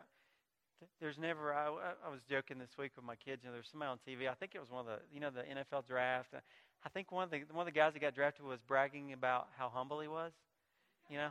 there's 0.99 1.17
never. 1.17 1.53
I, 1.53 1.67
I 2.05 2.09
was 2.09 2.21
joking 2.29 2.57
this 2.57 2.77
week 2.77 2.91
with 2.95 3.05
my 3.05 3.15
kids. 3.15 3.43
You 3.43 3.49
know, 3.49 3.53
there's 3.53 3.69
somebody 3.69 3.91
on 3.91 3.99
TV. 4.07 4.29
I 4.29 4.33
think 4.33 4.53
it 4.55 4.59
was 4.59 4.69
one 4.69 4.81
of 4.81 4.85
the 4.87 4.99
you 5.13 5.19
know 5.19 5.29
the 5.29 5.41
NFL 5.41 5.87
draft. 5.87 6.33
Uh, 6.33 6.39
I 6.85 6.89
think 6.89 7.11
one 7.11 7.23
of 7.23 7.31
the 7.31 7.41
one 7.51 7.67
of 7.67 7.73
the 7.73 7.77
guys 7.77 7.93
that 7.93 7.99
got 7.99 8.15
drafted 8.15 8.45
was 8.45 8.59
bragging 8.61 9.13
about 9.13 9.47
how 9.57 9.69
humble 9.69 9.99
he 9.99 10.07
was. 10.07 10.31
You 11.09 11.17
know, 11.17 11.29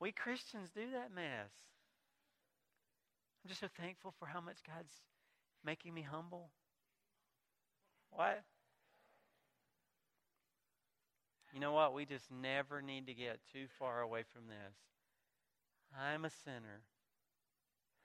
we 0.00 0.12
Christians 0.12 0.70
do 0.74 0.90
that 0.92 1.14
mess. 1.14 1.50
I'm 3.44 3.48
just 3.48 3.60
so 3.60 3.68
thankful 3.78 4.14
for 4.18 4.26
how 4.26 4.40
much 4.40 4.58
God's 4.66 4.92
making 5.64 5.94
me 5.94 6.02
humble. 6.02 6.50
What? 8.10 8.42
You 11.52 11.60
know 11.60 11.72
what? 11.72 11.94
We 11.94 12.04
just 12.04 12.30
never 12.30 12.82
need 12.82 13.06
to 13.06 13.14
get 13.14 13.38
too 13.52 13.66
far 13.78 14.00
away 14.00 14.24
from 14.32 14.42
this. 14.48 14.74
I'm 15.98 16.24
a 16.24 16.30
sinner 16.30 16.82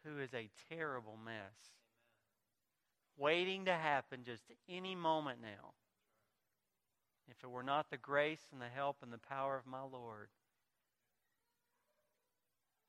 who 0.06 0.20
is 0.20 0.34
a 0.34 0.50
terrible 0.70 1.18
mess, 1.24 1.54
waiting 3.18 3.66
to 3.66 3.74
happen 3.74 4.24
just 4.26 4.44
any 4.70 4.96
moment 4.96 5.40
now. 5.42 5.74
If 7.30 7.44
it 7.44 7.50
were 7.50 7.64
not 7.64 7.90
the 7.90 7.98
grace 7.98 8.48
and 8.52 8.62
the 8.62 8.66
help 8.66 8.98
and 9.02 9.14
the 9.14 9.18
power 9.18 9.58
of 9.58 9.66
my 9.66 9.82
Lord, 9.82 10.30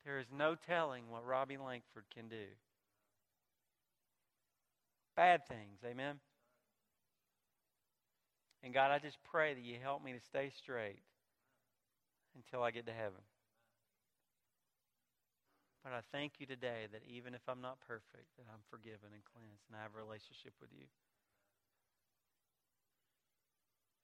there 0.04 0.18
is 0.18 0.26
no 0.36 0.56
telling 0.56 1.10
what 1.10 1.24
Robbie 1.24 1.58
Langford 1.58 2.04
can 2.12 2.28
do. 2.28 2.46
Bad 5.14 5.46
things, 5.46 5.78
amen? 5.84 6.16
And 8.64 8.72
God, 8.72 8.90
I 8.90 8.98
just 8.98 9.18
pray 9.30 9.54
that 9.54 9.62
you 9.62 9.76
help 9.80 10.02
me 10.02 10.12
to 10.12 10.20
stay 10.20 10.50
straight 10.56 11.02
until 12.34 12.62
I 12.62 12.70
get 12.70 12.86
to 12.86 12.92
heaven. 12.92 13.20
But 15.82 15.92
I 15.92 16.00
thank 16.14 16.38
you 16.38 16.46
today 16.46 16.86
that 16.92 17.02
even 17.10 17.34
if 17.34 17.42
I'm 17.48 17.60
not 17.60 17.82
perfect, 17.82 18.30
that 18.38 18.46
I'm 18.46 18.62
forgiven 18.70 19.10
and 19.10 19.22
cleansed 19.26 19.66
and 19.66 19.74
I 19.74 19.82
have 19.82 19.94
a 19.94 19.98
relationship 19.98 20.54
with 20.62 20.70
you. 20.70 20.86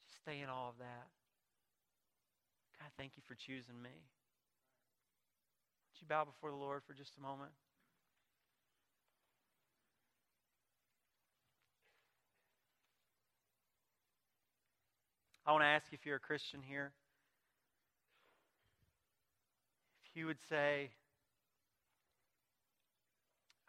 Just 0.02 0.18
stay 0.18 0.42
in 0.42 0.50
all 0.50 0.74
of 0.74 0.78
that. 0.82 1.06
God, 2.82 2.90
thank 2.98 3.14
you 3.14 3.22
for 3.26 3.34
choosing 3.34 3.80
me. 3.80 3.94
Would 3.94 6.02
you 6.02 6.06
bow 6.08 6.24
before 6.24 6.50
the 6.50 6.56
Lord 6.56 6.82
for 6.82 6.94
just 6.94 7.16
a 7.16 7.22
moment? 7.22 7.52
I 15.46 15.52
want 15.52 15.62
to 15.62 15.66
ask 15.66 15.86
you 15.90 15.98
if 15.98 16.04
you're 16.04 16.16
a 16.16 16.20
Christian 16.20 16.60
here. 16.60 16.92
If 20.04 20.16
you 20.16 20.26
would 20.26 20.40
say, 20.48 20.90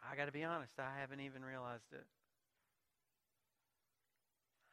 I 0.02 0.16
got 0.16 0.26
to 0.26 0.32
be 0.32 0.44
honest, 0.44 0.72
I 0.78 1.00
haven't 1.00 1.20
even 1.20 1.44
realized 1.44 1.92
it. 1.92 2.06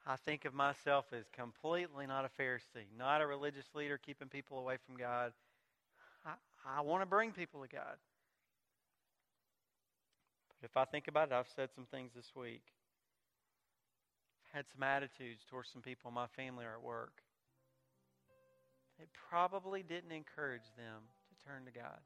I 0.05 0.15
think 0.15 0.45
of 0.45 0.53
myself 0.53 1.05
as 1.11 1.25
completely 1.35 2.07
not 2.07 2.23
a 2.23 2.41
Pharisee, 2.41 2.87
not 2.97 3.21
a 3.21 3.27
religious 3.27 3.65
leader 3.75 3.97
keeping 3.97 4.29
people 4.29 4.57
away 4.57 4.77
from 4.85 4.95
God. 4.95 5.33
I, 6.25 6.33
I 6.77 6.81
want 6.81 7.01
to 7.01 7.05
bring 7.05 7.31
people 7.31 7.61
to 7.61 7.67
God. 7.67 7.97
But 10.61 10.69
if 10.69 10.77
I 10.77 10.85
think 10.85 11.09
about 11.09 11.27
it, 11.27 11.33
I've 11.33 11.49
said 11.55 11.69
some 11.75 11.85
things 11.91 12.11
this 12.15 12.31
week. 12.35 12.63
I've 14.45 14.57
had 14.57 14.65
some 14.73 14.81
attitudes 14.81 15.41
towards 15.49 15.69
some 15.73 15.81
people 15.81 16.07
in 16.07 16.15
my 16.15 16.27
family 16.37 16.63
or 16.63 16.71
at 16.71 16.81
work. 16.81 17.21
It 18.99 19.09
probably 19.29 19.83
didn't 19.83 20.13
encourage 20.13 20.65
them 20.77 21.03
to 21.29 21.45
turn 21.45 21.65
to 21.65 21.71
God. 21.71 21.99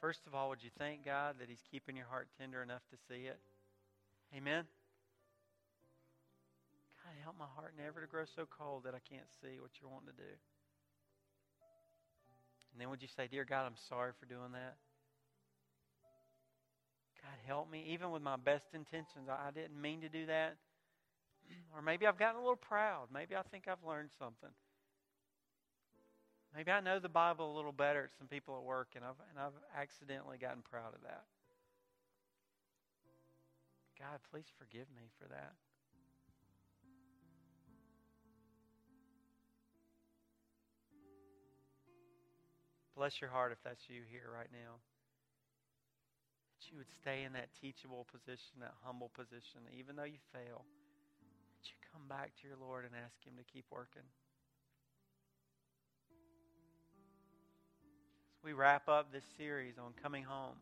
First 0.00 0.26
of 0.26 0.34
all, 0.34 0.48
would 0.50 0.62
you 0.62 0.70
thank 0.78 1.04
God 1.04 1.36
that 1.40 1.48
He's 1.48 1.62
keeping 1.70 1.96
your 1.96 2.06
heart 2.06 2.28
tender 2.38 2.62
enough 2.62 2.82
to 2.90 2.96
see 3.08 3.26
it? 3.26 3.38
Amen? 4.36 4.64
God, 7.04 7.14
help 7.22 7.36
my 7.38 7.46
heart 7.54 7.74
never 7.78 8.00
to 8.00 8.06
grow 8.06 8.24
so 8.24 8.46
cold 8.46 8.84
that 8.84 8.94
I 8.94 9.00
can't 9.08 9.28
see 9.40 9.60
what 9.60 9.70
you're 9.80 9.90
wanting 9.90 10.10
to 10.10 10.22
do. 10.22 10.34
And 12.72 12.80
then 12.80 12.90
would 12.90 13.00
you 13.00 13.08
say, 13.08 13.28
Dear 13.30 13.44
God, 13.44 13.64
I'm 13.64 13.78
sorry 13.88 14.12
for 14.18 14.26
doing 14.26 14.52
that? 14.52 14.76
God, 17.22 17.38
help 17.46 17.70
me. 17.70 17.84
Even 17.88 18.10
with 18.10 18.22
my 18.22 18.36
best 18.36 18.66
intentions, 18.74 19.28
I 19.28 19.50
didn't 19.50 19.80
mean 19.80 20.02
to 20.02 20.08
do 20.08 20.26
that. 20.26 20.56
Or 21.74 21.80
maybe 21.80 22.06
I've 22.06 22.18
gotten 22.18 22.36
a 22.36 22.40
little 22.40 22.56
proud. 22.56 23.06
Maybe 23.12 23.36
I 23.36 23.42
think 23.42 23.68
I've 23.68 23.86
learned 23.86 24.10
something. 24.18 24.50
Maybe 26.56 26.72
I 26.72 26.80
know 26.80 26.98
the 26.98 27.12
Bible 27.12 27.52
a 27.52 27.54
little 27.54 27.76
better 27.76 28.08
at 28.08 28.16
some 28.16 28.28
people 28.28 28.56
at 28.56 28.64
work, 28.64 28.96
and 28.96 29.04
I've, 29.04 29.20
and 29.28 29.36
I've 29.36 29.60
accidentally 29.76 30.40
gotten 30.40 30.64
proud 30.64 30.96
of 30.96 31.04
that. 31.04 31.28
God, 34.00 34.24
please 34.32 34.48
forgive 34.56 34.88
me 34.96 35.12
for 35.20 35.28
that. 35.28 35.52
Bless 42.96 43.20
your 43.20 43.28
heart 43.28 43.52
if 43.52 43.60
that's 43.60 43.92
you 43.92 44.00
here 44.08 44.32
right 44.32 44.48
now. 44.48 44.80
That 46.56 46.72
you 46.72 46.80
would 46.80 46.88
stay 46.88 47.28
in 47.28 47.36
that 47.36 47.52
teachable 47.60 48.08
position, 48.08 48.64
that 48.64 48.72
humble 48.80 49.12
position, 49.12 49.60
even 49.76 49.96
though 49.96 50.08
you 50.08 50.24
fail. 50.32 50.64
That 50.64 51.68
you 51.68 51.76
come 51.92 52.08
back 52.08 52.32
to 52.40 52.48
your 52.48 52.56
Lord 52.56 52.88
and 52.88 52.96
ask 52.96 53.20
Him 53.20 53.36
to 53.36 53.44
keep 53.44 53.68
working. 53.68 54.08
We 58.46 58.52
wrap 58.52 58.88
up 58.88 59.10
this 59.12 59.24
series 59.36 59.74
on 59.76 59.92
coming 60.00 60.22
home, 60.22 60.54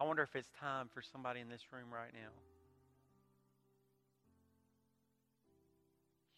I 0.00 0.04
wonder 0.04 0.22
if 0.22 0.34
it's 0.34 0.48
time 0.58 0.88
for 0.94 1.02
somebody 1.02 1.40
in 1.40 1.50
this 1.50 1.60
room 1.70 1.92
right 1.92 2.14
now. 2.14 2.32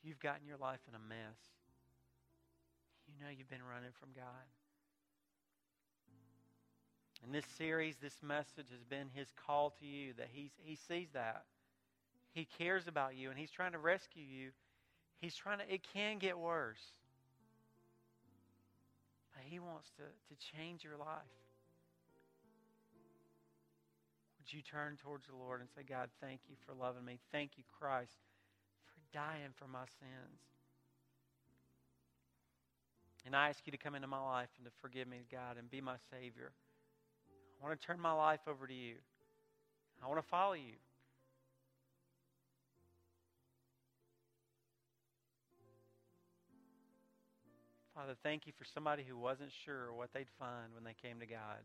You've 0.02 0.18
gotten 0.18 0.44
your 0.44 0.56
life 0.56 0.80
in 0.88 0.96
a 0.96 1.08
mess. 1.08 1.38
You 3.06 3.24
know 3.24 3.30
you've 3.30 3.48
been 3.48 3.62
running 3.62 3.92
from 4.00 4.08
God. 4.16 4.24
In 7.24 7.30
this 7.30 7.46
series, 7.58 7.94
this 8.02 8.16
message 8.24 8.70
has 8.72 8.82
been 8.88 9.06
his 9.14 9.28
call 9.46 9.70
to 9.78 9.86
you 9.86 10.14
that 10.16 10.30
he's, 10.32 10.50
he 10.64 10.76
sees 10.88 11.10
that. 11.12 11.44
He 12.32 12.48
cares 12.58 12.88
about 12.88 13.14
you 13.14 13.30
and 13.30 13.38
he's 13.38 13.52
trying 13.52 13.72
to 13.72 13.78
rescue 13.78 14.24
you. 14.24 14.50
He's 15.20 15.36
trying 15.36 15.58
to, 15.58 15.72
it 15.72 15.82
can 15.94 16.18
get 16.18 16.36
worse. 16.36 16.80
He 19.44 19.58
wants 19.58 19.90
to, 19.96 20.04
to 20.04 20.34
change 20.56 20.84
your 20.84 20.96
life. 20.96 21.34
Would 24.38 24.52
you 24.52 24.62
turn 24.62 24.96
towards 25.02 25.26
the 25.26 25.36
Lord 25.36 25.60
and 25.60 25.68
say, 25.76 25.82
God, 25.86 26.08
thank 26.20 26.40
you 26.48 26.56
for 26.66 26.74
loving 26.74 27.04
me. 27.04 27.18
Thank 27.30 27.52
you, 27.56 27.64
Christ, 27.78 28.16
for 28.88 29.00
dying 29.16 29.52
for 29.56 29.68
my 29.68 29.84
sins. 30.00 30.40
And 33.26 33.36
I 33.36 33.48
ask 33.48 33.60
you 33.66 33.72
to 33.72 33.78
come 33.78 33.94
into 33.94 34.08
my 34.08 34.20
life 34.20 34.48
and 34.56 34.64
to 34.66 34.72
forgive 34.80 35.06
me, 35.06 35.18
God, 35.30 35.56
and 35.58 35.70
be 35.70 35.80
my 35.80 35.96
Savior. 36.10 36.52
I 37.60 37.66
want 37.66 37.78
to 37.78 37.86
turn 37.86 38.00
my 38.00 38.12
life 38.12 38.40
over 38.48 38.66
to 38.66 38.74
you. 38.74 38.94
I 40.02 40.08
want 40.08 40.18
to 40.18 40.26
follow 40.26 40.54
you. 40.54 40.80
Father, 47.94 48.14
thank 48.22 48.46
you 48.46 48.52
for 48.56 48.64
somebody 48.64 49.02
who 49.02 49.18
wasn't 49.18 49.50
sure 49.64 49.92
what 49.92 50.12
they'd 50.14 50.30
find 50.38 50.74
when 50.74 50.84
they 50.84 50.94
came 50.94 51.18
to 51.20 51.26
God. 51.26 51.62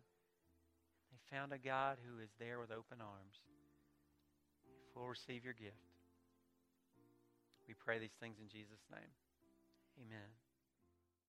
They 1.11 1.38
found 1.38 1.53
a 1.53 1.57
God 1.57 1.97
who 2.01 2.21
is 2.21 2.30
there 2.39 2.59
with 2.59 2.71
open 2.71 2.97
arms. 2.99 3.38
If 4.89 4.95
we'll 4.95 5.07
receive 5.07 5.43
your 5.43 5.53
gift. 5.53 5.78
We 7.67 7.73
pray 7.73 7.99
these 7.99 8.15
things 8.19 8.38
in 8.41 8.49
Jesus' 8.49 8.86
name. 8.91 9.13
Amen. 10.01 10.45